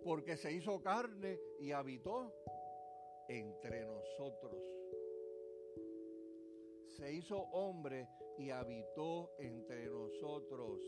porque 0.03 0.35
se 0.35 0.51
hizo 0.51 0.81
carne 0.81 1.39
y 1.61 1.71
habitó 1.71 2.33
entre 3.29 3.85
nosotros. 3.85 4.61
Se 6.97 7.13
hizo 7.13 7.37
hombre 7.37 8.09
y 8.39 8.51
habitó 8.51 9.31
entre 9.37 9.87
nosotros. 9.89 10.79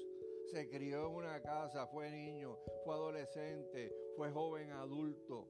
Se 0.52 0.70
crió 0.70 1.08
en 1.08 1.16
una 1.16 1.42
casa, 1.42 1.86
fue 1.88 2.10
niño, 2.10 2.58
fue 2.86 2.96
adolescente, 2.96 3.94
fue 4.16 4.32
joven 4.32 4.72
adulto. 4.72 5.48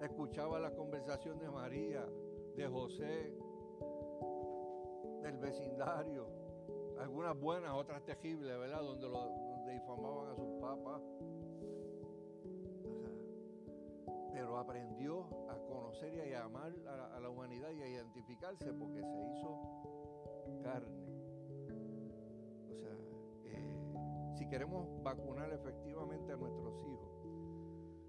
Escuchaba 0.00 0.58
la 0.58 0.74
conversación 0.74 1.38
de 1.38 1.48
María, 1.48 2.04
de 2.56 2.66
José, 2.66 3.38
del 5.22 5.38
vecindario. 5.38 6.26
Algunas 6.98 7.38
buenas, 7.38 7.72
otras 7.74 8.04
tejibles, 8.04 8.58
¿verdad? 8.58 8.82
Donde, 8.82 9.08
lo, 9.08 9.30
difamaban 9.72 10.32
a 10.32 10.36
sus 10.36 10.60
papas. 10.60 11.02
pero 14.32 14.56
aprendió 14.56 15.26
a 15.50 15.56
conocer 15.68 16.26
y 16.26 16.32
a 16.32 16.44
amar 16.44 16.72
a, 16.88 17.16
a 17.16 17.20
la 17.20 17.28
humanidad 17.28 17.70
y 17.70 17.82
a 17.82 17.86
identificarse 17.86 18.72
porque 18.72 19.02
se 19.02 19.22
hizo 19.30 20.01
carne. 20.62 21.02
O 22.70 22.76
sea, 22.76 22.96
eh, 23.46 24.34
si 24.36 24.46
queremos 24.48 24.86
vacunar 25.02 25.52
efectivamente 25.52 26.32
a 26.32 26.36
nuestros 26.36 26.82
hijos 26.84 27.12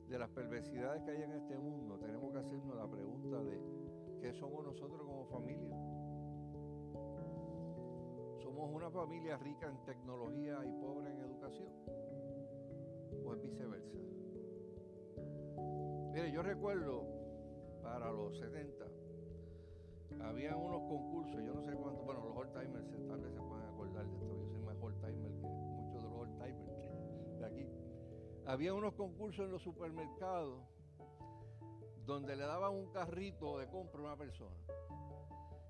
de 0.08 0.20
las 0.20 0.30
perversidades 0.30 1.02
que 1.04 1.12
hay 1.12 1.24
en 1.24 1.34
este 1.34 1.58
mundo, 1.58 1.98
tenemos 2.00 2.32
que 2.32 2.40
hacernos 2.40 2.76
la 2.76 2.88
pregunta 2.88 3.44
de 3.44 3.60
¿qué 4.22 4.34
somos 4.34 4.64
nosotros 4.64 5.02
como 5.02 5.26
familia? 5.26 5.76
¿Somos 8.42 8.70
una 8.72 8.92
familia 8.92 9.38
rica 9.38 9.68
en 9.68 9.84
tecnología 9.86 10.60
y 10.66 10.72
pobre 10.74 11.12
en 11.12 11.20
educación? 11.20 11.70
¿O 13.26 13.34
es 13.34 13.42
viceversa? 13.42 13.98
Mire, 16.14 16.32
yo 16.32 16.44
recuerdo 16.44 17.08
para 17.82 18.12
los 18.12 18.38
70, 18.38 18.86
había 20.22 20.56
unos 20.56 20.82
concursos, 20.90 21.42
yo 21.44 21.54
no 21.54 21.62
sé 21.64 21.74
cuántos, 21.74 22.06
bueno, 22.06 22.24
los 22.26 22.38
old 22.38 22.52
timers 22.54 23.08
tal 23.08 23.22
vez 23.22 23.34
se 23.34 23.42
pueden 23.42 23.66
acordar 23.66 24.06
de 24.06 24.18
esto, 24.18 24.36
yo 24.36 24.48
soy 24.48 24.62
más 24.62 24.78
old 24.82 25.00
timer 25.00 25.32
que 25.32 25.48
muchos 25.48 25.94
de 25.94 26.02
los 26.02 26.12
old 26.14 26.38
timers 26.38 27.40
de 27.40 27.46
aquí. 27.46 27.68
Había 28.46 28.74
unos 28.74 28.94
concursos 28.94 29.46
en 29.46 29.52
los 29.52 29.62
supermercados 29.62 30.62
donde 32.06 32.36
le 32.36 32.44
daban 32.44 32.74
un 32.74 32.92
carrito 32.92 33.58
de 33.58 33.68
compra 33.70 34.02
a 34.02 34.06
una 34.06 34.18
persona 34.18 34.56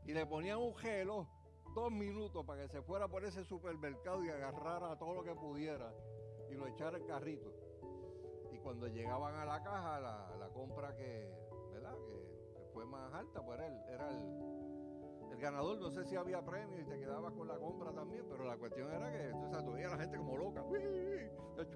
y 0.06 0.14
le 0.14 0.26
ponían 0.26 0.58
un 0.58 0.76
gelo 0.76 1.28
dos 1.74 1.92
minutos 1.92 2.46
para 2.46 2.64
que 2.64 2.68
se 2.70 2.82
fuera 2.82 3.08
por 3.08 3.24
ese 3.26 3.44
supermercado 3.44 4.24
y 4.24 4.30
agarrara 4.30 4.98
todo 4.98 5.14
lo 5.14 5.24
que 5.24 5.34
pudiera 5.36 5.94
y 6.50 6.56
lo 6.56 6.68
echara 6.68 6.98
el 6.98 7.06
carrito. 7.06 7.52
Y 8.52 8.58
cuando 8.60 8.88
llegaban 8.88 9.36
a 9.36 9.46
la 9.46 9.64
caja, 9.64 10.00
la, 10.00 10.36
la 10.38 10.50
compra 10.50 10.96
que, 10.96 11.32
¿verdad? 11.72 11.96
Fue 12.74 12.86
más 12.86 13.14
alta, 13.14 13.42
pues 13.42 13.60
era, 13.60 13.68
el, 13.68 13.80
era 13.90 14.10
el, 14.10 15.32
el, 15.32 15.38
ganador. 15.38 15.80
No 15.80 15.92
sé 15.92 16.04
si 16.06 16.16
había 16.16 16.44
premio 16.44 16.80
y 16.80 16.86
te 16.86 17.00
quedabas 17.00 17.34
con 17.34 17.48
la 17.48 17.58
compra 17.58 17.92
también, 17.92 18.26
pero 18.30 18.44
la 18.44 18.58
cuestión 18.58 18.92
era 18.92 19.12
que 19.12 19.30
entonces, 19.30 19.64
tú 19.64 19.72
veías 19.72 19.94
a 19.94 19.96
la 19.96 20.02
gente 20.02 20.18
como 20.18 20.38
loca, 20.38 20.64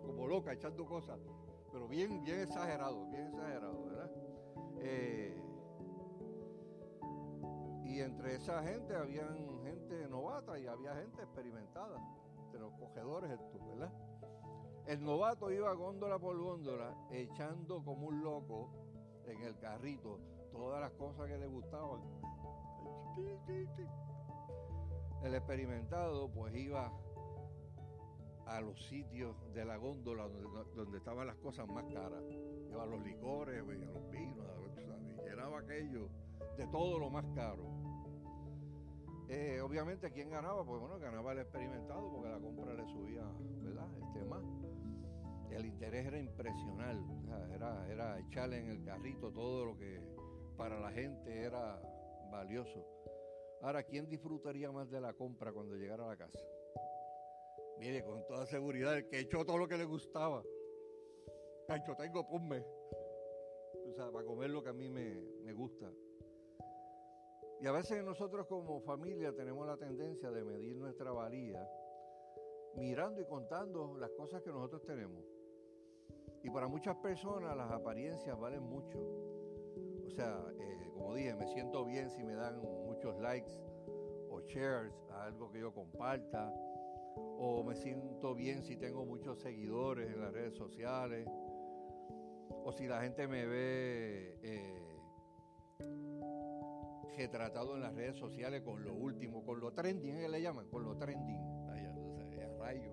como 0.01 0.27
loca, 0.27 0.53
echando 0.53 0.85
cosas. 0.85 1.19
Pero 1.71 1.87
bien, 1.87 2.23
bien 2.23 2.39
exagerado, 2.39 3.05
bien 3.07 3.27
exagerado, 3.27 3.85
¿verdad? 3.85 4.11
Eh, 4.79 5.43
y 7.85 7.99
entre 8.01 8.35
esa 8.35 8.63
gente 8.63 8.95
habían 8.95 9.63
gente 9.63 10.07
novata 10.07 10.57
y 10.59 10.67
había 10.67 10.95
gente 10.95 11.21
experimentada, 11.21 11.97
entre 12.45 12.59
los 12.59 12.73
cogedores 12.73 13.31
estos, 13.31 13.65
¿verdad? 13.67 13.91
El 14.87 15.03
novato 15.03 15.51
iba 15.51 15.73
góndola 15.73 16.17
por 16.17 16.37
góndola 16.37 16.95
echando 17.11 17.83
como 17.83 18.07
un 18.07 18.23
loco 18.23 18.69
en 19.25 19.41
el 19.41 19.57
carrito 19.57 20.19
todas 20.57 20.81
las 20.81 20.91
cosas 20.93 21.27
que 21.27 21.37
le 21.37 21.47
gustaban. 21.47 22.01
El 25.23 25.35
experimentado 25.35 26.29
pues 26.29 26.53
iba 26.55 26.91
a 28.47 28.61
los 28.61 28.81
sitios 28.87 29.35
de 29.53 29.65
la 29.65 29.77
góndola 29.77 30.27
donde, 30.75 30.97
estaban 30.97 31.27
las 31.27 31.35
cosas 31.37 31.67
más 31.67 31.85
caras. 31.93 32.23
Iba 32.71 32.83
a 32.83 32.85
los 32.85 33.01
licores, 33.03 33.61
a 33.61 33.65
los 33.65 34.11
vinos, 34.11 34.45
llenaba 35.23 35.59
aquello 35.59 36.09
de 36.57 36.67
todo 36.67 36.99
lo 36.99 37.09
más 37.09 37.25
caro. 37.35 37.63
Eh, 39.29 39.59
obviamente, 39.61 40.09
¿quién 40.11 40.29
ganaba? 40.29 40.63
Pues 40.63 40.79
bueno, 40.79 40.97
ganaba 40.99 41.33
el 41.33 41.39
experimentado 41.39 42.09
porque 42.09 42.29
la 42.29 42.39
compra 42.39 42.73
le 42.73 42.87
subía, 42.87 43.23
¿verdad? 43.61 43.87
Este 44.01 44.25
más. 44.25 44.43
El 45.51 45.65
interés 45.65 46.05
era 46.05 46.19
impresional, 46.19 47.03
era, 47.53 47.87
era 47.89 48.19
echarle 48.19 48.59
en 48.59 48.69
el 48.69 48.83
carrito 48.83 49.31
todo 49.31 49.65
lo 49.65 49.77
que 49.77 49.99
para 50.57 50.79
la 50.79 50.91
gente 50.91 51.43
era 51.43 51.79
valioso. 52.31 52.85
Ahora, 53.61 53.83
¿quién 53.83 54.09
disfrutaría 54.09 54.71
más 54.71 54.89
de 54.89 54.99
la 54.99 55.13
compra 55.13 55.53
cuando 55.53 55.75
llegara 55.75 56.05
a 56.05 56.07
la 56.09 56.17
casa? 56.17 56.39
Mire, 57.79 58.03
con 58.03 58.25
toda 58.25 58.45
seguridad, 58.47 58.97
el 58.97 59.07
que 59.07 59.19
echó 59.19 59.45
todo 59.45 59.57
lo 59.57 59.67
que 59.67 59.77
le 59.77 59.85
gustaba. 59.85 60.43
Cacho, 61.67 61.95
tengo, 61.95 62.27
ponme. 62.27 62.65
O 63.87 63.93
sea, 63.93 64.11
para 64.11 64.25
comer 64.25 64.49
lo 64.49 64.63
que 64.63 64.69
a 64.69 64.73
mí 64.73 64.89
me, 64.89 65.21
me 65.43 65.53
gusta. 65.53 65.91
Y 67.61 67.67
a 67.67 67.71
veces 67.71 68.03
nosotros 68.03 68.47
como 68.47 68.81
familia 68.81 69.33
tenemos 69.33 69.65
la 69.65 69.77
tendencia 69.77 70.29
de 70.31 70.43
medir 70.43 70.75
nuestra 70.75 71.11
valía 71.11 71.67
mirando 72.75 73.19
y 73.21 73.25
contando 73.25 73.97
las 73.97 74.11
cosas 74.11 74.41
que 74.43 74.51
nosotros 74.51 74.83
tenemos. 74.85 75.23
Y 76.43 76.49
para 76.49 76.67
muchas 76.67 76.95
personas 76.97 77.55
las 77.57 77.71
apariencias 77.71 78.39
valen 78.39 78.63
mucho. 78.63 78.97
O 80.07 80.09
sea, 80.09 80.41
eh, 80.57 80.89
como 80.93 81.15
dije, 81.15 81.35
me 81.35 81.47
siento 81.47 81.83
bien 81.85 82.09
si 82.09 82.23
me 82.23 82.33
dan 82.33 82.61
muchos 82.85 83.19
likes 83.19 83.51
o 84.29 84.41
shares 84.41 84.93
a 85.11 85.25
algo 85.25 85.51
que 85.51 85.59
yo 85.59 85.73
comparta. 85.73 86.53
O 87.39 87.63
me 87.63 87.75
siento 87.75 88.33
bien 88.33 88.63
si 88.63 88.77
tengo 88.77 89.05
muchos 89.05 89.39
seguidores 89.39 90.11
en 90.11 90.21
las 90.21 90.31
redes 90.31 90.55
sociales. 90.55 91.27
O 91.29 92.71
si 92.71 92.87
la 92.87 93.01
gente 93.01 93.27
me 93.27 93.45
ve 93.45 94.39
eh, 94.41 94.99
retratado 97.17 97.75
en 97.75 97.81
las 97.81 97.93
redes 97.93 98.15
sociales 98.17 98.61
con 98.63 98.83
lo 98.83 98.93
último, 98.93 99.43
con 99.43 99.59
lo 99.59 99.73
trending, 99.73 100.15
¿qué 100.15 100.29
le 100.29 100.41
llaman? 100.41 100.67
Con 100.69 100.83
lo 100.83 100.95
trending. 100.97 101.67
Allá, 101.69 101.93
o 101.93 102.29
sea, 102.29 102.49
rayo, 102.59 102.91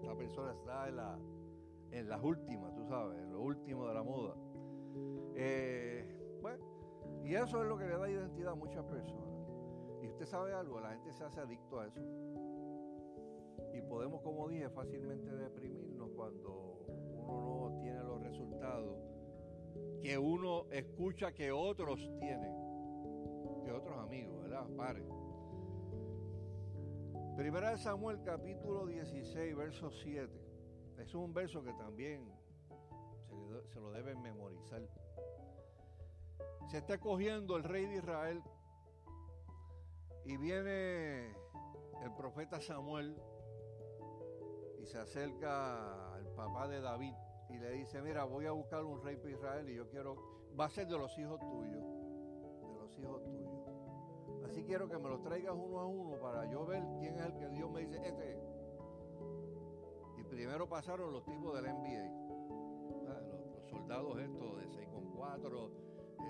esta 0.00 0.16
persona 0.16 0.52
está 0.52 0.88
en, 0.88 0.96
la, 0.96 1.18
en 1.92 2.08
las 2.08 2.22
últimas, 2.22 2.74
tú 2.74 2.86
sabes, 2.86 3.18
en 3.18 3.32
lo 3.32 3.40
último 3.42 3.86
de 3.86 3.94
la 3.94 4.02
moda. 4.02 4.34
Eh, 5.36 6.19
y 7.30 7.36
eso 7.36 7.62
es 7.62 7.68
lo 7.68 7.78
que 7.78 7.86
le 7.86 7.96
da 7.96 8.10
identidad 8.10 8.54
a 8.54 8.56
muchas 8.56 8.84
personas. 8.86 9.30
Y 10.02 10.08
usted 10.08 10.26
sabe 10.26 10.52
algo, 10.52 10.80
la 10.80 10.90
gente 10.90 11.12
se 11.12 11.22
hace 11.22 11.38
adicto 11.38 11.78
a 11.78 11.86
eso. 11.86 12.00
Y 13.72 13.80
podemos, 13.82 14.20
como 14.22 14.48
dije, 14.48 14.68
fácilmente 14.68 15.30
deprimirnos 15.30 16.10
cuando 16.16 16.86
uno 16.88 17.70
no 17.70 17.78
tiene 17.78 18.02
los 18.02 18.20
resultados 18.20 18.98
que 20.02 20.18
uno 20.18 20.66
escucha 20.72 21.32
que 21.32 21.52
otros 21.52 22.00
tienen 22.18 22.52
que 23.64 23.70
otros 23.70 23.96
amigos, 23.98 24.42
¿verdad? 24.42 24.66
Pare. 24.76 25.04
Primera 27.36 27.70
de 27.70 27.78
Samuel 27.78 28.20
capítulo 28.24 28.86
16, 28.86 29.54
verso 29.54 29.88
7. 29.88 30.28
Es 30.98 31.14
un 31.14 31.32
verso 31.32 31.62
que 31.62 31.72
también 31.74 32.28
se, 33.28 33.72
se 33.72 33.78
lo 33.78 33.92
deben 33.92 34.20
memorizar. 34.20 34.82
Se 36.68 36.78
está 36.78 36.98
cogiendo 36.98 37.56
el 37.56 37.64
rey 37.64 37.86
de 37.86 37.96
Israel 37.96 38.42
y 40.24 40.36
viene 40.36 41.30
el 42.02 42.12
profeta 42.16 42.60
Samuel 42.60 43.16
y 44.80 44.86
se 44.86 44.98
acerca 44.98 46.14
al 46.14 46.26
papá 46.34 46.68
de 46.68 46.80
David 46.80 47.14
y 47.48 47.58
le 47.58 47.72
dice, 47.72 48.00
mira, 48.00 48.24
voy 48.24 48.46
a 48.46 48.52
buscar 48.52 48.84
un 48.84 49.02
rey 49.02 49.16
para 49.16 49.30
Israel 49.30 49.68
y 49.68 49.74
yo 49.74 49.88
quiero, 49.88 50.16
va 50.58 50.66
a 50.66 50.70
ser 50.70 50.86
de 50.86 50.96
los 50.96 51.16
hijos 51.18 51.40
tuyos, 51.40 51.84
de 52.62 52.74
los 52.78 52.98
hijos 52.98 53.24
tuyos. 53.24 53.50
Así 54.44 54.62
quiero 54.64 54.88
que 54.88 54.98
me 54.98 55.08
los 55.08 55.22
traigas 55.22 55.54
uno 55.54 55.80
a 55.80 55.86
uno 55.86 56.18
para 56.20 56.44
yo 56.50 56.64
ver 56.66 56.82
quién 56.98 57.18
es 57.18 57.26
el 57.26 57.34
que 57.34 57.48
Dios 57.48 57.70
me 57.70 57.80
dice, 57.80 58.00
este. 58.06 58.38
Y 60.18 60.24
primero 60.24 60.68
pasaron 60.68 61.12
los 61.12 61.24
tipos 61.24 61.54
del 61.54 61.72
NBA, 61.72 62.08
los, 62.88 63.22
los, 63.54 63.68
soldados 63.68 64.18
estos 64.20 64.58
de 64.58 64.68
6 64.68 64.88
con 64.88 65.10
4, 65.10 65.70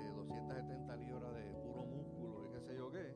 eh, 0.00 0.12
270 0.12 0.96
libras 0.96 1.34
de 1.34 1.52
puro 1.54 1.84
músculo 1.84 2.44
y 2.44 2.48
qué 2.50 2.60
sé 2.60 2.76
yo 2.76 2.90
qué. 2.90 3.14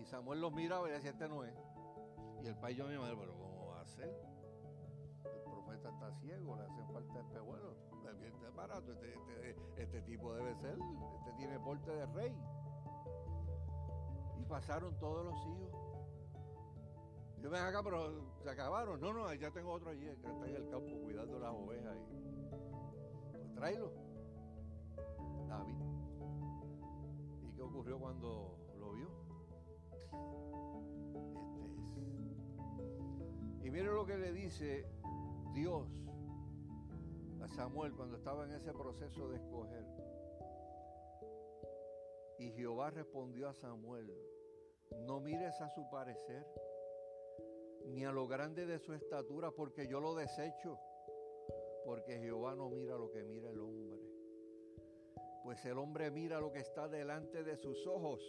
Y 0.00 0.04
Samuel 0.04 0.40
los 0.40 0.52
miraba 0.52 0.88
y 0.88 0.92
decía, 0.92 1.10
este 1.10 1.28
no 1.28 1.44
es. 1.44 1.54
Y 2.42 2.46
el 2.46 2.56
país 2.56 2.76
yo 2.76 2.86
me 2.86 2.92
dijo, 2.92 3.04
pero 3.18 3.34
¿cómo 3.38 3.66
va 3.68 3.80
a 3.80 3.86
ser? 3.86 4.08
El 5.24 5.42
profeta 5.42 5.90
está 5.90 6.12
ciego, 6.20 6.56
le 6.56 6.62
hacen 6.62 6.88
falta 6.88 7.20
espejuelos. 7.20 7.76
Este 8.22 8.48
barato, 8.56 8.92
este, 8.92 9.14
este, 9.14 9.82
este 9.82 10.02
tipo 10.02 10.34
debe 10.34 10.54
ser, 10.56 10.78
este 11.18 11.32
tiene 11.36 11.58
porte 11.60 11.90
de 11.90 12.06
rey. 12.06 12.34
Y 14.38 14.44
pasaron 14.44 14.98
todos 14.98 15.24
los 15.24 15.34
hijos. 15.46 15.90
Yo 17.42 17.48
ven 17.48 17.62
acá, 17.62 17.82
pero 17.82 18.12
se 18.42 18.50
acabaron. 18.50 19.00
No, 19.00 19.12
no, 19.12 19.32
ya 19.34 19.50
tengo 19.50 19.72
otro 19.72 19.90
allí 19.90 20.04
que 20.04 20.12
está 20.12 20.46
en 20.46 20.56
el 20.56 20.68
campo 20.68 20.98
cuidando 21.02 21.38
las 21.38 21.52
ovejas. 21.52 21.96
Y, 21.96 22.42
pues 23.30 23.54
tráelo. 23.54 23.92
Cuando 28.10 28.56
lo 28.76 28.92
vio? 28.92 29.08
Este 31.78 32.00
es. 32.00 33.64
Y 33.64 33.70
miren 33.70 33.94
lo 33.94 34.04
que 34.04 34.18
le 34.18 34.32
dice 34.32 34.84
Dios 35.54 35.86
a 37.40 37.46
Samuel 37.46 37.94
cuando 37.94 38.16
estaba 38.16 38.44
en 38.46 38.52
ese 38.52 38.72
proceso 38.72 39.28
de 39.28 39.36
escoger. 39.36 39.86
Y 42.40 42.50
Jehová 42.50 42.90
respondió 42.90 43.48
a 43.48 43.54
Samuel, 43.54 44.12
no 45.06 45.20
mires 45.20 45.60
a 45.60 45.68
su 45.68 45.88
parecer, 45.88 46.44
ni 47.86 48.04
a 48.04 48.10
lo 48.10 48.26
grande 48.26 48.66
de 48.66 48.80
su 48.80 48.92
estatura, 48.92 49.52
porque 49.52 49.86
yo 49.86 50.00
lo 50.00 50.16
desecho, 50.16 50.80
porque 51.84 52.18
Jehová 52.18 52.56
no 52.56 52.70
mira 52.70 52.96
lo 52.96 53.08
que 53.12 53.22
mira 53.22 53.50
el 53.50 53.60
hombre. 53.60 53.89
Pues 55.42 55.64
el 55.64 55.78
hombre 55.78 56.10
mira 56.10 56.38
lo 56.38 56.52
que 56.52 56.60
está 56.60 56.88
delante 56.88 57.42
de 57.42 57.56
sus 57.56 57.86
ojos, 57.86 58.20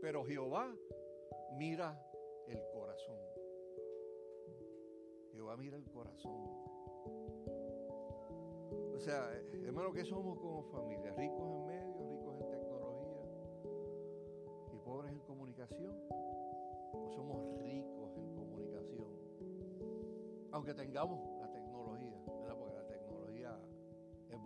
pero 0.00 0.24
Jehová 0.24 0.74
mira 1.56 1.98
el 2.46 2.62
corazón. 2.72 3.18
Jehová 5.32 5.56
mira 5.56 5.76
el 5.76 5.90
corazón. 5.90 6.60
O 8.94 8.98
sea, 8.98 9.32
hermano, 9.64 9.92
¿qué 9.92 10.04
somos 10.04 10.38
como 10.38 10.62
familia? 10.64 11.12
Ricos 11.12 11.50
en 11.50 11.66
medios, 11.66 12.06
ricos 12.10 12.34
en 12.38 12.50
tecnología 12.50 13.22
y 14.74 14.78
pobres 14.78 15.12
en 15.12 15.20
comunicación. 15.20 15.96
¿O 16.92 17.10
somos 17.14 17.58
ricos 17.62 18.14
en 18.18 18.34
comunicación? 18.34 19.08
Aunque 20.52 20.74
tengamos 20.74 21.29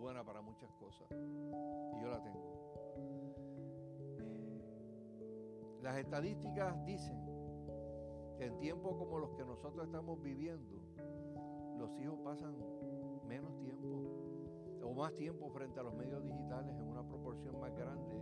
buena 0.04 0.22
para 0.22 0.42
muchas 0.42 0.70
cosas. 0.74 1.08
Y 1.10 2.02
yo 2.02 2.10
la 2.10 2.22
tengo. 2.22 2.44
Las 5.80 5.96
estadísticas 5.96 6.84
dicen 6.84 7.18
que 8.36 8.44
en 8.44 8.58
tiempos 8.58 8.96
como 8.98 9.18
los 9.18 9.30
que 9.30 9.46
nosotros 9.46 9.86
estamos 9.86 10.20
viviendo, 10.20 10.76
los 11.78 11.98
hijos 12.00 12.18
pasan 12.22 12.54
menos 13.26 13.56
tiempo 13.56 13.88
o 14.82 14.92
más 14.92 15.14
tiempo 15.14 15.48
frente 15.48 15.80
a 15.80 15.82
los 15.82 15.94
medios 15.94 16.22
digitales 16.22 16.76
en 16.76 16.86
una 16.86 17.02
proporción 17.02 17.58
más 17.58 17.74
grande 17.74 18.14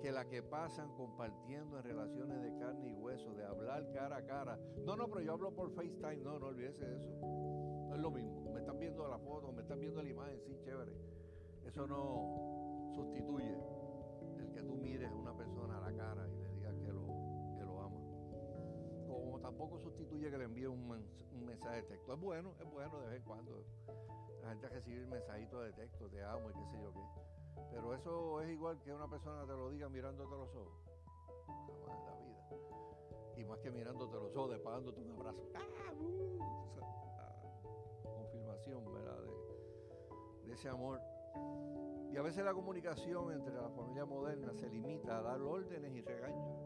que 0.00 0.12
la 0.12 0.28
que 0.28 0.44
pasan 0.44 0.94
compartiendo 0.94 1.76
en 1.76 1.82
relaciones 1.82 2.40
de 2.40 2.56
carne 2.56 2.90
y 2.90 2.94
hueso, 2.94 3.34
de 3.34 3.44
hablar 3.44 3.90
cara 3.92 4.18
a 4.18 4.24
cara. 4.24 4.58
No, 4.84 4.94
no, 4.94 5.08
pero 5.08 5.22
yo 5.22 5.32
hablo 5.32 5.52
por 5.52 5.72
FaceTime, 5.72 6.18
no, 6.18 6.38
no 6.38 6.46
olvídese 6.46 6.86
de 6.86 6.96
eso. 6.96 7.10
No 7.88 7.96
es 7.96 8.00
lo 8.00 8.12
mismo. 8.12 8.39
Viendo 9.00 9.16
la 9.16 9.24
foto, 9.24 9.50
me 9.50 9.62
están 9.62 9.80
viendo 9.80 10.02
la 10.02 10.10
imagen, 10.10 10.38
sí, 10.44 10.54
chévere. 10.62 10.92
Eso 11.64 11.86
no 11.86 12.92
sustituye 12.94 13.56
el 14.36 14.52
que 14.52 14.62
tú 14.62 14.76
mires 14.76 15.10
a 15.10 15.14
una 15.14 15.34
persona 15.34 15.78
a 15.78 15.90
la 15.90 15.96
cara 15.96 16.28
y 16.28 16.36
le 16.36 16.48
digas 16.50 16.74
que 16.84 16.92
lo, 16.92 17.06
que 17.56 17.64
lo 17.64 17.80
ama. 17.80 17.98
Como 19.08 19.40
tampoco 19.40 19.78
sustituye 19.78 20.30
que 20.30 20.36
le 20.36 20.44
envíe 20.44 20.66
un, 20.66 20.86
mensaje 21.46 21.76
de 21.76 21.82
texto. 21.84 22.12
Es 22.12 22.20
bueno, 22.20 22.52
es 22.60 22.70
bueno 22.70 23.00
de 23.00 23.06
vez 23.06 23.16
en 23.16 23.22
cuando. 23.22 23.64
La 24.42 24.50
gente 24.50 24.68
recibir 24.68 25.06
mensajitos 25.06 25.64
de 25.64 25.72
texto, 25.72 26.06
te 26.10 26.22
amo 26.22 26.50
y 26.50 26.52
qué 26.52 26.66
sé 26.66 26.82
yo 26.82 26.92
qué. 26.92 27.00
Pero 27.70 27.94
eso 27.94 28.42
es 28.42 28.50
igual 28.50 28.82
que 28.82 28.92
una 28.92 29.08
persona 29.08 29.46
te 29.46 29.52
lo 29.52 29.70
diga 29.70 29.88
mirándote 29.88 30.30
los 30.30 30.54
ojos. 30.54 30.74
Jamás 31.46 31.96
en 31.96 32.04
la 32.04 32.16
vida. 32.16 33.38
Y 33.38 33.44
más 33.46 33.58
que 33.60 33.70
mirándote 33.70 34.14
los 34.16 34.36
ojos, 34.36 34.50
despagándote 34.50 35.00
un 35.00 35.10
abrazo. 35.12 35.48
¡Ah! 35.54 35.92
Uh! 35.98 37.09
Confirmación, 38.30 38.84
¿verdad? 38.92 39.18
De, 40.46 40.52
ese 40.52 40.68
amor. 40.68 41.00
Y 42.12 42.16
a 42.16 42.22
veces 42.22 42.44
la 42.44 42.52
comunicación 42.52 43.32
entre 43.32 43.54
la 43.54 43.68
familia 43.70 44.04
moderna 44.04 44.52
se 44.52 44.68
limita 44.68 45.18
a 45.18 45.22
dar 45.22 45.40
órdenes 45.40 45.94
y 45.94 46.00
regaños. 46.00 46.58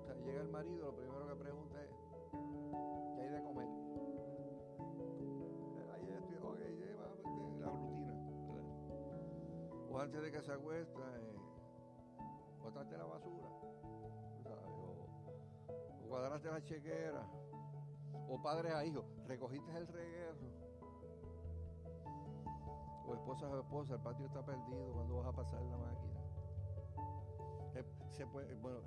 O 0.00 0.02
sea, 0.04 0.16
llega 0.24 0.42
el 0.42 0.48
marido, 0.48 0.86
lo 0.86 0.96
primero 0.96 1.28
que 1.28 1.36
pregunta 1.36 1.84
es, 1.84 1.90
¿qué 3.14 3.20
hay 3.22 3.28
de 3.28 3.42
comer? 3.44 3.68
Lleva 6.78 7.06
la 7.06 7.70
rutina. 7.70 8.14
O 9.88 9.98
antes 10.00 10.22
de 10.22 10.32
que 10.32 10.42
se 10.42 10.52
acuesta, 10.52 11.00
eh, 11.00 11.36
botaste 12.60 12.98
la 12.98 13.04
basura. 13.04 13.48
O, 14.46 15.06
o 16.02 16.08
cuadraste 16.08 16.50
la 16.50 16.60
chequera. 16.60 17.24
O 18.28 18.42
padres 18.42 18.72
a 18.72 18.84
hijos, 18.84 19.04
recogiste 19.32 19.74
el 19.74 19.86
reguero 19.86 20.36
o 23.06 23.14
esposa 23.14 23.48
o 23.48 23.60
esposa, 23.60 23.94
el 23.94 24.00
patio 24.00 24.26
está 24.26 24.44
perdido, 24.44 24.92
¿cuándo 24.92 25.16
vas 25.16 25.26
a 25.26 25.32
pasar 25.32 25.62
la 25.62 25.78
máquina? 25.78 26.20
Se 28.10 28.26
puede, 28.26 28.54
bueno, 28.56 28.80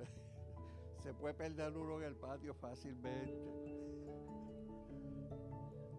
se 1.00 1.14
puede 1.16 1.34
perder 1.34 1.76
uno 1.76 1.98
en 1.98 2.04
el 2.04 2.16
patio 2.16 2.54
fácilmente. 2.54 3.34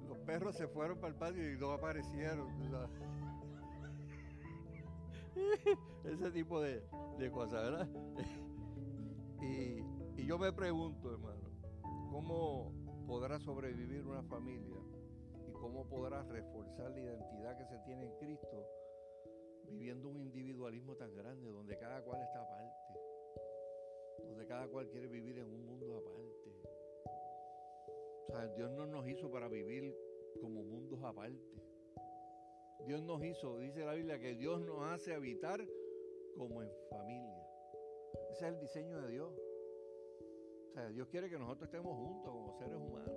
Los 0.08 0.18
perros 0.18 0.54
se 0.54 0.68
fueron 0.68 0.98
para 0.98 1.08
el 1.08 1.18
patio 1.18 1.52
y 1.52 1.58
no 1.58 1.72
aparecieron. 1.72 2.46
Ese 6.04 6.30
tipo 6.30 6.60
de, 6.60 6.88
de 7.18 7.30
cosas, 7.32 7.62
¿verdad? 7.64 7.88
Y, 9.42 9.84
y 10.16 10.24
yo 10.26 10.38
me 10.38 10.50
pregunto, 10.50 11.12
hermano, 11.12 11.50
¿cómo 12.10 12.72
podrá 13.06 13.38
sobrevivir 13.38 14.04
una 14.04 14.22
familia 14.24 14.82
cómo 15.60 15.88
podrás 15.88 16.26
reforzar 16.28 16.90
la 16.90 17.00
identidad 17.00 17.56
que 17.56 17.66
se 17.66 17.78
tiene 17.80 18.04
en 18.06 18.16
Cristo 18.18 18.66
viviendo 19.68 20.08
un 20.08 20.20
individualismo 20.20 20.94
tan 20.96 21.14
grande 21.14 21.50
donde 21.50 21.76
cada 21.76 22.02
cual 22.02 22.22
está 22.22 22.40
aparte, 22.40 22.94
donde 24.24 24.46
cada 24.46 24.68
cual 24.68 24.88
quiere 24.88 25.08
vivir 25.08 25.38
en 25.38 25.50
un 25.52 25.66
mundo 25.66 25.96
aparte. 25.96 26.50
O 28.28 28.32
sea, 28.32 28.46
Dios 28.54 28.70
no 28.72 28.86
nos 28.86 29.08
hizo 29.08 29.30
para 29.30 29.48
vivir 29.48 29.96
como 30.40 30.62
mundos 30.62 31.02
aparte. 31.02 31.62
Dios 32.86 33.02
nos 33.02 33.24
hizo, 33.24 33.58
dice 33.58 33.84
la 33.84 33.94
Biblia, 33.94 34.20
que 34.20 34.34
Dios 34.34 34.60
nos 34.60 34.82
hace 34.82 35.14
habitar 35.14 35.60
como 36.36 36.62
en 36.62 36.70
familia. 36.90 37.44
Ese 38.30 38.46
es 38.46 38.52
el 38.52 38.60
diseño 38.60 39.00
de 39.00 39.08
Dios. 39.10 39.32
Dios 40.84 41.08
quiere 41.08 41.30
que 41.30 41.38
nosotros 41.38 41.68
estemos 41.68 41.96
juntos 41.96 42.30
como 42.30 42.52
seres 42.58 42.76
humanos. 42.76 43.10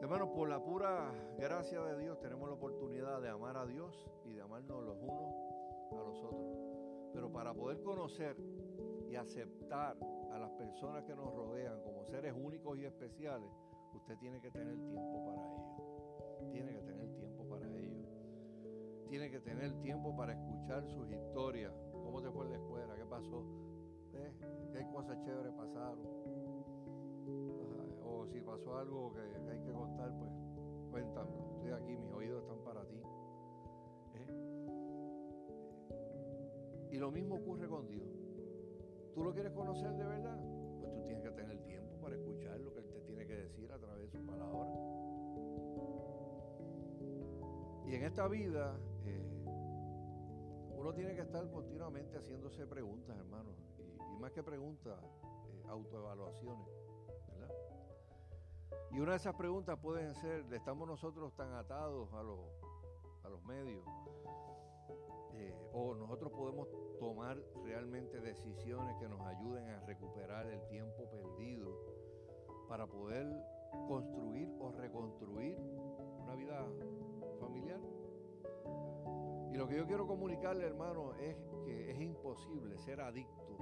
Hermanos, 0.00 0.28
por 0.30 0.48
la 0.48 0.62
pura 0.62 1.10
gracia 1.38 1.82
de 1.82 1.98
Dios 1.98 2.20
tenemos 2.20 2.48
la 2.48 2.54
oportunidad 2.54 3.20
de 3.20 3.28
amar 3.28 3.56
a 3.56 3.66
Dios 3.66 4.08
y 4.24 4.32
de 4.32 4.42
amarnos 4.42 4.84
los 4.84 4.96
unos 5.00 5.34
a 5.92 5.96
los 5.96 6.22
otros. 6.22 6.58
Pero 7.12 7.32
para 7.32 7.54
poder 7.54 7.82
conocer 7.82 8.36
y 9.08 9.16
aceptar 9.16 9.96
a 10.32 10.38
las 10.38 10.50
personas 10.52 11.04
que 11.04 11.16
nos 11.16 11.34
rodean 11.34 11.80
como 11.82 12.04
seres 12.04 12.34
únicos 12.36 12.78
y 12.78 12.84
especiales, 12.84 13.50
usted 13.94 14.16
tiene 14.18 14.40
que 14.40 14.50
tener 14.50 14.76
tiempo 14.76 15.24
para 15.24 15.42
ello. 15.42 16.50
Tiene 16.52 16.72
que 16.72 16.82
tener 16.82 17.14
tiempo 17.14 17.48
para 17.48 17.66
ello. 17.66 18.06
Tiene 19.08 19.30
que 19.30 19.40
tener 19.40 19.72
tiempo 19.80 20.16
para 20.16 20.34
escuchar 20.34 20.86
sus 20.86 21.10
historias. 21.10 21.72
¿Cómo 21.92 22.22
te 22.22 22.30
fue 22.30 22.44
en 22.44 22.52
la 22.52 22.58
escuela? 22.58 22.94
¿Qué 22.94 23.06
pasó? 23.06 23.73
¿Eh? 24.16 24.32
¿Qué 24.72 24.86
cosas 24.92 25.20
chéveres 25.24 25.52
pasaron? 25.52 26.24
si 28.34 28.40
pasó 28.40 28.76
algo 28.76 29.12
que, 29.12 29.20
hay 29.50 29.60
que 29.60 29.72
contar, 29.72 30.12
pues 30.18 30.30
cuéntamelo. 30.90 31.52
Estoy 31.56 31.70
aquí, 31.70 31.96
mis 31.96 32.12
oídos 32.12 32.42
están 32.42 32.58
para 32.64 32.84
ti. 32.86 33.00
¿Eh? 34.14 34.26
Y 36.92 36.98
lo 36.98 37.10
mismo 37.10 37.36
ocurre 37.36 37.68
con 37.68 37.86
Dios. 37.88 38.08
¿Tú 39.14 39.22
lo 39.22 39.32
quieres 39.32 39.52
conocer 39.52 39.92
de 39.94 40.04
verdad? 40.04 40.38
Pues 40.80 40.92
tú 40.92 41.02
tienes 41.04 41.22
que 41.22 41.30
tener 41.30 41.58
tiempo 41.64 41.96
para 42.00 42.16
escuchar 42.16 42.58
lo 42.60 42.72
que 42.72 42.80
Él 42.80 42.88
te 42.90 43.00
tiene 43.02 43.26
que 43.26 43.36
decir 43.36 43.70
a 43.70 43.78
través 43.78 44.00
de 44.00 44.18
sus 44.18 44.26
palabras. 44.26 44.68
Y 47.86 47.94
en 47.94 48.02
esta 48.02 48.26
vida, 48.26 48.76
eh, 49.04 49.22
uno 50.76 50.92
tiene 50.94 51.14
que 51.14 51.20
estar 51.20 51.48
continuamente 51.50 52.18
haciéndose 52.18 52.66
preguntas, 52.66 53.16
hermano. 53.16 53.73
Más 54.24 54.32
que 54.32 54.42
preguntas, 54.42 54.98
eh, 55.02 55.64
autoevaluaciones. 55.68 56.66
Y 58.90 58.98
una 58.98 59.10
de 59.10 59.16
esas 59.18 59.34
preguntas 59.34 59.78
pueden 59.78 60.14
ser, 60.14 60.46
¿estamos 60.50 60.88
nosotros 60.88 61.34
tan 61.34 61.52
atados 61.52 62.10
a, 62.14 62.22
los, 62.22 62.40
a 63.22 63.28
los 63.28 63.44
medios? 63.44 63.84
Eh, 65.34 65.54
¿O 65.74 65.94
nosotros 65.94 66.32
podemos 66.32 66.68
tomar 66.98 67.36
realmente 67.64 68.18
decisiones 68.18 68.96
que 68.96 69.08
nos 69.08 69.20
ayuden 69.20 69.68
a 69.68 69.80
recuperar 69.80 70.46
el 70.46 70.66
tiempo 70.68 71.04
perdido 71.10 71.78
para 72.66 72.86
poder 72.86 73.26
construir 73.86 74.48
o 74.58 74.70
reconstruir 74.70 75.58
una 76.22 76.34
vida 76.34 76.66
familiar? 77.40 77.80
Y 79.54 79.56
lo 79.56 79.68
que 79.68 79.76
yo 79.76 79.86
quiero 79.86 80.04
comunicarle, 80.04 80.66
hermano, 80.66 81.14
es 81.14 81.36
que 81.64 81.92
es 81.92 82.00
imposible 82.00 82.76
ser 82.76 83.00
adicto 83.00 83.56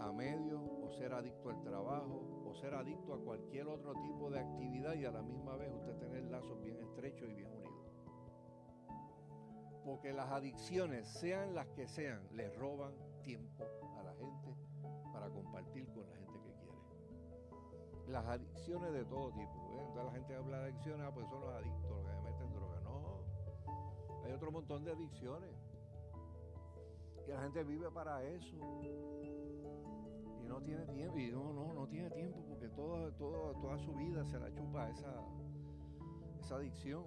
a 0.00 0.10
medios 0.10 0.60
o 0.60 0.90
ser 0.90 1.12
adicto 1.12 1.50
al 1.50 1.62
trabajo 1.62 2.42
o 2.44 2.52
ser 2.56 2.74
adicto 2.74 3.14
a 3.14 3.20
cualquier 3.20 3.68
otro 3.68 3.94
tipo 4.02 4.28
de 4.28 4.40
actividad 4.40 4.94
y 4.94 5.04
a 5.04 5.12
la 5.12 5.22
misma 5.22 5.54
vez 5.54 5.72
usted 5.72 5.94
tener 5.98 6.24
lazos 6.24 6.60
bien 6.60 6.80
estrechos 6.80 7.28
y 7.30 7.34
bien 7.34 7.48
unidos. 7.52 7.92
Porque 9.84 10.12
las 10.12 10.32
adicciones, 10.32 11.06
sean 11.06 11.54
las 11.54 11.68
que 11.68 11.86
sean, 11.86 12.26
le 12.32 12.50
roban 12.50 12.92
tiempo 13.22 13.66
a 14.00 14.02
la 14.02 14.14
gente 14.14 14.52
para 15.12 15.30
compartir 15.30 15.86
con 15.92 16.08
la 16.08 16.16
gente 16.16 16.40
que 16.40 16.52
quiere. 16.54 18.08
Las 18.08 18.26
adicciones 18.26 18.92
de 18.92 19.04
todo 19.04 19.30
tipo. 19.30 19.76
¿eh? 19.78 19.84
Entonces 19.86 20.04
la 20.06 20.10
gente 20.10 20.34
habla 20.34 20.58
de 20.58 20.64
adicciones, 20.72 21.06
ah, 21.06 21.14
pues 21.14 21.28
son 21.28 21.40
los 21.40 21.54
adictos, 21.54 21.88
los 21.88 22.17
hay 24.28 24.34
otro 24.34 24.52
montón 24.52 24.84
de 24.84 24.92
adicciones. 24.92 25.50
Y 27.26 27.30
la 27.30 27.42
gente 27.42 27.64
vive 27.64 27.90
para 27.90 28.22
eso 28.22 28.56
no 30.48 30.62
tiene 30.62 30.86
tiempo, 30.86 31.18
y 31.18 31.30
no, 31.30 31.52
no, 31.52 31.72
no 31.74 31.86
tiene 31.86 32.10
tiempo 32.10 32.42
porque 32.48 32.68
todo, 32.70 33.12
todo, 33.12 33.52
toda 33.60 33.78
su 33.78 33.92
vida 33.94 34.24
se 34.24 34.38
la 34.38 34.52
chupa 34.52 34.88
esa, 34.88 35.14
esa 36.40 36.56
adicción. 36.56 37.04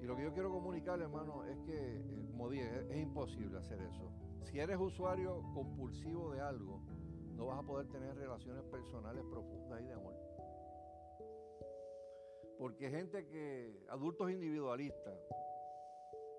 Y 0.00 0.04
lo 0.04 0.16
que 0.16 0.24
yo 0.24 0.32
quiero 0.32 0.50
comunicar, 0.50 1.00
hermano, 1.00 1.44
es 1.44 1.58
que, 1.60 1.98
eh, 1.98 2.26
como 2.30 2.48
dije, 2.50 2.86
es, 2.90 3.00
imposible 3.00 3.58
hacer 3.58 3.80
eso. 3.82 4.10
Si 4.42 4.58
eres 4.58 4.78
usuario 4.78 5.42
compulsivo 5.54 6.32
de 6.32 6.40
algo, 6.40 6.80
no 7.36 7.46
vas 7.46 7.58
a 7.58 7.62
poder 7.62 7.86
tener 7.88 8.16
relaciones 8.16 8.64
personales 8.64 9.24
profundas 9.30 9.80
y 9.80 9.84
de 9.84 9.92
amor. 9.92 10.14
Porque 12.58 12.90
gente 12.90 13.26
que, 13.26 13.86
adultos 13.88 14.30
individualistas, 14.30 15.18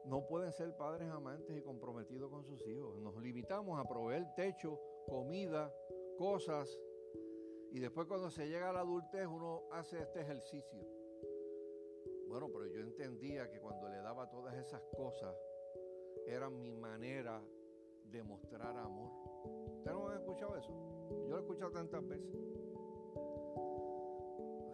no 0.06 0.26
pueden 0.28 0.52
ser 0.52 0.76
padres 0.76 1.10
amantes 1.10 1.58
y 1.58 1.62
comprometidos 1.62 2.30
con 2.30 2.44
sus 2.44 2.66
hijos. 2.68 2.98
Nos 3.00 3.16
limitamos 3.18 3.80
a 3.80 3.88
proveer 3.88 4.34
techo 4.36 4.80
comida, 5.08 5.74
cosas, 6.18 6.80
y 7.72 7.80
después 7.80 8.08
cuando 8.08 8.30
se 8.30 8.48
llega 8.48 8.70
a 8.70 8.74
la 8.74 8.82
adultez 8.82 9.26
uno 9.28 9.64
hace 9.72 10.02
este 10.02 10.22
ejercicio. 10.22 10.86
Bueno, 12.28 12.50
pero 12.52 12.66
yo 12.68 12.80
entendía 12.80 13.50
que 13.50 13.60
cuando 13.60 13.90
le 13.90 13.98
daba 13.98 14.30
todas 14.30 14.56
esas 14.56 14.82
cosas, 14.96 15.36
era 16.26 16.50
mi 16.50 16.76
manera 16.76 17.42
de 18.04 18.24
mostrar 18.24 18.78
amor. 18.78 19.12
¿Ustedes 19.78 19.98
no 19.98 20.08
han 20.08 20.18
escuchado 20.18 20.58
eso? 20.58 20.72
Yo 21.28 21.30
lo 21.30 21.38
he 21.38 21.42
escuchado 21.42 21.72
tantas 21.72 22.08
veces. 22.08 22.36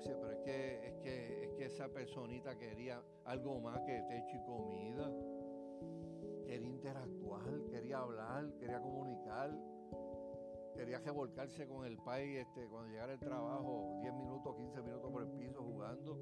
Pero 0.04 0.32
es 0.32 0.40
que, 0.40 0.88
es 0.88 0.94
que, 1.02 1.44
es 1.46 1.52
que 1.54 1.66
esa 1.66 1.90
personita 1.90 2.58
quería 2.58 3.02
algo 3.26 3.60
más 3.60 3.80
que 3.82 4.02
techo 4.10 4.36
y 4.36 4.46
comida. 4.46 5.12
Quería 6.46 6.70
interactuar, 6.70 7.66
quería 7.70 8.00
hablar, 8.00 8.54
quería 8.60 8.82
comunicar 8.82 9.52
quería 10.78 11.00
revolcarse 11.00 11.68
con 11.68 11.86
el 11.86 11.98
país 11.98 12.38
este, 12.38 12.68
cuando 12.68 12.92
llegara 12.92 13.14
el 13.14 13.20
trabajo, 13.20 13.98
10 14.02 14.14
minutos, 14.14 14.56
15 14.56 14.82
minutos 14.84 15.12
por 15.12 15.24
el 15.24 15.30
piso 15.30 15.62
jugando. 15.64 16.20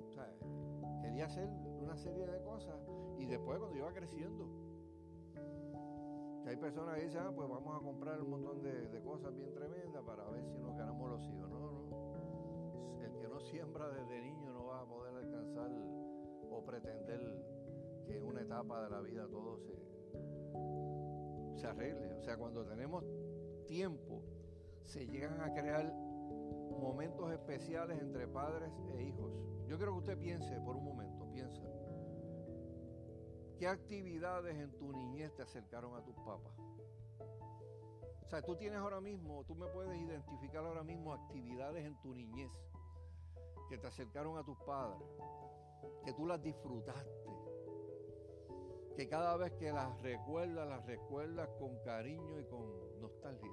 O 0.00 0.10
sea, 0.10 0.34
quería 1.02 1.26
hacer 1.26 1.48
una 1.80 1.96
serie 1.96 2.26
de 2.26 2.42
cosas 2.42 2.76
y 3.18 3.26
después 3.26 3.58
cuando 3.58 3.76
iba 3.76 3.92
creciendo. 3.92 4.48
Hay 6.46 6.56
personas 6.56 6.96
que 6.96 7.04
dicen, 7.04 7.22
ah, 7.24 7.32
pues 7.34 7.48
vamos 7.48 7.76
a 7.76 7.82
comprar 7.82 8.20
un 8.20 8.30
montón 8.30 8.62
de, 8.62 8.88
de 8.88 9.00
cosas 9.02 9.34
bien 9.34 9.52
tremendas 9.54 10.02
para 10.02 10.28
ver 10.28 10.44
si 10.46 10.58
nos 10.58 10.76
ganamos 10.76 11.10
los 11.10 11.28
hijos. 11.28 11.48
No, 11.50 11.63
siembra 13.44 13.88
desde 13.90 14.22
niño 14.22 14.52
no 14.52 14.66
va 14.66 14.80
a 14.80 14.86
poder 14.86 15.14
alcanzar 15.14 15.70
o 16.50 16.64
pretender 16.64 17.20
que 18.06 18.16
en 18.16 18.24
una 18.24 18.40
etapa 18.40 18.82
de 18.82 18.90
la 18.90 19.00
vida 19.00 19.26
todo 19.28 19.58
se, 19.58 19.74
se 21.60 21.66
arregle. 21.66 22.14
O 22.14 22.22
sea, 22.22 22.36
cuando 22.36 22.64
tenemos 22.64 23.04
tiempo, 23.66 24.22
se 24.84 25.06
llegan 25.06 25.40
a 25.40 25.52
crear 25.52 25.92
momentos 26.80 27.30
especiales 27.32 28.00
entre 28.00 28.26
padres 28.26 28.72
e 28.94 29.02
hijos. 29.02 29.32
Yo 29.66 29.76
quiero 29.76 29.92
que 29.92 29.98
usted 29.98 30.18
piense 30.18 30.60
por 30.60 30.76
un 30.76 30.84
momento, 30.84 31.30
piensa. 31.30 31.62
¿Qué 33.58 33.68
actividades 33.68 34.56
en 34.56 34.76
tu 34.76 34.92
niñez 34.92 35.34
te 35.34 35.42
acercaron 35.42 35.94
a 35.96 36.02
tus 36.02 36.14
papás? 36.16 36.58
O 38.22 38.28
sea, 38.28 38.42
tú 38.42 38.56
tienes 38.56 38.78
ahora 38.78 39.00
mismo, 39.00 39.44
tú 39.44 39.54
me 39.54 39.66
puedes 39.68 40.00
identificar 40.00 40.64
ahora 40.64 40.82
mismo 40.82 41.12
actividades 41.12 41.84
en 41.84 42.00
tu 42.00 42.14
niñez 42.14 42.50
que 43.68 43.78
te 43.78 43.86
acercaron 43.86 44.36
a 44.38 44.44
tus 44.44 44.58
padres, 44.58 45.08
que 46.04 46.12
tú 46.12 46.26
las 46.26 46.42
disfrutaste 46.42 47.24
que 48.96 49.08
cada 49.08 49.36
vez 49.36 49.52
que 49.54 49.72
las 49.72 50.00
recuerdas, 50.02 50.68
las 50.68 50.86
recuerdas 50.86 51.48
con 51.58 51.76
cariño 51.84 52.38
y 52.38 52.44
con 52.44 53.00
nostalgia. 53.00 53.50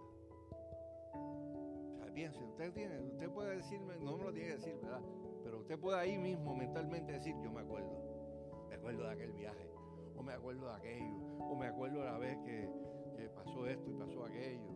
O 1.13 1.97
sea, 1.97 2.13
piense, 2.13 2.43
usted 2.43 2.69
usted 2.69 3.29
puede 3.31 3.55
decirme, 3.57 3.97
no 3.99 4.17
me 4.17 4.25
lo 4.25 4.33
tiene 4.33 4.49
que 4.49 4.55
decir, 4.57 4.79
¿verdad? 4.81 5.01
Pero 5.43 5.59
usted 5.59 5.79
puede 5.79 5.99
ahí 5.99 6.17
mismo 6.17 6.55
mentalmente 6.55 7.13
decir, 7.13 7.35
yo 7.41 7.51
me 7.51 7.61
acuerdo, 7.61 8.67
me 8.69 8.75
acuerdo 8.75 9.03
de 9.03 9.09
aquel 9.09 9.33
viaje, 9.33 9.67
o 10.15 10.21
me 10.21 10.33
acuerdo 10.33 10.67
de 10.67 10.75
aquello, 10.75 11.15
o 11.39 11.55
me 11.55 11.67
acuerdo 11.67 11.99
de 11.99 12.05
la 12.05 12.17
vez 12.17 12.37
que, 12.45 12.91
pasó 13.35 13.67
esto 13.67 13.89
y 13.89 13.93
pasó 13.93 14.25
aquello, 14.25 14.67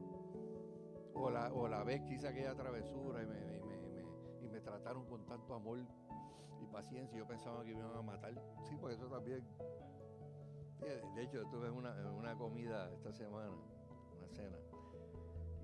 o 1.15 1.29
la, 1.31 1.51
o 1.51 1.67
la 1.67 1.83
vez 1.83 2.01
que 2.03 2.13
hice 2.13 2.27
aquella 2.27 2.55
travesura 2.55 3.23
y 3.23 3.25
me 3.25 3.64
trataron 4.65 5.05
con 5.05 5.25
tanto 5.25 5.53
amor 5.53 5.79
y 6.59 6.65
paciencia, 6.67 7.17
yo 7.17 7.25
pensaba 7.25 7.63
que 7.63 7.73
me 7.73 7.79
iban 7.79 7.95
a 7.95 8.01
matar. 8.01 8.33
Sí, 8.67 8.75
porque 8.79 8.95
eso 8.95 9.07
también 9.07 9.45
de 11.15 11.23
hecho, 11.23 11.41
estuve 11.41 11.67
en 11.67 11.73
una, 11.73 12.35
comida 12.35 12.91
esta 12.91 13.13
semana, 13.13 13.49
una 13.49 14.27
cena, 14.27 14.57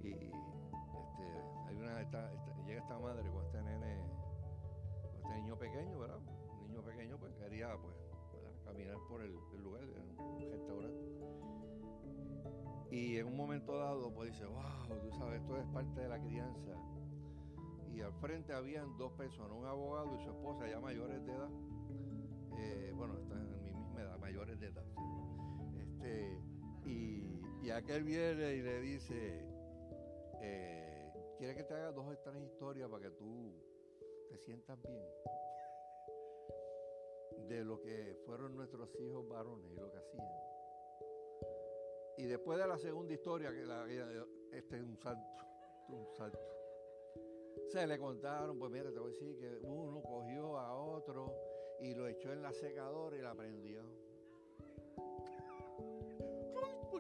y 0.02 0.14
este, 0.14 0.32
hay 1.68 1.76
una, 1.76 2.02
llega 2.66 2.82
esta 2.82 2.98
madre 2.98 3.30
con 3.30 3.46
este 3.46 3.62
nene, 3.62 4.02
con 5.04 5.16
este 5.22 5.42
niño 5.42 5.58
pequeño, 5.58 6.00
¿verdad? 6.00 6.18
Un 6.18 6.68
niño 6.68 6.82
pequeño, 6.82 7.18
pues 7.18 7.34
quería 7.36 7.76
pues, 7.78 7.96
caminar 8.64 8.96
por 9.10 9.22
el, 9.22 9.34
lugar, 9.62 9.84
un 10.18 10.50
restaurante. 10.50 11.02
Y 12.90 13.18
en 13.18 13.28
un 13.28 13.38
momento 13.38 13.78
dado, 13.78 14.14
pues 14.14 14.32
dice, 14.32 14.46
wow, 14.46 15.00
tú 15.02 15.12
sabes, 15.18 15.42
esto 15.42 15.58
es 15.58 15.66
parte 15.68 16.00
de 16.00 16.10
la 16.10 16.20
crianza. 16.20 16.72
Y 17.94 18.02
al 18.02 18.14
frente 18.14 18.54
habían 18.54 18.98
dos 18.98 19.12
personas, 19.14 19.52
un 19.52 19.66
abogado 19.66 20.16
y 20.16 20.24
su 20.24 20.30
esposa, 20.30 20.68
ya 20.68 20.80
mayores 20.80 21.26
de 21.26 21.32
edad. 21.32 21.50
Eh, 22.58 22.92
bueno, 22.96 23.18
están 23.20 23.40
en 23.40 23.64
mi 23.64 23.74
misma 23.74 24.02
edad, 24.02 24.18
mayores 24.20 24.60
de 24.60 24.68
edad. 24.68 24.86
Este, 25.78 26.42
y, 26.86 27.70
aquel 27.70 28.04
viene 28.04 28.54
y 28.56 28.62
le 28.62 28.82
dice, 28.82 29.46
eh, 30.42 31.14
quiere 31.38 31.56
que 31.56 31.64
te 31.64 31.74
haga 31.74 31.92
dos 31.92 32.06
o 32.06 32.18
tres 32.18 32.44
historias 32.44 32.90
para 32.90 33.04
que 33.04 33.12
tú 33.12 33.54
te 34.30 34.38
sientas 34.38 34.78
bien 34.82 35.02
de 37.48 37.64
lo 37.64 37.82
que 37.82 38.18
fueron 38.26 38.56
nuestros 38.56 38.90
hijos 39.00 39.28
varones 39.28 39.72
y 39.72 39.76
lo 39.76 39.92
que 39.92 39.98
hacían. 39.98 40.28
Y 42.18 42.26
después 42.26 42.60
de 42.60 42.68
la 42.68 42.78
segunda 42.78 43.14
historia, 43.14 43.52
que 43.52 43.66
la, 43.66 43.86
este 44.52 44.78
es 44.78 44.84
un 44.84 44.98
santo, 44.98 45.28
un 45.90 46.08
santo. 46.16 46.61
Se 47.72 47.88
le 47.88 47.98
contaron, 47.98 48.60
pues 48.60 48.72
mira, 48.72 48.92
te 48.92 49.00
voy 49.00 49.12
a 49.12 49.14
decir 49.14 49.38
que 49.38 49.58
uno 49.64 50.02
cogió 50.02 50.58
a 50.58 50.76
otro 50.76 51.34
y 51.80 51.94
lo 51.94 52.08
echó 52.08 52.32
en 52.34 52.42
la 52.42 52.52
secadora 52.52 53.18
y 53.18 53.22
la 53.22 53.34
prendió 53.34 53.82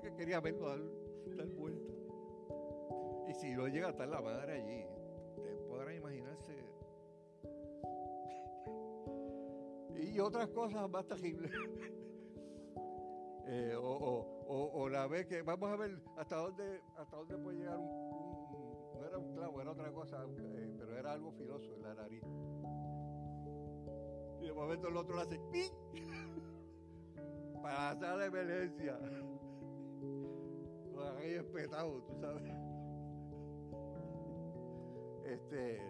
que 0.01 0.13
quería 0.15 0.39
verlo 0.39 0.67
dar, 0.67 1.47
vuelta. 1.49 1.93
Y 3.27 3.33
si 3.33 3.53
no 3.55 3.67
llega 3.67 3.87
a 3.87 3.91
estar 3.91 4.07
la 4.07 4.21
madre 4.21 4.53
allí, 4.53 4.85
ustedes 5.37 5.61
podrán 5.63 5.95
imaginarse. 5.95 6.51
y 10.03 10.19
otras 10.19 10.49
cosas 10.49 10.89
más 10.89 11.05
terribles. 11.05 11.51
Eh, 13.53 13.75
o, 13.75 14.87
la 14.89 15.07
vez 15.07 15.25
que 15.25 15.41
vamos 15.41 15.69
a 15.71 15.75
ver 15.75 15.99
hasta 16.15 16.37
dónde 16.37 16.79
hasta 16.95 17.17
dónde 17.17 17.37
puede 17.37 17.57
llegar 17.57 17.77
un, 17.79 18.10
era 19.11 19.19
un 19.19 19.33
clavo 19.33 19.61
era 19.61 19.71
otra 19.71 19.91
cosa 19.91 20.25
eh, 20.39 20.73
pero 20.77 20.97
era 20.97 21.11
algo 21.11 21.31
filoso 21.33 21.75
en 21.75 21.83
la 21.83 21.93
nariz 21.93 22.23
y 24.39 24.45
de 24.45 24.53
momento 24.53 24.87
el 24.87 24.97
otro 24.97 25.15
lo 25.15 25.21
hace 25.21 25.39
para 27.61 27.91
hacer 27.91 28.17
la 28.17 28.25
emergencia 28.25 28.97
aquello 31.09 31.41
espetado, 31.41 32.01
tú 32.03 32.15
sabes. 32.19 32.43
Este, 35.25 35.81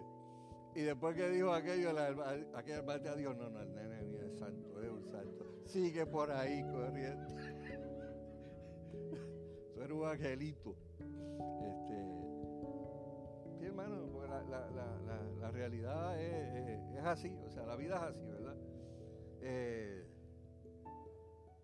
y 0.74 0.80
después 0.82 1.16
que 1.16 1.30
dijo 1.30 1.52
aquello, 1.52 1.92
la, 1.92 2.08
aquel 2.54 2.78
hermano 2.78 3.10
a 3.10 3.16
Dios, 3.16 3.36
no, 3.36 3.50
no, 3.50 3.60
el 3.60 3.74
nene 3.74 4.04
mío 4.04 4.22
es 4.22 4.38
santo, 4.38 4.80
es 4.82 4.90
un 4.90 5.04
santo. 5.10 5.44
Sigue 5.64 6.06
por 6.06 6.30
ahí 6.30 6.62
corriendo. 6.70 7.26
Tú 9.74 9.80
eres 9.80 9.96
un 9.96 10.06
angelito. 10.06 10.76
Este, 10.98 11.81
hermano, 13.72 14.06
porque 14.12 14.28
la, 14.28 14.42
la, 14.42 14.70
la, 14.70 15.22
la 15.40 15.50
realidad 15.50 16.20
es, 16.20 16.96
es, 16.98 17.04
así, 17.04 17.34
o 17.46 17.50
sea, 17.50 17.64
la 17.64 17.76
vida 17.76 17.96
es 17.96 18.02
así, 18.02 18.24
¿verdad? 18.26 18.56
Eh, 19.40 20.06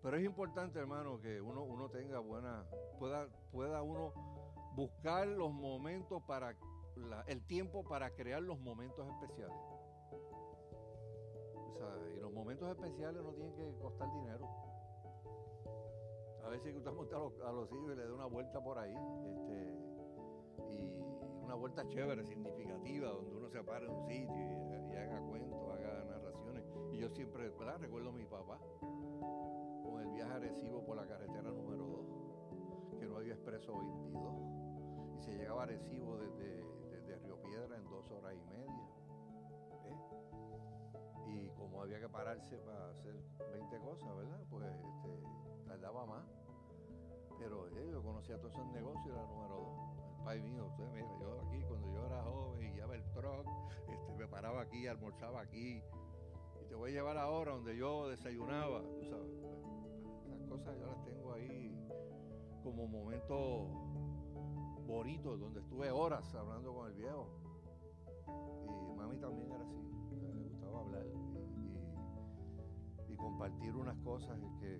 Pero 0.01 0.17
es 0.17 0.25
importante, 0.25 0.79
hermano, 0.79 1.19
que 1.21 1.39
uno, 1.39 1.63
uno 1.63 1.89
tenga 1.89 2.19
buena, 2.19 2.65
pueda, 2.97 3.27
pueda 3.51 3.81
uno 3.83 4.13
buscar 4.75 5.27
los 5.27 5.51
momentos 5.53 6.21
para, 6.23 6.55
el 7.27 7.45
tiempo 7.45 7.83
para 7.83 8.09
crear 8.11 8.41
los 8.41 8.59
momentos 8.59 9.07
especiales. 9.07 9.57
y 12.15 12.19
los 12.19 12.31
momentos 12.33 12.69
especiales 12.69 13.23
no 13.23 13.31
tienen 13.33 13.55
que 13.55 13.73
costar 13.79 14.11
dinero. 14.13 14.47
A 16.43 16.49
veces 16.49 16.75
usted 16.75 16.91
monta 16.91 17.15
a 17.15 17.19
los, 17.19 17.39
a 17.41 17.51
los 17.51 17.71
hijos 17.71 17.93
y 17.93 17.95
le 17.95 18.05
da 18.07 18.13
una 18.13 18.25
vuelta 18.25 18.59
por 18.61 18.79
ahí, 18.79 18.93
este, 18.93 19.77
y 20.73 21.18
una 21.49 21.55
vuelta 21.55 21.87
chévere, 21.87 22.23
significativa, 22.25 23.09
donde 23.09 23.35
uno 23.35 23.49
se 23.49 23.63
para 23.63 23.83
en 23.83 23.91
un 23.91 24.05
sitio 24.05 24.37
y, 24.91 24.95
haga 24.95 25.19
cuentos, 25.21 25.59
haga 25.71 26.05
narraciones. 26.05 26.63
Y 26.91 26.99
yo 26.99 27.09
siempre, 27.09 27.49
Recuerdo 27.79 28.09
a 28.09 28.11
mi 28.11 28.25
papá 28.25 28.59
con 29.83 29.99
el 30.01 30.11
viaje 30.11 30.31
agresivo 30.31 30.85
por 30.85 30.97
la 30.97 31.07
carretera 31.07 31.49
número 31.49 31.87
2, 32.91 32.99
que 32.99 33.07
no 33.07 33.17
había 33.17 33.33
expreso 33.33 33.73
22, 33.75 35.17
y 35.17 35.21
se 35.23 35.31
llegaba 35.37 35.61
a 35.61 35.63
Arecibo 35.63 36.17
desde, 36.17 36.63
desde 36.91 37.15
Río 37.17 37.41
Piedra 37.41 37.77
en 37.77 37.89
dos 37.89 38.11
horas 38.11 38.35
y 38.35 38.45
media. 38.45 38.89
Y 41.25 41.49
como 41.57 41.81
había 41.81 41.99
que 41.99 42.09
pararse 42.09 42.57
para 42.59 42.91
hacer 42.91 43.15
20 43.53 43.79
cosas, 43.79 44.15
¿verdad? 44.15 44.43
Pues 44.51 44.65
este, 44.67 45.23
tardaba 45.65 46.05
más. 46.05 46.27
Pero 47.39 47.67
eh, 47.69 47.89
yo 47.91 48.03
conocía 48.03 48.37
todos 48.37 48.53
esos 48.53 48.67
negocios, 48.67 49.15
era 49.15 49.25
número 49.25 49.55
2 49.55 49.88
pai 50.29 50.39
mío, 50.41 50.67
usted 50.67 50.87
mira, 50.93 51.09
yo 51.19 51.41
aquí 51.41 51.59
cuando 51.67 51.91
yo 51.91 52.05
era 52.05 52.21
joven 52.21 52.61
y 52.63 52.71
llevaba 52.75 52.95
el 52.95 53.03
truck, 53.13 53.47
este, 53.91 54.13
me 54.13 54.27
paraba 54.27 54.61
aquí, 54.61 54.85
almorzaba 54.85 55.41
aquí, 55.41 55.81
y 56.61 56.65
te 56.67 56.75
voy 56.75 56.91
a 56.91 56.93
llevar 56.93 57.17
ahora 57.17 57.53
donde 57.53 57.75
yo 57.75 58.07
desayunaba, 58.09 58.83
tú 58.83 59.05
sabes. 59.05 59.33
Esas 60.27 60.47
cosas 60.47 60.77
yo 60.77 60.85
las 60.85 61.03
tengo 61.03 61.33
ahí 61.33 61.75
como 62.61 62.87
momentos 62.87 63.71
bonitos, 64.85 65.39
donde 65.39 65.61
estuve 65.61 65.89
horas 65.89 66.31
hablando 66.35 66.75
con 66.75 66.91
el 66.91 66.93
viejo. 66.93 67.27
Y 68.27 68.97
mami 68.97 69.17
también 69.17 69.51
era 69.51 69.63
así, 69.63 69.81
le 70.31 70.43
gustaba 70.43 70.81
hablar 70.81 71.07
y, 73.07 73.15
compartir 73.15 73.75
unas 73.75 73.97
cosas 73.97 74.39
que 74.59 74.79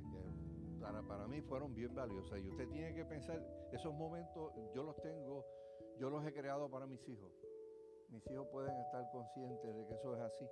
para, 0.80 1.02
para 1.02 1.28
mí 1.28 1.42
fueron 1.42 1.74
bien 1.74 1.94
valiosas. 1.94 2.40
Y 2.40 2.50
usted 2.50 2.68
tiene 2.70 2.94
que 2.94 3.06
pensar, 3.06 3.42
esos 3.72 3.94
momentos 3.94 4.54
yo 4.74 4.84
los 4.84 5.00
tengo, 5.02 5.46
yo 5.98 6.10
los 6.10 6.26
he 6.26 6.34
creado 6.34 6.70
para 6.70 6.86
mis 6.88 7.08
hijos. 7.08 7.32
Mis 8.10 8.26
hijos 8.32 8.48
pueden 8.52 8.76
estar 8.80 9.10
conscientes 9.12 9.76
de 9.76 9.86
que 9.86 9.94
eso 9.94 10.16
es 10.16 10.22
así. 10.22 10.46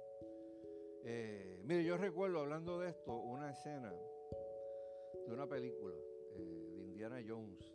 Eh, 1.04 1.62
mire, 1.64 1.84
yo 1.84 1.98
recuerdo 1.98 2.40
hablando 2.40 2.80
de 2.80 2.90
esto, 2.90 3.16
una 3.16 3.52
escena 3.52 3.92
de 3.92 5.34
una 5.34 5.48
película 5.48 5.96
eh, 6.36 6.74
de 6.76 6.84
Indiana 6.84 7.24
Jones, 7.26 7.74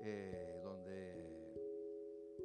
eh, 0.00 0.60
donde 0.62 1.36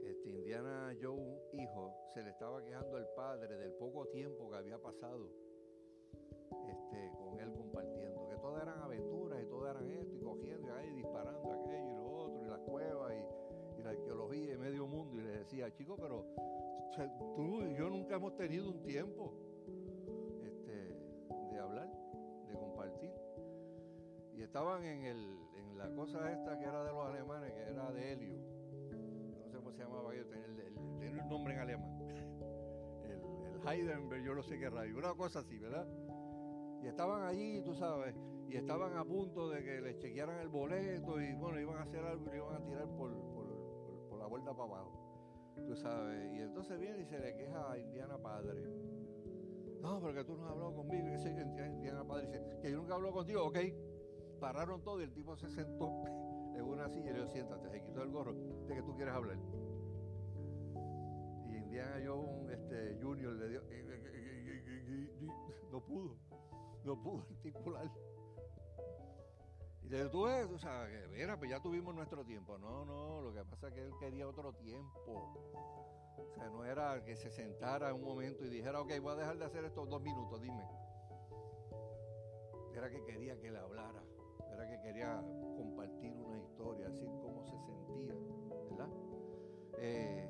este 0.03 0.29
Indiana 0.29 0.95
Jones, 1.01 1.41
hijo, 1.53 1.95
se 2.13 2.23
le 2.23 2.31
estaba 2.31 2.61
quejando 2.63 2.97
al 2.97 3.07
padre 3.15 3.55
del 3.57 3.73
poco 3.73 4.07
tiempo 4.07 4.49
que 4.49 4.57
había 4.57 4.77
pasado 4.77 5.29
este, 6.67 7.11
con 7.17 7.39
él 7.39 7.53
compartiendo, 7.53 8.27
que 8.27 8.35
todas 8.37 8.63
eran 8.63 8.79
aventuras 8.81 9.41
y 9.41 9.45
todas 9.45 9.75
eran 9.75 9.91
esto, 9.91 10.15
y 10.15 10.19
cogiendo 10.19 10.67
y 10.67 10.71
ahí 10.71 10.91
disparando 10.93 11.51
aquello 11.51 11.91
y 11.91 11.95
lo 11.95 12.11
otro, 12.11 12.45
y 12.45 12.49
las 12.49 12.59
cuevas 12.59 13.13
y, 13.13 13.41
la 13.81 13.89
arqueología 13.89 14.53
y 14.53 14.57
medio 14.57 14.85
mundo, 14.85 15.17
y 15.17 15.23
le 15.23 15.31
decía, 15.39 15.73
chico, 15.73 15.95
pero 15.99 16.23
tú 17.35 17.63
y 17.65 17.75
yo 17.75 17.89
nunca 17.89 18.15
hemos 18.15 18.35
tenido 18.35 18.69
un 18.69 18.83
tiempo 18.83 19.33
este, 20.43 20.95
de 21.51 21.59
hablar, 21.59 21.89
de 22.47 22.53
compartir. 22.53 23.11
Y 24.35 24.43
estaban 24.43 24.83
en, 24.83 25.05
el, 25.05 25.37
en 25.55 25.77
la 25.79 25.89
cosa 25.95 26.31
esta 26.31 26.59
que 26.59 26.65
era 26.65 26.83
de 26.83 26.91
los 26.91 27.05
alemanes, 27.07 27.53
que 27.53 27.61
era 27.61 27.91
de 27.91 28.13
helio. 28.13 28.35
No 29.39 29.49
sé 29.49 29.57
cómo 29.57 29.71
se 29.71 29.83
llamaba 29.83 30.13
ellos, 30.13 30.27
tenía, 30.29 31.23
un 31.23 31.29
nombre 31.29 31.53
en 31.53 31.59
alemán. 31.59 32.01
El, 33.03 33.61
el 33.61 33.67
Heidenberg, 33.67 34.23
yo 34.23 34.35
no 34.35 34.43
sé 34.43 34.59
qué 34.59 34.69
radio, 34.69 34.97
una 34.97 35.13
cosa 35.15 35.39
así, 35.39 35.57
¿verdad? 35.57 35.87
Y 36.81 36.87
estaban 36.87 37.23
allí, 37.23 37.61
tú 37.61 37.73
sabes, 37.75 38.15
y 38.49 38.57
estaban 38.57 38.97
a 38.97 39.05
punto 39.05 39.49
de 39.49 39.63
que 39.63 39.81
les 39.81 39.97
chequearan 39.97 40.39
el 40.39 40.49
boleto 40.49 41.21
y 41.21 41.33
bueno, 41.35 41.59
iban 41.59 41.77
a 41.77 41.83
hacer 41.83 42.03
algo 42.03 42.25
y 42.33 42.35
iban 42.35 42.55
a 42.55 42.65
tirar 42.65 42.87
por, 42.97 43.11
la 44.17 44.27
vuelta 44.27 44.51
para 44.51 44.63
abajo. 44.65 44.91
Tú 45.65 45.75
sabes, 45.75 46.31
y 46.33 46.41
entonces 46.41 46.79
viene 46.79 46.99
y 46.99 47.05
se 47.05 47.19
le 47.19 47.35
queja 47.35 47.71
a 47.71 47.77
Indiana 47.77 48.17
Padre. 48.17 48.61
No, 49.81 49.99
porque 49.99 50.23
tú 50.23 50.35
no 50.35 50.45
has 50.45 50.51
hablado 50.51 50.75
conmigo. 50.75 51.07
Y 51.07 51.13
ese 51.13 51.29
Indiana 51.29 52.05
Padre 52.05 52.27
dice, 52.27 52.59
que 52.61 52.71
yo 52.71 52.77
nunca 52.77 52.95
hablo 52.95 53.11
contigo, 53.11 53.45
ok. 53.45 53.57
Pararon 54.39 54.83
todo 54.83 54.99
y 55.01 55.05
el 55.05 55.13
tipo 55.13 55.35
se 55.35 55.49
sentó 55.49 56.03
en 56.55 56.63
una 56.63 56.89
silla 56.89 57.09
y 57.09 57.13
le 57.13 57.19
dijo, 57.19 57.31
siéntate, 57.31 57.69
se 57.69 57.81
quitó 57.81 58.03
el 58.03 58.11
gorro, 58.11 58.33
de 58.67 58.75
que 58.75 58.83
tú 58.83 58.95
quieres 58.95 59.13
hablar. 59.13 59.37
Y 61.47 61.55
Indiana 61.55 62.01
Jones 62.05 62.49
este, 62.49 62.97
Junior 63.01 63.33
le 63.33 63.49
dio, 63.49 63.61
no 65.71 65.79
pudo 65.79 66.17
no 66.83 67.01
pudo 67.01 67.21
articular. 67.21 67.89
Y 69.83 69.89
le 69.89 70.09
tú 70.09 70.25
o 70.25 70.57
sea, 70.59 70.87
que 70.87 71.07
mira, 71.07 71.37
pues 71.37 71.49
ya 71.49 71.59
tuvimos 71.59 71.93
nuestro 71.95 72.23
tiempo. 72.23 72.57
No, 72.57 72.85
no, 72.85 73.21
lo 73.21 73.33
que 73.33 73.43
pasa 73.45 73.67
es 73.67 73.73
que 73.73 73.85
él 73.85 73.93
quería 73.99 74.27
otro 74.27 74.53
tiempo. 74.53 75.33
O 76.17 76.33
sea, 76.35 76.49
no 76.49 76.63
era 76.65 77.03
que 77.03 77.15
se 77.15 77.31
sentara 77.31 77.93
un 77.93 78.03
momento 78.03 78.45
y 78.45 78.49
dijera, 78.49 78.79
ok, 78.81 78.91
voy 79.01 79.13
a 79.13 79.15
dejar 79.15 79.37
de 79.37 79.45
hacer 79.45 79.65
estos 79.65 79.89
dos 79.89 80.01
minutos, 80.01 80.41
dime. 80.41 80.63
Era 82.75 82.89
que 82.89 83.03
quería 83.03 83.39
que 83.39 83.51
le 83.51 83.57
hablara, 83.57 84.01
era 84.53 84.69
que 84.69 84.81
quería 84.81 85.21
compartir 85.57 86.15
una 86.15 86.37
historia, 86.37 86.87
así 86.87 87.05
como 87.05 87.43
se 87.43 87.59
sentía, 87.59 88.15
¿verdad? 88.69 88.89
Eh, 89.77 90.29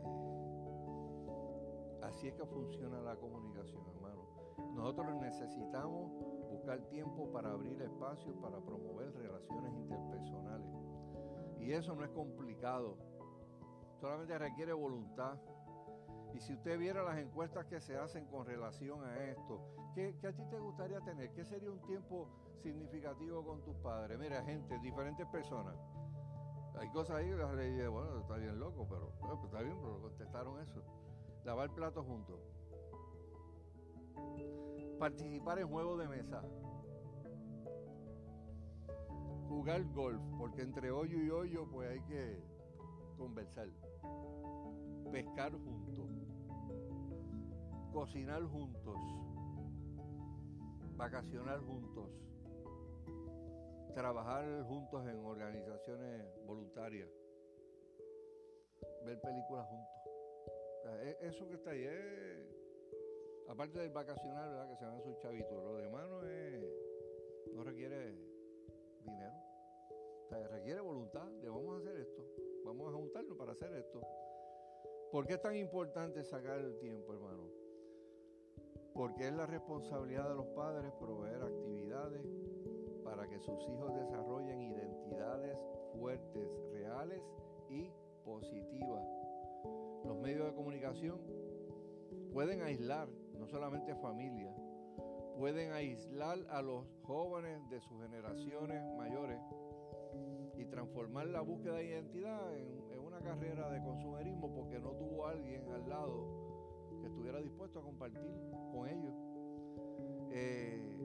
así 2.02 2.30
es 2.30 2.34
que 2.34 2.46
funciona 2.46 3.00
la 3.02 3.16
comunicación, 3.16 3.84
hermano. 3.96 4.22
Nosotros 4.74 5.16
necesitamos 5.18 6.12
buscar 6.62 6.80
tiempo 6.90 7.32
para 7.32 7.52
abrir 7.52 7.82
espacios 7.82 8.36
para 8.38 8.60
promover 8.60 9.12
relaciones 9.16 9.74
interpersonales. 9.74 10.68
Y 11.60 11.72
eso 11.72 11.96
no 11.96 12.04
es 12.04 12.12
complicado, 12.12 12.98
solamente 14.00 14.38
requiere 14.38 14.72
voluntad. 14.72 15.40
Y 16.36 16.40
si 16.40 16.54
usted 16.54 16.78
viera 16.78 17.04
las 17.04 17.18
encuestas 17.18 17.66
que 17.66 17.82
se 17.82 17.98
hacen 17.98 18.26
con 18.26 18.46
relación 18.46 19.04
a 19.04 19.24
esto, 19.24 19.60
¿qué, 19.96 20.16
a 20.24 20.32
ti 20.34 20.44
te 20.52 20.60
gustaría 20.60 21.02
tener? 21.02 21.32
¿Qué 21.32 21.44
sería 21.44 21.72
un 21.72 21.82
tiempo 21.82 22.28
significativo 22.62 23.44
con 23.44 23.64
tus 23.64 23.76
padres? 23.78 24.20
Mira, 24.20 24.44
gente, 24.44 24.78
diferentes 24.80 25.26
personas. 25.28 25.76
Hay 26.76 26.90
cosas 26.90 27.18
ahí 27.18 27.26
que 27.26 27.56
le 27.56 27.70
dije, 27.72 27.88
bueno, 27.88 28.20
está 28.20 28.38
bien 28.38 28.60
loco, 28.60 28.88
pero 28.88 29.12
pues 29.20 29.44
está 29.46 29.62
bien, 29.62 29.78
pero 29.82 30.00
contestaron 30.00 30.62
eso. 30.62 30.84
Lavar 31.44 31.74
platos 31.74 32.06
juntos 32.06 32.40
participar 35.00 35.60
en 35.60 35.68
juegos 35.68 36.00
de 36.00 36.08
mesa, 36.08 36.44
jugar 39.48 39.84
golf, 39.94 40.22
porque 40.38 40.62
entre 40.62 40.92
hoyo 40.92 41.18
y 41.18 41.30
hoyo 41.30 41.68
pues 41.72 41.90
hay 41.90 42.02
que 42.02 42.44
conversar, 43.18 43.68
pescar 45.12 45.52
juntos, 45.54 46.10
cocinar 47.92 48.44
juntos, 48.44 48.98
vacacionar 50.96 51.60
juntos, 51.62 52.10
trabajar 53.94 54.64
juntos 54.64 55.08
en 55.08 55.26
organizaciones 55.26 56.28
voluntarias, 56.46 57.10
ver 59.06 59.20
películas 59.20 59.68
juntos. 59.68 60.02
E-, 61.04 61.18
eso 61.22 61.48
que 61.48 61.56
está 61.56 61.72
ahí 61.72 61.84
es 61.84 62.61
aparte 63.52 63.80
del 63.80 63.90
vacacional, 63.90 64.50
¿verdad? 64.50 64.70
Que 64.70 64.78
se 64.78 64.86
van 64.86 65.02
sus 65.02 65.18
chavitos, 65.18 65.52
lo 65.52 65.76
demás 65.76 66.10
no 66.10 66.24
es, 66.24 66.66
no 67.54 67.64
requiere 67.64 68.16
dinero. 69.04 69.36
Requiere 70.50 70.80
voluntad 70.80 71.28
de 71.42 71.50
vamos 71.50 71.76
a 71.76 71.78
hacer 71.80 71.98
esto, 71.98 72.26
vamos 72.64 72.88
a 72.88 72.96
juntarnos 72.96 73.38
para 73.38 73.52
hacer 73.52 73.74
esto. 73.74 74.02
¿Por 75.12 75.28
qué 75.28 75.34
es 75.34 75.42
tan 75.42 75.56
importante 75.58 76.24
sacar 76.24 76.60
el 76.60 76.78
tiempo, 76.80 77.14
hermano? 77.14 77.50
Porque 78.94 79.28
es 79.28 79.34
la 79.34 79.46
responsabilidad 79.46 80.30
de 80.30 80.36
los 80.36 80.48
padres 80.48 80.90
proveer 80.94 81.42
actividades 81.42 82.26
para 83.04 83.28
que 83.28 83.40
sus 83.40 83.62
hijos 83.68 83.94
desarrollen 83.96 84.62
identidades 84.62 85.58
fuertes, 85.94 86.50
reales 86.72 87.22
y 87.70 87.92
positivas. 88.24 89.06
Los 90.06 90.18
medios 90.18 90.46
de 90.46 90.54
comunicación 90.54 91.20
pueden 92.32 92.62
aislar 92.62 93.10
no 93.42 93.48
solamente 93.48 93.96
familia, 93.96 94.56
pueden 95.36 95.72
aislar 95.72 96.38
a 96.52 96.62
los 96.62 96.86
jóvenes 97.02 97.68
de 97.72 97.82
sus 97.82 98.00
generaciones 98.00 98.84
mayores 98.96 99.40
y 100.56 100.66
transformar 100.66 101.26
la 101.26 101.42
búsqueda 101.42 101.78
de 101.78 101.86
identidad 101.86 102.56
en, 102.56 103.00
una 103.00 103.20
carrera 103.20 103.70
de 103.70 103.82
consumerismo 103.82 104.54
porque 104.54 104.80
no 104.80 104.92
tuvo 104.92 105.28
alguien 105.28 105.70
al 105.72 105.90
lado 105.90 106.98
que 107.02 107.08
estuviera 107.08 107.42
dispuesto 107.42 107.80
a 107.80 107.84
compartir 107.84 108.32
con 108.72 108.88
ellos. 108.88 109.14
Eh, 110.32 110.98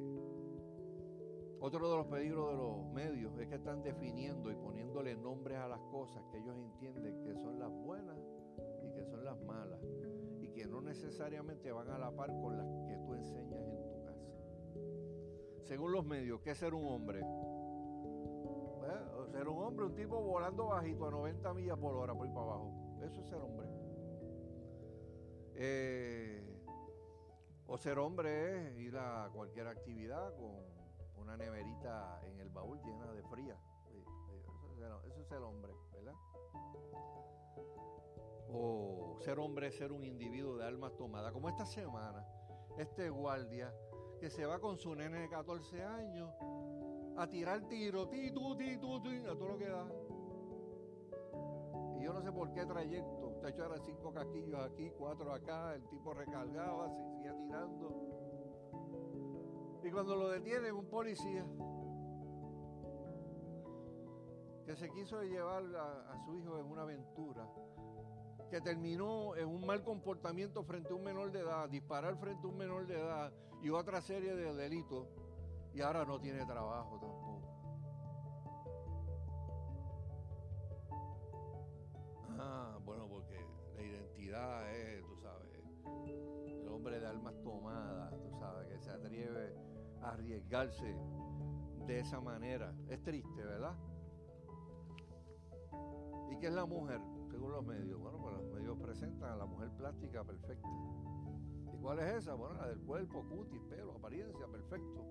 Otro 1.59 1.91
de 1.91 1.97
los 1.97 2.07
peligros 2.07 2.51
de 2.51 2.57
los 2.57 2.87
medios 2.93 3.37
es 3.39 3.49
que 3.49 3.57
están 3.57 3.83
definiendo 3.83 4.53
y 4.53 4.55
poniéndole 4.55 5.17
nombres 5.17 5.59
a 5.59 5.67
las 5.67 5.81
cosas 5.91 6.23
que 6.31 6.39
ellos 6.39 6.55
entienden 6.55 7.25
que 7.25 7.35
son 7.35 7.59
las 7.59 7.73
buenas 7.73 8.19
y 8.85 8.93
que 8.93 9.05
son 9.07 9.25
las 9.25 9.41
malas 9.41 9.81
que 10.57 10.67
no 10.67 10.81
necesariamente 10.81 11.71
van 11.71 11.91
a 11.91 11.99
la 11.99 12.11
par 12.11 12.31
con 12.41 12.57
las 12.57 12.67
que 12.89 12.97
tú 13.05 13.13
enseñas 13.13 13.61
en 13.61 13.77
tu 13.77 14.03
casa. 14.03 14.25
Según 15.65 15.93
los 15.93 16.03
medios, 16.07 16.41
¿qué 16.41 16.53
es 16.53 16.59
ser 16.59 16.73
un 16.73 16.87
hombre? 16.87 17.21
¿Eh? 17.21 17.25
Ser 19.33 19.49
un 19.49 19.63
hombre, 19.63 19.85
un 19.85 19.95
tipo 19.95 20.19
volando 20.23 20.69
bajito 20.69 21.09
a 21.09 21.11
90 21.11 21.53
millas 21.53 21.79
por 21.79 21.95
hora 21.95 22.15
por 22.15 22.27
ir 22.27 22.33
para 22.33 22.47
abajo. 22.47 22.73
Eso 23.03 23.21
es 23.21 23.29
ser 23.29 23.39
hombre. 23.39 23.69
Eh, 25.57 26.43
o 27.67 27.77
ser 27.77 27.99
hombre 27.99 28.69
es 28.69 28.79
ir 28.79 28.97
a 28.97 29.29
cualquier 29.35 29.67
actividad 29.67 30.35
con 30.37 30.55
una 31.21 31.37
neverita 31.37 32.19
en 32.25 32.41
el 32.41 32.49
baúl 32.49 32.81
llena 32.83 33.13
de 33.13 33.23
fría. 33.25 33.59
Eso 35.05 35.21
es 35.21 35.33
el 35.33 35.43
hombre, 35.43 35.71
¿verdad? 35.75 35.86
O 38.59 39.19
ser 39.21 39.39
hombre 39.39 39.69
es 39.69 39.77
ser 39.77 39.93
un 39.93 40.05
individuo 40.05 40.57
de 40.57 40.65
almas 40.65 40.97
tomadas. 40.97 41.33
Como 41.33 41.49
esta 41.49 41.67
semana, 41.67 42.27
este 42.79 43.11
guardia 43.11 43.73
que 44.19 44.31
se 44.31 44.47
va 44.47 44.59
con 44.59 44.79
su 44.79 44.95
nene 44.95 45.21
de 45.21 45.29
14 45.29 45.83
años 45.83 46.33
a 47.17 47.27
tirar 47.29 47.67
tiro, 47.69 48.09
ti, 48.09 48.29
a 48.29 48.81
todo 48.81 49.49
lo 49.49 49.59
que 49.59 49.69
da. 49.69 49.87
Y 51.99 52.05
yo 52.05 52.13
no 52.13 52.23
sé 52.23 52.33
por 52.33 52.53
qué 52.53 52.65
trayecto. 52.67 53.29
Usted 53.29 53.49
echara 53.49 53.79
cinco 53.81 54.13
casquillos 54.13 54.61
aquí, 54.61 54.91
cuatro 54.99 55.33
acá, 55.33 55.75
el 55.75 55.87
tipo 55.89 56.13
recargaba, 56.15 56.91
seguía 56.91 57.35
tirando. 57.37 58.17
Y 59.83 59.91
cuando 59.91 60.17
lo 60.17 60.29
detiene 60.29 60.73
un 60.73 60.87
policía 60.87 61.47
que 64.67 64.75
se 64.75 64.91
quiso 64.91 65.23
llevar 65.23 65.63
a, 65.77 66.19
su 66.25 66.35
hijo 66.35 66.59
en 66.59 66.67
una 66.67 66.83
aventura, 66.83 67.49
terminó 68.61 69.35
en 69.37 69.49
un 69.49 69.67
mal 69.67 69.83
comportamiento 69.83 70.63
frente 70.65 70.93
a 70.93 70.97
un 70.97 71.05
menor 71.05 71.33
de 71.33 71.41
edad, 71.41 71.69
disparar 71.69 72.17
frente 72.17 72.47
a 72.47 72.51
un 72.51 72.57
menor 72.57 72.87
de 72.87 72.95
edad 73.01 73.33
y 73.63 73.71
otra 73.71 74.01
serie 74.01 74.35
de 74.35 74.55
delitos, 74.55 75.09
y 75.75 75.81
ahora 75.81 76.05
no 76.05 76.21
tiene 76.21 76.45
trabajo 76.45 76.99
tampoco. 76.99 77.43
Ah, 82.39 82.79
bueno, 82.85 83.09
porque 83.09 83.45
la 83.77 83.83
identidad 83.83 84.71
es, 84.71 85.05
tú 85.05 85.17
sabes, 85.17 85.51
el 86.47 86.69
hombre 86.69 87.01
de 87.01 87.07
almas 87.07 87.35
tomadas, 87.43 88.15
tú 88.21 88.31
sabes, 88.39 88.69
que 88.69 88.79
se 88.79 88.91
atreve 88.91 89.55
arriesgarse 90.03 90.97
de 91.87 92.01
esa 92.01 92.21
manera. 92.21 92.75
Es 92.89 93.03
triste, 93.03 93.45
¿verdad? 93.45 93.75
¿Y 96.31 96.39
qué 96.39 96.49
es 96.49 96.53
la 96.53 96.67
mujer? 96.67 97.01
Según 97.31 97.53
los 97.53 97.65
medios. 97.65 97.99
Bueno, 98.01 98.16
pues 98.97 99.11
los 99.11 99.21
medios 99.21 99.21
presentan 99.21 99.31
a 99.31 99.37
la 99.37 99.47
mujer 99.47 99.71
plástica 99.77 100.25
perfecta. 100.25 100.69
¿Y 101.73 101.79
cuál 101.79 101.99
es 101.99 102.15
esa? 102.15 102.35
Bueno, 102.35 102.55
la 102.55 102.69
del 102.69 102.81
cuerpo, 102.81 103.25
cutis, 103.29 103.61
pelo, 103.69 103.93
apariencia, 103.93 104.47
perfecto. 104.47 105.05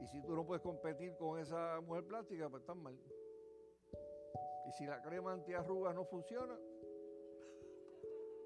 Y 0.00 0.06
si 0.06 0.22
tú 0.22 0.34
no 0.34 0.46
puedes 0.46 0.62
competir 0.62 1.16
con 1.16 1.40
esa 1.40 1.80
mujer 1.80 2.04
plástica, 2.04 2.48
pues 2.48 2.62
estás 2.62 2.76
mal. 2.76 2.96
Y 4.68 4.72
si 4.72 4.86
la 4.86 5.00
crema 5.02 5.32
antiarrugas 5.32 5.94
no 5.94 6.04
funciona, 6.04 6.56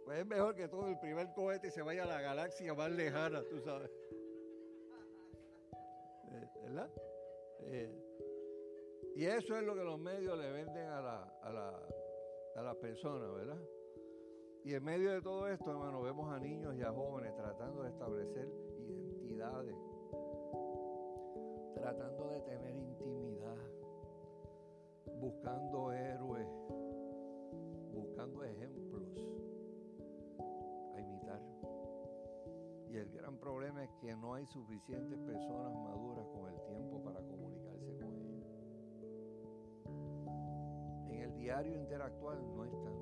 pues 0.05 0.18
es 0.18 0.26
mejor 0.26 0.55
que 0.55 0.68
todo 0.68 0.88
el 0.88 0.99
primer 0.99 1.32
cohete 1.34 1.70
se 1.70 1.82
vaya 1.82 2.05
a 2.05 2.07
la 2.07 2.20
galaxia 2.20 2.74
más 2.74 2.90
lejana, 2.90 3.43
tú 3.51 3.61
sabes. 3.61 3.90
¿verdad? 6.62 6.90
Eh, 7.64 8.12
y 9.14 9.26
eso 9.26 9.57
es 9.57 9.62
lo 9.62 9.74
que 9.74 9.84
los 9.84 9.99
medios 9.99 10.38
le 10.38 10.51
venden 10.51 10.86
a 10.86 11.01
la, 11.03 11.22
a 11.43 11.53
la, 11.53 11.88
a 12.57 12.62
las 12.62 12.76
personas, 12.76 13.32
¿verdad? 13.34 13.59
Y 14.65 14.75
en 14.75 14.85
medio 14.85 15.11
de 15.11 15.21
todo 15.21 15.49
esto, 15.49 15.73
hermano, 15.73 16.03
vemos 16.03 16.33
a 16.33 16.39
niños 16.39 16.77
y 16.77 16.83
a 16.83 16.93
jóvenes 16.93 17.35
tratando 17.35 17.83
de 17.83 17.89
establecer 17.91 18.49
identidades, 18.79 19.75
tratando 21.75 22.29
de 22.31 22.41
tener 22.43 22.77
intimidad, 22.77 23.57
buscando 25.21 25.93
héroes, 25.93 26.47
buscando 27.93 28.45
ejemplos 28.45 29.03
a 30.95 31.01
imitar. 31.01 31.43
Y 32.89 32.99
el 32.99 33.11
gran 33.11 33.37
problema 33.39 33.83
es 33.83 33.91
que 34.01 34.15
no 34.15 34.35
hay 34.35 34.47
suficientes 34.47 35.19
personas 35.19 35.75
maduras 35.75 36.29
con 36.29 36.49
el 36.49 36.61
tiempo 36.69 37.03
para 37.03 37.21
comunicarse 37.23 37.97
con 37.97 38.17
ellos. 38.17 38.47
En 41.09 41.21
el 41.21 41.35
diario 41.35 41.75
interactual 41.75 42.39
no 42.55 42.65
están 42.65 43.01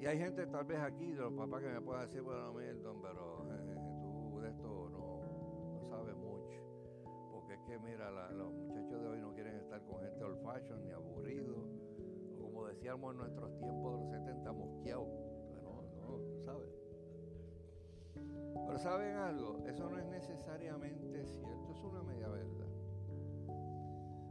Y 0.00 0.06
hay 0.06 0.18
gente 0.18 0.46
tal 0.46 0.64
vez 0.64 0.78
aquí 0.78 1.12
de 1.12 1.22
los 1.22 1.32
papás 1.32 1.62
que 1.62 1.68
me 1.68 1.80
pueden 1.80 2.02
decir, 2.02 2.22
bueno, 2.22 2.52
Milton, 2.52 3.00
pero 3.00 3.46
eh, 3.50 3.76
tú 4.30 4.40
de 4.40 4.50
esto 4.50 4.90
no, 4.90 5.84
sabes 5.88 6.14
mucho. 6.16 6.60
Porque 7.32 7.54
es 7.54 7.60
que, 7.60 7.78
mira, 7.78 8.10
los 8.32 8.52
muchachos 8.52 9.00
de 9.00 9.08
hoy 9.08 9.20
no 9.20 9.32
quieren 9.32 9.56
estar 9.56 9.82
con 9.84 10.00
gente 10.00 10.22
old 10.22 10.42
fashion 10.42 10.84
ni 10.84 10.90
aburridos. 10.90 11.66
O 12.34 12.42
como 12.42 12.66
decíamos 12.66 13.12
en 13.12 13.18
nuestros 13.18 13.58
tiempos 13.58 13.92
de 13.92 14.00
los 14.00 14.10
70, 14.10 14.52
mosqueados 14.52 15.08
¿saben? 16.44 16.68
Pero 18.66 18.78
¿saben 18.78 19.16
algo? 19.16 19.64
Eso 19.66 19.88
no 19.88 19.98
es 19.98 20.06
necesariamente 20.06 21.24
cierto, 21.24 21.72
es 21.72 21.82
una 21.82 22.02
media 22.02 22.28
verdad. 22.28 22.66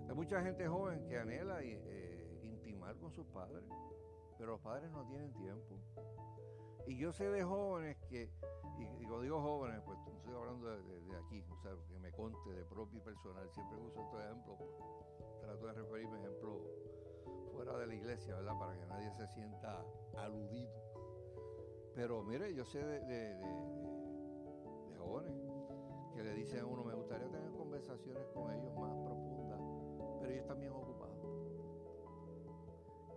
Hay 0.08 0.16
mucha 0.16 0.42
gente 0.42 0.68
joven 0.68 1.06
que 1.08 1.18
anhela 1.18 1.62
eh, 1.62 2.40
intimar 2.44 2.96
con 2.98 3.12
sus 3.12 3.26
padres, 3.28 3.64
pero 4.38 4.52
los 4.52 4.62
padres 4.62 4.92
no 4.92 5.06
tienen 5.06 5.34
tiempo. 5.34 5.80
Y 6.88 6.98
yo 6.98 7.12
sé 7.12 7.30
de 7.30 7.44
jóvenes 7.44 7.98
que, 8.10 8.30
y, 8.78 8.86
digo 9.00 9.22
digo 9.22 9.42
jóvenes, 9.42 9.82
pues 9.86 9.98
no 10.00 10.18
estoy 10.18 10.36
hablando 10.36 10.70
de, 10.70 11.18
aquí, 11.26 11.44
o 11.50 11.58
sea, 11.62 11.72
que 11.88 12.00
me 12.00 12.12
conte 12.12 12.52
de 12.52 12.64
propio 12.66 13.00
y 13.00 13.02
personal, 13.02 13.50
siempre 13.50 13.78
uso 13.78 14.02
estos 14.02 14.24
ejemplos, 14.24 14.60
trato 15.42 15.66
de 15.66 15.74
referirme 15.74 16.18
a 16.18 16.22
ejemplos 16.22 16.62
fuera 17.54 17.78
de 17.78 17.88
la 17.88 17.96
iglesia, 17.96 18.36
¿verdad? 18.36 18.60
Para 18.60 18.78
que 18.78 18.86
nadie 18.86 19.12
se 19.14 19.28
sienta 19.28 19.84
aludido. 20.18 20.70
Pero 21.96 22.24
mire, 22.24 22.54
yo 22.54 22.66
sé 22.66 22.84
de, 22.84 23.40
jóvenes 25.00 25.34
que 26.14 26.24
le 26.24 26.34
dicen 26.34 26.60
a 26.60 26.66
uno, 26.66 26.84
me 26.84 26.94
gustaría 26.94 27.28
tener 27.30 27.52
conversaciones 27.52 28.28
con 28.34 28.52
ellos 28.54 28.76
más 28.76 28.96
profundas, 28.98 29.60
pero 30.20 30.32
ellos 30.32 30.42
están 30.42 30.60
bien 30.60 30.74
ocupados. 30.74 31.16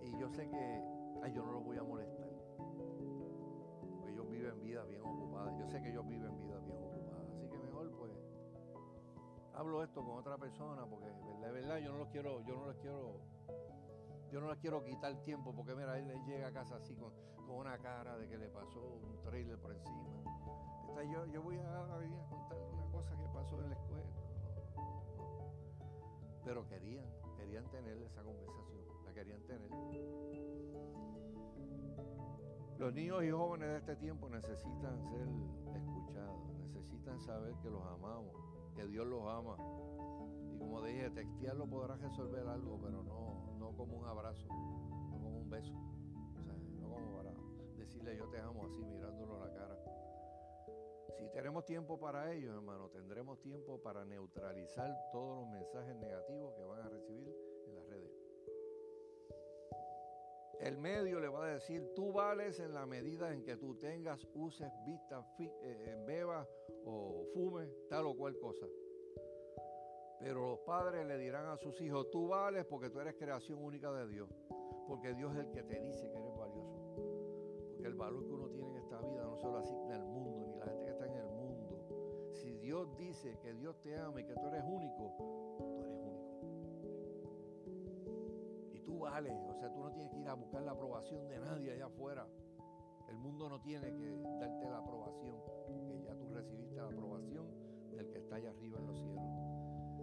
Y 0.05 0.19
yo 0.19 0.29
sé 0.31 0.49
que 0.49 0.98
ay, 1.23 1.33
yo 1.33 1.45
no 1.45 1.53
los 1.53 1.65
voy 1.65 1.77
a 1.77 1.83
molestar, 1.83 2.29
porque 3.91 4.11
ellos 4.11 4.29
viven 4.31 4.63
vida 4.63 4.85
bien 4.85 5.03
ocupada. 5.03 5.57
Yo 5.59 5.67
sé 5.67 5.81
que 5.83 5.91
ellos 5.91 6.07
viven 6.07 6.39
vida 6.39 6.59
bien 6.61 6.79
ocupada. 6.79 7.25
Así 7.35 7.49
que 7.49 7.59
mejor 7.59 7.91
pues 7.93 8.13
hablo 9.55 9.83
esto 9.83 10.05
con 10.05 10.19
otra 10.19 10.39
persona, 10.39 10.87
porque 10.87 11.07
de 11.07 11.51
verdad 11.53 11.79
yo 11.79 11.93
no 11.93 11.99
los 11.99 12.09
quiero, 12.09 12.41
yo 12.43 12.57
no 12.57 12.67
les 12.67 12.77
quiero 12.77 13.21
yo 14.31 14.41
no 14.41 14.51
les 14.51 14.59
quiero 14.59 14.85
quitar 14.85 15.15
tiempo 15.23 15.55
porque 15.55 15.75
mira, 15.75 15.99
él 15.99 16.25
llega 16.27 16.49
a 16.49 16.53
casa 16.53 16.77
así 16.77 16.95
con, 16.95 17.13
una 17.49 17.79
cara 17.79 18.19
de 18.19 18.29
que 18.29 18.37
le 18.37 18.49
pasó 18.51 18.79
un 18.79 19.23
trailer 19.23 19.59
por 19.59 19.73
encima. 19.73 20.05
yo, 21.11 21.25
yo 21.27 21.43
voy 21.43 21.57
a, 21.57 21.83
a, 21.83 22.29
contarle 22.29 22.67
una 22.75 22.85
cosa 22.93 23.17
que 23.17 23.27
pasó 23.33 23.59
en 23.63 23.71
la 23.71 23.75
escuela. 23.75 24.07
Pero 26.45 26.69
querían, 26.69 27.07
querían 27.39 27.65
tener 27.71 27.97
esa 28.03 28.23
conversación, 28.23 28.85
la 29.05 29.13
querían 29.15 29.43
tener. 29.47 30.38
Los 32.79 32.95
niños 32.95 33.25
y 33.25 33.31
jóvenes 33.31 33.69
de 33.71 33.77
este 33.79 33.97
tiempo 33.97 34.29
necesitan 34.29 35.03
ser 35.03 35.27
escuchados, 35.75 36.49
necesitan 36.61 37.21
saber 37.21 37.53
que 37.61 37.71
los 37.71 37.85
amamos, 37.85 38.33
que 38.77 38.87
Dios 38.87 39.05
los 39.05 39.27
ama. 39.27 39.57
Y 40.55 40.59
como 40.59 40.81
dije, 40.83 41.11
textearlo 41.11 41.67
podrá 41.67 41.97
resolver 41.97 42.47
algo, 42.47 42.79
pero 42.81 43.03
no, 43.03 43.53
no 43.59 43.77
como 43.77 43.97
un 43.97 44.07
abrazo, 44.07 44.47
no 44.47 45.19
como 45.21 45.41
un 45.41 45.51
beso, 45.51 45.75
o 45.75 46.43
sea, 46.45 46.55
no 46.81 46.89
como 46.89 47.17
para 47.17 47.33
decirle 47.77 48.17
yo 48.17 48.29
te 48.29 48.41
amo 48.41 48.65
así 48.67 48.85
mirándolo 48.85 49.43
a 49.43 49.49
la 49.49 49.55
cara. 49.55 49.77
Si 51.19 51.29
tenemos 51.31 51.65
tiempo 51.65 51.99
para 51.99 52.33
ello, 52.33 52.55
hermano, 52.55 52.91
tendremos 52.91 53.41
tiempo 53.41 53.83
para 53.83 54.05
neutralizar 54.05 54.97
todos 55.11 55.41
los 55.41 55.49
mensajes 55.51 55.97
negativos 55.97 56.55
que 56.55 56.63
van 56.63 56.87
a 56.87 56.89
recibir 56.89 57.35
El 60.61 60.77
medio 60.77 61.21
le 61.21 61.29
va 61.29 61.45
a 61.45 61.49
decir, 61.55 61.93
tú 61.95 62.13
vales 62.13 62.59
en 62.59 62.75
la 62.75 62.85
medida 62.85 63.33
en 63.33 63.45
que 63.45 63.57
tú 63.57 63.77
tengas, 63.77 64.27
uses, 64.35 64.73
vistas, 64.85 65.25
eh, 65.39 65.97
bebas 66.05 66.49
o 66.85 67.25
fumes, 67.33 67.69
tal 67.89 68.07
o 68.07 68.17
cual 68.17 68.37
cosa. 68.39 68.67
Pero 70.19 70.51
los 70.51 70.59
padres 70.61 71.07
le 71.07 71.17
dirán 71.17 71.47
a 71.47 71.57
sus 71.57 71.81
hijos, 71.81 72.11
tú 72.11 72.27
vales 72.27 72.65
porque 72.65 72.91
tú 72.91 72.99
eres 72.99 73.15
creación 73.15 73.63
única 73.63 73.93
de 73.93 74.09
Dios. 74.09 74.29
Porque 74.89 75.15
Dios 75.15 75.33
es 75.37 75.45
el 75.45 75.51
que 75.53 75.63
te 75.63 75.81
dice 75.81 76.11
que 76.11 76.17
eres 76.17 76.35
valioso. 76.37 76.81
Porque 77.71 77.87
el 77.87 77.95
valor 77.95 78.27
que 78.27 78.33
uno 78.33 78.49
tiene 78.49 78.69
en 78.71 78.77
esta 78.79 79.01
vida 79.01 79.23
no 79.23 79.37
se 79.37 79.47
asigna 79.47 79.95
el 79.95 80.05
mundo, 80.05 80.45
ni 80.47 80.57
la 80.57 80.67
gente 80.67 80.85
que 80.87 80.91
está 80.91 81.07
en 81.07 81.15
el 81.15 81.29
mundo. 81.29 82.31
Si 82.33 82.57
Dios 82.57 82.97
dice 82.97 83.39
que 83.41 83.55
Dios 83.55 83.81
te 83.81 83.97
ama 83.97 84.21
y 84.21 84.25
que 84.25 84.35
tú 84.35 84.47
eres 84.49 84.65
único, 84.67 85.78
o 89.01 89.55
sea, 89.55 89.73
tú 89.73 89.81
no 89.81 89.93
tienes 89.93 90.11
que 90.13 90.19
ir 90.19 90.29
a 90.29 90.35
buscar 90.35 90.63
la 90.63 90.73
aprobación 90.73 91.29
de 91.29 91.39
nadie 91.39 91.73
allá 91.73 91.87
afuera. 91.87 92.27
El 93.09 93.17
mundo 93.17 93.49
no 93.49 93.61
tiene 93.61 93.95
que 93.95 94.19
darte 94.41 94.69
la 94.69 94.79
aprobación, 94.79 95.37
porque 95.67 96.03
ya 96.05 96.15
tú 96.15 96.29
recibiste 96.29 96.77
la 96.77 96.89
aprobación 96.89 97.47
del 97.91 98.09
que 98.11 98.19
está 98.19 98.37
allá 98.37 98.51
arriba 98.51 98.79
en 98.79 98.87
los 98.87 98.99
cielos. 98.99 99.23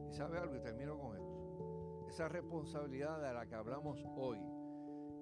Y 0.09 0.13
sabe 0.13 0.39
algo, 0.39 0.55
y 0.55 0.59
termino 0.59 0.97
con 0.97 1.15
esto. 1.17 2.05
Esa 2.07 2.29
responsabilidad 2.29 3.21
de 3.21 3.33
la 3.33 3.45
que 3.45 3.55
hablamos 3.55 4.03
hoy 4.15 4.39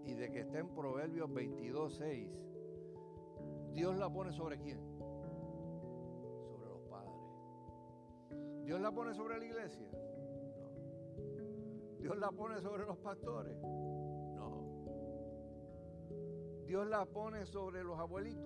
y 0.05 0.13
de 0.13 0.29
que 0.31 0.41
está 0.41 0.59
en 0.59 0.69
Proverbios 0.69 1.33
22, 1.33 1.95
6, 1.95 2.31
Dios 3.73 3.97
la 3.97 4.09
pone 4.09 4.31
sobre 4.31 4.59
quién? 4.59 4.79
Sobre 6.47 6.69
los 6.69 6.81
padres. 6.89 8.65
¿Dios 8.65 8.79
la 8.79 8.91
pone 8.91 9.13
sobre 9.13 9.39
la 9.39 9.45
iglesia? 9.45 9.89
¿Dios 12.03 12.17
la 12.17 12.31
pone 12.31 12.59
sobre 12.59 12.85
los 12.85 12.97
pastores? 12.97 13.55
No. 14.35 14.67
¿Dios 16.65 16.85
la 16.87 17.05
pone 17.05 17.45
sobre 17.45 17.81
los 17.81 17.97
abuelitos? 17.97 18.43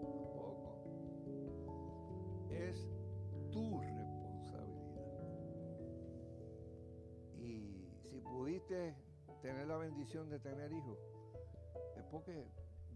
Tampoco. 0.00 0.82
Es 2.50 2.84
tu 3.52 3.80
responsabilidad. 3.80 5.22
Y 7.38 7.86
si 8.02 8.20
pudiste 8.20 8.96
tener 9.40 9.68
la 9.68 9.76
bendición 9.76 10.28
de 10.28 10.40
tener 10.40 10.72
hijos, 10.72 10.98
es 11.96 12.02
porque 12.10 12.44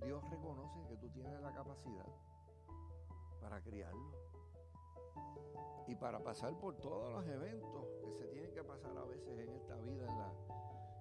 Dios 0.03 0.29
reconoce 0.29 0.85
que 0.89 0.97
tú 0.97 1.09
tienes 1.11 1.41
la 1.41 1.55
capacidad 1.55 2.09
para 3.41 3.61
criarlo 3.61 4.30
y 5.87 5.95
para 5.97 6.23
pasar 6.23 6.57
por 6.59 6.77
todos 6.77 7.13
los 7.13 7.27
eventos 7.27 7.87
que 8.01 8.13
se 8.13 8.27
tienen 8.29 8.53
que 8.53 8.63
pasar 8.63 8.97
a 8.97 9.05
veces 9.05 9.39
en 9.39 9.49
esta 9.51 9.77
vida, 9.77 10.07
en 10.09 10.19
la, 10.19 10.33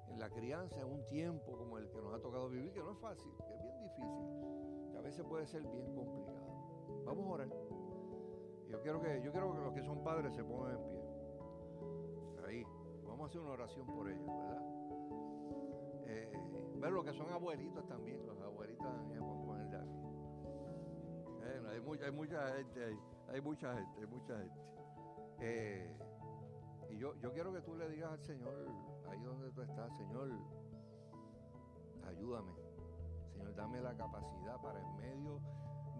en 0.09 0.20
la 0.20 0.30
crianza, 0.30 0.82
en 0.82 0.91
un 0.91 1.05
tiempo 1.07 1.57
como 1.57 1.78
el 1.78 1.89
que 1.89 2.01
nos 2.01 2.13
ha 2.13 2.20
tocado 2.20 2.49
vivir, 2.49 2.74
que 2.74 2.80
no 2.80 2.91
es 2.91 2.97
fácil, 2.97 3.32
que 3.45 3.53
es 3.53 3.61
bien 3.61 3.80
difícil, 3.80 4.91
que 4.91 4.97
a 4.97 5.01
veces 5.01 5.26
puede 5.26 5.45
ser 5.45 5.61
bien 5.67 5.93
complicado. 5.93 6.39
Vamos 7.05 7.26
a 7.26 7.30
orar. 7.30 7.49
Yo 8.67 8.82
quiero 8.82 9.01
que, 9.01 9.22
yo 9.24 9.32
quiero 9.32 9.51
que 9.53 9.59
los 9.59 9.74
que 9.74 9.84
son 9.84 10.03
padres 10.03 10.34
se 10.34 10.43
pongan 10.43 10.78
en 10.78 10.84
pie. 10.84 11.01
Ahí. 12.47 12.65
Vamos 13.05 13.22
a 13.22 13.26
hacer 13.26 13.41
una 13.41 13.51
oración 13.51 13.86
por 13.88 14.09
ellos, 14.09 14.26
¿verdad? 14.26 14.63
Eh, 16.05 16.32
ver 16.78 16.91
los 16.91 17.03
que 17.03 17.13
son 17.13 17.30
abuelitos 17.32 17.86
también, 17.88 18.26
los 18.26 18.39
abuelitos 18.41 18.86
también 18.86 19.24
pueden 19.24 19.41
poner 19.43 19.70
de 19.70 19.78
aquí. 19.78 19.99
Eh, 21.43 21.61
hay, 21.72 21.82
mucha, 21.82 22.05
hay 22.05 22.11
mucha 22.11 22.47
gente 22.55 22.86
ahí, 22.86 22.99
hay 23.32 23.42
mucha 23.42 23.74
gente, 23.76 24.00
hay 24.00 24.08
mucha 24.08 24.38
gente. 24.38 24.60
Eh, 25.42 25.98
y 26.90 26.98
yo, 26.98 27.16
yo 27.22 27.32
quiero 27.34 27.54
que 27.54 27.62
tú 27.62 27.76
le 27.76 27.90
digas 27.90 28.12
al 28.12 28.22
Señor, 28.24 28.54
ahí 29.10 29.22
donde 29.22 29.52
tú 29.52 29.62
estás, 29.62 29.96
Señor, 29.98 30.30
ayúdame. 32.08 32.54
Señor, 33.34 33.56
dame 33.56 33.82
la 33.82 33.96
capacidad 33.96 34.62
para 34.62 34.82
en 34.82 34.96
medio 34.98 35.40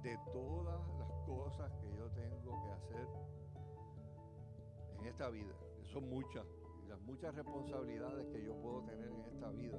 de 0.02 0.18
todas 0.34 0.88
las 0.98 1.12
cosas 1.26 1.72
que 1.82 1.94
yo 1.96 2.10
tengo 2.12 2.62
que 2.64 2.72
hacer 2.72 3.08
en 5.00 5.06
esta 5.06 5.30
vida, 5.30 5.54
son 5.94 6.10
muchas, 6.10 6.46
las 6.88 7.00
muchas 7.02 7.34
responsabilidades 7.36 8.28
que 8.28 8.44
yo 8.44 8.54
puedo 8.62 8.82
tener 8.84 9.10
en 9.10 9.26
esta 9.26 9.50
vida. 9.52 9.78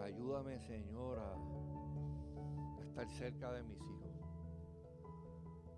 Ayúdame, 0.00 0.58
Señor, 0.66 1.18
a 1.18 2.82
estar 2.82 3.08
cerca 3.10 3.52
de 3.52 3.62
mis 3.62 3.76
hijos 3.76 3.93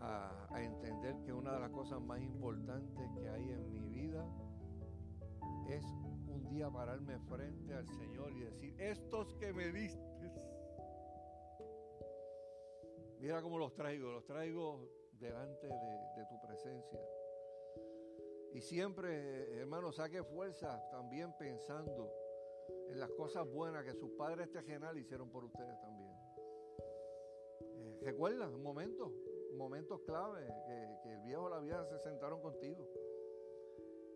a, 0.00 0.48
entender 0.56 1.16
que 1.24 1.32
una 1.32 1.52
de 1.54 1.60
las 1.60 1.70
cosas 1.70 2.00
más 2.00 2.20
importantes 2.20 3.08
que 3.14 3.28
hay 3.28 3.50
en 3.50 3.70
mi 3.70 3.88
vida 3.88 4.26
es 5.68 5.84
un 6.28 6.46
día 6.48 6.70
pararme 6.70 7.18
frente 7.20 7.74
al 7.74 7.86
Señor 7.88 8.32
y 8.32 8.40
decir, 8.40 8.74
estos 8.80 9.34
que 9.34 9.52
me 9.52 9.72
diste, 9.72 10.32
mira 13.20 13.42
cómo 13.42 13.58
los 13.58 13.74
traigo, 13.74 14.12
los 14.12 14.24
traigo 14.24 14.88
delante 15.18 15.66
de, 15.66 15.74
de 16.16 16.26
tu 16.28 16.40
presencia. 16.40 17.00
Y 18.54 18.60
siempre, 18.60 19.58
hermano, 19.58 19.92
saque 19.92 20.22
fuerza 20.22 20.82
también 20.90 21.36
pensando 21.38 22.10
en 22.88 23.00
las 23.00 23.10
cosas 23.10 23.46
buenas 23.46 23.84
que 23.84 23.92
sus 23.94 24.10
padres 24.12 24.50
terrenales 24.50 25.04
hicieron 25.04 25.30
por 25.30 25.44
ustedes 25.44 25.78
también. 25.80 26.12
Eh, 27.60 27.98
recuerda, 28.02 28.48
un 28.48 28.62
momento, 28.62 29.12
momentos 29.56 30.00
clave 30.02 30.46
que, 30.66 31.12
el 31.12 31.20
viejo 31.22 31.44
o 31.44 31.48
la 31.48 31.60
vieja 31.60 31.84
se 31.86 31.98
sentaron 31.98 32.40
contigo 32.40 32.86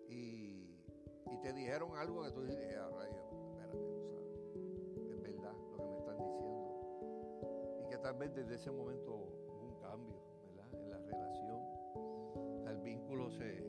y, 0.08 0.68
te 1.42 1.54
dijeron 1.54 1.96
algo 1.96 2.22
que 2.22 2.32
tú 2.32 2.42
dijiste, 2.42 2.76
ah, 2.76 2.90
espérate, 2.90 3.38
¿sabes? 3.56 3.74
es 5.10 5.22
verdad 5.22 5.54
lo 5.72 5.78
que 5.78 5.88
me 5.88 5.98
están 5.98 6.18
diciendo. 6.18 7.80
Y 7.80 7.88
que 7.88 7.96
tal 7.96 8.14
vez 8.18 8.34
desde 8.34 8.56
ese 8.56 8.70
momento 8.70 9.14
hubo 9.14 9.62
un 9.62 9.80
cambio. 9.80 10.20
En 10.72 10.90
la 10.90 10.98
relación. 10.98 11.62
El 12.66 12.78
vínculo 12.82 13.30
se, 13.30 13.64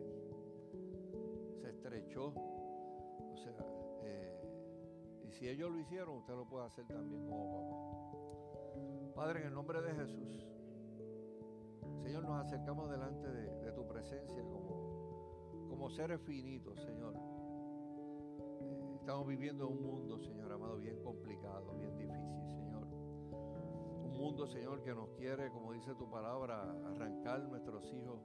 se 1.62 1.70
estrechó. 1.70 2.34
O 2.36 3.38
sea, 3.38 3.56
eh, 4.04 5.24
y 5.24 5.32
si 5.32 5.48
ellos 5.48 5.72
lo 5.72 5.80
hicieron, 5.80 6.18
usted 6.18 6.34
lo 6.34 6.46
puede 6.46 6.66
hacer 6.66 6.86
también 6.88 7.26
como 7.26 7.50
papá. 7.54 9.16
Padre, 9.16 9.42
en 9.42 9.48
el 9.48 9.54
nombre 9.54 9.82
de 9.82 9.94
Jesús. 9.94 10.61
Señor, 12.00 12.24
nos 12.24 12.46
acercamos 12.46 12.90
delante 12.90 13.28
de, 13.28 13.72
tu 13.72 13.88
presencia 13.88 14.44
como, 14.44 15.68
como, 15.70 15.90
seres 15.90 16.20
finitos, 16.22 16.80
Señor. 16.82 17.16
Eh, 18.62 18.96
estamos 19.00 19.28
viviendo 19.28 19.68
un 19.68 19.82
mundo, 19.82 20.20
Señor 20.20 20.52
amado, 20.52 20.78
bien 20.78 21.02
complicado, 21.02 21.74
bien 21.78 21.96
difícil, 21.98 22.48
Señor. 22.48 22.86
Un 24.04 24.14
mundo, 24.18 24.48
Señor, 24.48 24.82
que 24.84 24.94
nos 24.94 25.10
quiere, 25.12 25.50
como 25.52 25.74
dice 25.74 25.96
tu 25.96 26.10
palabra, 26.10 26.72
arrancar 26.86 27.42
nuestros 27.44 27.92
hijos, 27.94 28.20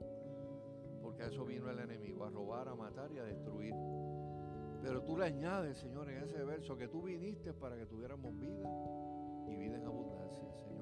porque 1.01 1.23
a 1.23 1.27
eso 1.27 1.45
vino 1.45 1.69
el 1.69 1.79
enemigo, 1.79 2.25
a 2.25 2.29
robar, 2.29 2.67
a 2.67 2.75
matar 2.75 3.11
y 3.11 3.19
a 3.19 3.23
destruir. 3.23 3.73
Pero 4.81 5.03
tú 5.03 5.17
le 5.17 5.25
añades, 5.25 5.77
Señor, 5.77 6.09
en 6.09 6.23
ese 6.23 6.43
verso 6.43 6.77
que 6.77 6.87
tú 6.87 7.01
viniste 7.01 7.53
para 7.53 7.77
que 7.77 7.85
tuviéramos 7.85 8.37
vida 8.37 8.69
y 9.47 9.55
vida 9.55 9.77
en 9.77 9.85
abundancia, 9.85 10.51
Señor. 10.53 10.76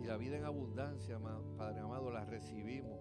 Y 0.00 0.06
la 0.06 0.16
vida 0.16 0.36
en 0.36 0.44
abundancia, 0.44 1.18
Padre 1.58 1.80
amado, 1.80 2.10
la 2.10 2.24
recibimos 2.24 2.98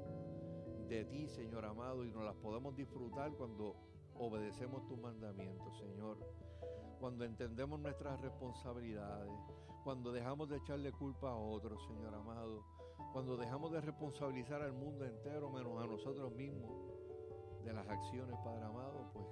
de 0.89 1.05
ti, 1.05 1.27
Señor 1.27 1.65
amado, 1.65 2.03
y 2.03 2.11
nos 2.11 2.23
las 2.23 2.35
podemos 2.35 2.75
disfrutar 2.75 3.31
cuando 3.33 3.75
obedecemos 4.15 4.85
tus 4.85 4.99
mandamientos, 4.99 5.77
Señor. 5.77 6.17
Cuando 6.99 7.23
entendemos 7.23 7.79
nuestras 7.79 8.19
responsabilidades, 8.19 9.31
cuando 9.83 10.11
dejamos 10.11 10.49
de 10.49 10.57
echarle 10.57 10.91
culpa 10.91 11.31
a 11.31 11.35
otros, 11.35 11.81
Señor 11.87 12.13
amado, 12.13 12.65
cuando 13.13 13.37
dejamos 13.37 13.71
de 13.71 13.81
responsabilizar 13.81 14.61
al 14.61 14.73
mundo 14.73 15.05
entero 15.05 15.49
menos 15.49 15.81
a 15.81 15.87
nosotros 15.87 16.33
mismos 16.33 16.71
de 17.63 17.71
las 17.71 17.87
acciones, 17.87 18.35
Padre 18.43 18.65
amado, 18.65 19.09
pues 19.13 19.25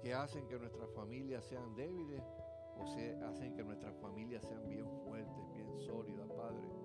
que 0.00 0.14
hacen 0.14 0.46
que 0.46 0.58
nuestras 0.58 0.90
familias 0.90 1.44
sean 1.44 1.74
débiles 1.74 2.22
o 2.78 2.86
se 2.86 3.16
hacen 3.24 3.54
que 3.54 3.64
nuestras 3.64 3.96
familias 3.96 4.44
sean 4.44 4.68
bien 4.68 4.86
fuertes, 5.04 5.52
bien 5.54 5.78
sólidas, 5.80 6.28
Padre. 6.28 6.83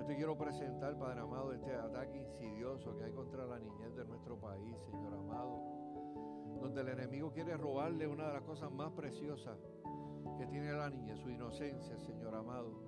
Yo 0.00 0.06
te 0.06 0.16
quiero 0.16 0.34
presentar, 0.34 0.96
Padre 0.98 1.20
amado, 1.20 1.52
este 1.52 1.74
ataque 1.74 2.16
insidioso 2.16 2.96
que 2.96 3.04
hay 3.04 3.12
contra 3.12 3.44
la 3.44 3.58
niñez 3.58 3.94
de 3.94 4.06
nuestro 4.06 4.40
país, 4.40 4.74
Señor 4.90 5.12
amado, 5.12 5.60
donde 6.58 6.80
el 6.80 6.88
enemigo 6.88 7.30
quiere 7.30 7.54
robarle 7.58 8.06
una 8.06 8.28
de 8.28 8.32
las 8.32 8.42
cosas 8.44 8.72
más 8.72 8.92
preciosas 8.92 9.58
que 10.38 10.46
tiene 10.46 10.72
la 10.72 10.88
niña, 10.88 11.18
su 11.18 11.28
inocencia, 11.28 11.98
Señor 11.98 12.34
amado. 12.34 12.80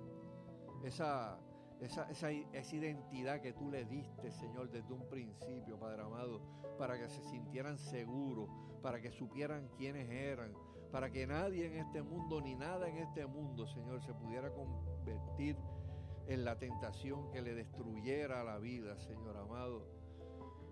Esa, 0.83 1.37
esa, 1.79 2.09
esa, 2.09 2.31
esa, 2.31 2.75
identidad 2.75 3.41
que 3.41 3.53
tú 3.53 3.69
le 3.69 3.85
diste, 3.85 4.31
Señor, 4.31 4.71
desde 4.71 4.91
un 4.91 5.07
principio, 5.07 5.77
Padre 5.77 6.01
amado, 6.01 6.41
para 6.79 6.97
que 6.97 7.07
se 7.09 7.21
sintieran 7.25 7.77
seguros, 7.77 8.49
para 8.81 8.99
que 8.99 9.11
supieran 9.11 9.69
quiénes 9.77 10.09
eran, 10.09 10.51
para 10.91 11.11
que 11.11 11.27
nadie 11.27 11.67
en 11.67 11.77
este 11.77 12.01
mundo, 12.01 12.41
ni 12.41 12.55
nada 12.55 12.89
en 12.89 12.97
este 12.97 13.27
mundo, 13.27 13.67
Señor, 13.67 14.01
se 14.01 14.15
pudiera 14.15 14.51
convertir 14.51 15.55
en 15.57 15.82
la 16.27 16.57
tentación 16.57 17.31
que 17.31 17.41
le 17.41 17.53
destruyera 17.53 18.43
la 18.43 18.57
vida, 18.57 18.97
Señor 18.97 19.37
amado. 19.37 19.85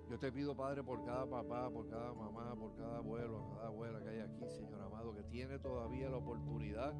Yo 0.09 0.19
te 0.19 0.31
pido, 0.31 0.55
Padre, 0.55 0.83
por 0.83 1.03
cada 1.05 1.25
papá, 1.25 1.69
por 1.69 1.87
cada 1.87 2.13
mamá, 2.13 2.53
por 2.55 2.75
cada 2.75 2.97
abuelo, 2.97 3.47
cada 3.55 3.67
abuela 3.67 4.01
que 4.01 4.09
hay 4.09 4.19
aquí, 4.19 4.49
Señor 4.49 4.81
amado, 4.81 5.13
que 5.13 5.23
tiene 5.23 5.57
todavía 5.59 6.09
la 6.09 6.17
oportunidad 6.17 6.93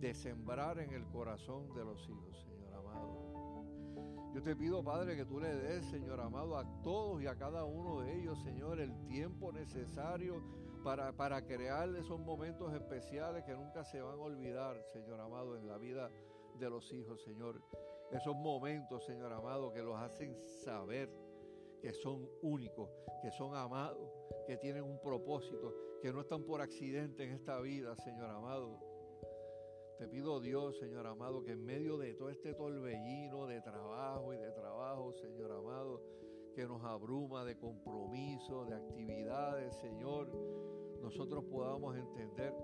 de 0.00 0.12
sembrar 0.12 0.78
en 0.78 0.92
el 0.92 1.06
corazón 1.06 1.72
de 1.74 1.84
los 1.84 2.08
hijos, 2.08 2.36
Señor 2.42 2.74
amado. 2.74 4.32
Yo 4.34 4.42
te 4.42 4.56
pido, 4.56 4.82
Padre, 4.82 5.16
que 5.16 5.24
tú 5.24 5.40
le 5.40 5.54
des, 5.54 5.86
Señor 5.86 6.20
amado, 6.20 6.58
a 6.58 6.82
todos 6.82 7.22
y 7.22 7.26
a 7.26 7.36
cada 7.36 7.64
uno 7.64 8.00
de 8.00 8.20
ellos, 8.20 8.42
Señor, 8.42 8.80
el 8.80 8.92
tiempo 9.06 9.52
necesario 9.52 10.42
para, 10.82 11.12
para 11.12 11.46
crear 11.46 11.88
esos 11.96 12.18
momentos 12.20 12.74
especiales 12.74 13.44
que 13.44 13.54
nunca 13.54 13.84
se 13.84 14.00
van 14.00 14.18
a 14.18 14.22
olvidar, 14.22 14.82
Señor 14.92 15.20
amado, 15.20 15.56
en 15.56 15.66
la 15.66 15.78
vida 15.78 16.10
de 16.58 16.70
los 16.70 16.92
hijos, 16.92 17.22
Señor. 17.22 17.60
esos 18.10 18.36
momentos, 18.36 19.04
Señor 19.04 19.32
amado, 19.32 19.72
que 19.72 19.82
los 19.82 19.96
hacen 19.96 20.36
saber 20.64 21.10
que 21.80 21.92
son 21.92 22.28
únicos, 22.42 22.88
que 23.22 23.30
son 23.30 23.54
amados, 23.54 24.10
que 24.46 24.56
tienen 24.56 24.84
un 24.84 25.00
propósito, 25.00 25.74
que 26.00 26.12
no 26.12 26.20
están 26.20 26.44
por 26.44 26.60
accidente 26.60 27.24
en 27.24 27.32
esta 27.32 27.60
vida, 27.60 27.96
Señor 27.96 28.30
amado. 28.30 28.80
Te 29.98 30.06
pido 30.08 30.40
Dios, 30.40 30.78
Señor 30.78 31.06
amado, 31.06 31.42
que 31.42 31.52
en 31.52 31.64
medio 31.64 31.96
de 31.96 32.14
todo 32.14 32.28
este 32.28 32.54
torbellino 32.54 33.46
de 33.46 33.60
trabajo 33.62 34.34
y 34.34 34.36
de 34.36 34.50
trabajo, 34.52 35.12
Señor 35.14 35.52
amado, 35.52 36.02
que 36.54 36.66
nos 36.66 36.82
abruma 36.84 37.44
de 37.44 37.56
compromiso, 37.56 38.64
de 38.64 38.74
actividades, 38.74 39.74
Señor, 39.76 40.30
nosotros 41.00 41.44
podamos 41.44 41.96
entender 41.96 42.54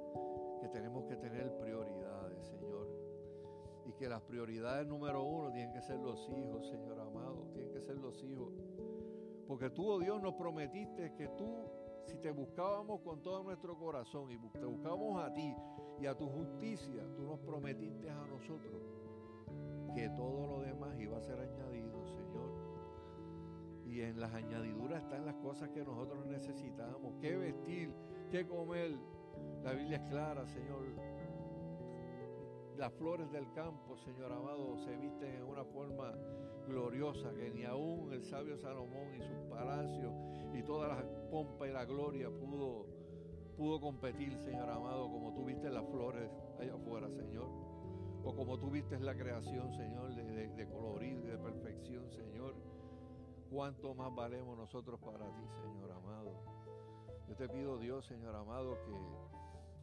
que 0.60 0.68
tenemos 0.68 1.04
que 1.04 1.16
tener 1.16 1.56
prioridades, 1.58 2.46
Señor. 2.46 3.01
Que 4.02 4.08
las 4.08 4.22
prioridades 4.22 4.84
número 4.84 5.22
uno 5.22 5.52
tienen 5.52 5.72
que 5.72 5.80
ser 5.80 6.00
los 6.00 6.28
hijos, 6.30 6.66
Señor 6.66 6.98
amado, 6.98 7.46
tienen 7.52 7.70
que 7.70 7.80
ser 7.80 7.96
los 7.98 8.20
hijos. 8.24 8.52
Porque 9.46 9.70
tú, 9.70 9.88
oh 9.88 10.00
Dios, 10.00 10.20
nos 10.20 10.34
prometiste 10.34 11.14
que 11.14 11.28
tú, 11.38 11.70
si 12.04 12.16
te 12.16 12.32
buscábamos 12.32 13.00
con 13.02 13.22
todo 13.22 13.44
nuestro 13.44 13.78
corazón 13.78 14.32
y 14.32 14.38
te 14.58 14.64
buscábamos 14.64 15.22
a 15.22 15.32
ti 15.32 15.54
y 16.00 16.06
a 16.06 16.16
tu 16.16 16.28
justicia, 16.28 17.06
tú 17.14 17.22
nos 17.22 17.38
prometiste 17.38 18.10
a 18.10 18.26
nosotros 18.26 18.82
que 19.94 20.08
todo 20.08 20.48
lo 20.48 20.62
demás 20.62 20.98
iba 20.98 21.18
a 21.18 21.22
ser 21.22 21.38
añadido, 21.38 22.04
Señor. 22.04 22.50
Y 23.86 24.00
en 24.00 24.18
las 24.18 24.34
añadiduras 24.34 25.00
están 25.04 25.26
las 25.26 25.36
cosas 25.36 25.68
que 25.68 25.84
nosotros 25.84 26.26
necesitamos. 26.26 27.14
¿Qué 27.20 27.36
vestir? 27.36 27.94
¿Qué 28.32 28.48
comer? 28.48 28.98
La 29.62 29.74
Biblia 29.74 29.98
es 29.98 30.10
clara, 30.10 30.44
Señor. 30.48 31.11
Las 32.82 32.92
flores 32.94 33.30
del 33.30 33.48
campo, 33.52 33.96
Señor 33.96 34.32
amado, 34.32 34.76
se 34.78 34.96
visten 34.96 35.36
en 35.36 35.44
una 35.44 35.64
forma 35.64 36.18
gloriosa 36.66 37.32
que 37.32 37.48
ni 37.48 37.64
aún 37.64 38.12
el 38.12 38.24
sabio 38.24 38.58
Salomón 38.58 39.14
y 39.14 39.22
sus 39.22 39.38
palacios 39.48 40.12
y 40.52 40.64
toda 40.64 40.88
la 40.88 41.04
pompa 41.30 41.68
y 41.68 41.72
la 41.72 41.84
gloria 41.84 42.28
pudo, 42.28 42.86
pudo 43.56 43.80
competir, 43.80 44.36
Señor 44.38 44.68
amado, 44.68 45.08
como 45.12 45.32
tú 45.32 45.44
viste 45.44 45.70
las 45.70 45.86
flores 45.90 46.28
allá 46.58 46.74
afuera, 46.74 47.08
Señor. 47.08 47.46
O 48.24 48.34
como 48.34 48.58
tú 48.58 48.68
viste 48.68 48.98
la 48.98 49.14
creación, 49.14 49.72
Señor, 49.76 50.16
de, 50.16 50.48
de, 50.48 50.66
colorido 50.66 51.20
y 51.24 51.30
de 51.30 51.38
perfección, 51.38 52.10
Señor. 52.10 52.56
¿Cuánto 53.48 53.94
más 53.94 54.12
valemos 54.12 54.58
nosotros 54.58 54.98
para 54.98 55.24
ti, 55.24 55.44
Señor 55.62 55.92
amado? 55.92 56.32
Yo 57.28 57.36
te 57.36 57.48
pido, 57.48 57.78
Dios, 57.78 58.04
Señor 58.06 58.34
amado, 58.34 58.76
que 58.84 59.31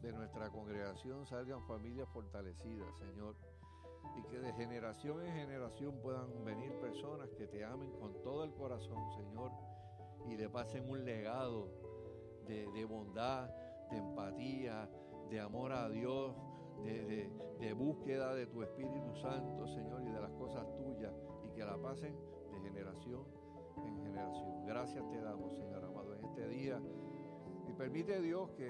de 0.02 0.12
nuestra 0.12 0.50
congregación 0.50 1.26
salgan 1.26 1.62
familias 1.66 2.08
fortalecidas, 2.08 2.88
Señor 2.98 3.36
y 4.16 4.22
que 4.22 4.38
de 4.38 4.52
generación 4.52 5.22
en 5.22 5.32
generación 5.32 5.94
puedan 6.02 6.44
venir 6.44 6.72
personas 6.80 7.28
que 7.36 7.46
te 7.46 7.64
amen 7.64 7.90
con 8.00 8.12
todo 8.22 8.44
el 8.44 8.52
corazón, 8.54 8.98
Señor, 9.16 9.50
y 10.28 10.36
le 10.36 10.48
pasen 10.48 10.88
un 10.88 11.04
legado 11.04 11.68
de, 12.46 12.84
bondad, 12.84 13.48
de 13.90 13.98
empatía, 13.98 14.88
de 15.30 15.40
amor 15.40 15.72
a 15.72 15.88
Dios, 15.88 16.34
de, 16.82 17.30
de, 17.60 17.72
búsqueda 17.72 18.34
de 18.34 18.46
tu 18.46 18.62
Espíritu 18.62 19.14
Santo, 19.16 19.68
Señor, 19.68 20.02
y 20.02 20.10
de 20.10 20.20
las 20.20 20.32
cosas 20.32 20.66
tuyas, 20.76 21.12
y 21.46 21.54
que 21.54 21.64
la 21.64 21.76
pasen 21.76 22.16
de 22.50 22.60
generación 22.60 23.24
en 23.84 24.02
generación. 24.02 24.66
Gracias 24.66 25.08
te 25.10 25.20
damos, 25.20 25.54
Señor 25.54 25.84
amado, 25.84 26.14
en 26.14 26.24
este 26.24 26.48
día. 26.48 26.80
Y 27.68 27.72
permite 27.74 28.20
Dios 28.20 28.50
que 28.56 28.68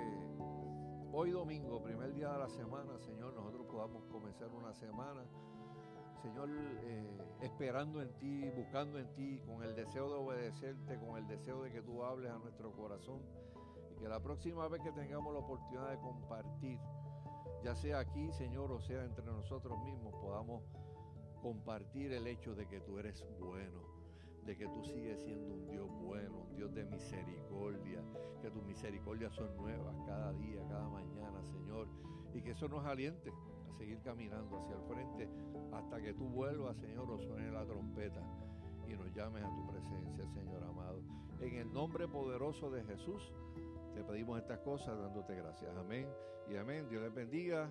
hoy 1.12 1.30
domingo, 1.30 1.82
primer 1.82 2.14
día 2.14 2.32
de 2.32 2.38
la 2.38 2.48
semana, 2.48 2.98
Señor, 2.98 3.34
nosotros 3.34 3.66
podamos 3.66 4.04
comenzar 4.06 4.48
una 4.48 4.72
semana, 4.74 5.22
Señor, 6.22 6.48
eh, 6.50 7.18
esperando 7.40 8.00
en 8.02 8.12
ti, 8.18 8.48
buscando 8.56 8.98
en 8.98 9.12
ti, 9.14 9.40
con 9.46 9.62
el 9.62 9.74
deseo 9.74 10.08
de 10.08 10.14
obedecerte, 10.14 10.98
con 10.98 11.16
el 11.18 11.26
deseo 11.26 11.62
de 11.62 11.72
que 11.72 11.82
tú 11.82 12.04
hables 12.04 12.30
a 12.30 12.38
nuestro 12.38 12.72
corazón. 12.72 13.22
Y 13.90 14.00
que 14.00 14.08
la 14.08 14.20
próxima 14.20 14.68
vez 14.68 14.82
que 14.82 14.92
tengamos 14.92 15.32
la 15.32 15.40
oportunidad 15.40 15.90
de 15.90 15.98
compartir, 15.98 16.78
ya 17.64 17.74
sea 17.74 18.00
aquí, 18.00 18.30
Señor, 18.32 18.70
o 18.70 18.80
sea 18.80 19.04
entre 19.04 19.24
nosotros 19.24 19.82
mismos, 19.84 20.14
podamos 20.14 20.62
compartir 21.42 22.12
el 22.12 22.26
hecho 22.26 22.54
de 22.54 22.66
que 22.66 22.80
tú 22.80 22.98
eres 22.98 23.26
bueno 23.38 23.99
de 24.46 24.56
que 24.56 24.66
tú 24.66 24.82
sigues 24.84 25.20
siendo 25.20 25.54
un 25.54 25.66
Dios 25.68 25.88
bueno, 26.02 26.46
un 26.48 26.56
Dios 26.56 26.74
de 26.74 26.84
misericordia, 26.84 28.02
que 28.40 28.50
tus 28.50 28.62
misericordias 28.64 29.32
son 29.34 29.56
nuevas 29.56 29.94
cada 30.06 30.32
día, 30.34 30.62
cada 30.68 30.88
mañana, 30.88 31.42
Señor, 31.44 31.88
y 32.34 32.40
que 32.40 32.52
eso 32.52 32.68
nos 32.68 32.84
aliente 32.84 33.32
a 33.68 33.72
seguir 33.78 34.00
caminando 34.02 34.58
hacia 34.58 34.76
el 34.76 34.82
frente 34.82 35.28
hasta 35.72 36.00
que 36.00 36.14
tú 36.14 36.28
vuelvas, 36.28 36.76
Señor, 36.78 37.10
o 37.10 37.18
suene 37.18 37.50
la 37.50 37.64
trompeta 37.64 38.22
y 38.88 38.94
nos 38.94 39.12
llames 39.14 39.44
a 39.44 39.54
tu 39.54 39.66
presencia, 39.66 40.26
Señor 40.28 40.62
amado. 40.64 41.00
En 41.40 41.54
el 41.54 41.72
nombre 41.72 42.08
poderoso 42.08 42.70
de 42.70 42.82
Jesús, 42.84 43.32
te 43.94 44.04
pedimos 44.04 44.38
estas 44.38 44.58
cosas 44.60 44.98
dándote 44.98 45.34
gracias. 45.34 45.74
Amén 45.76 46.06
y 46.48 46.56
amén. 46.56 46.88
Dios 46.88 47.02
les 47.02 47.14
bendiga. 47.14 47.70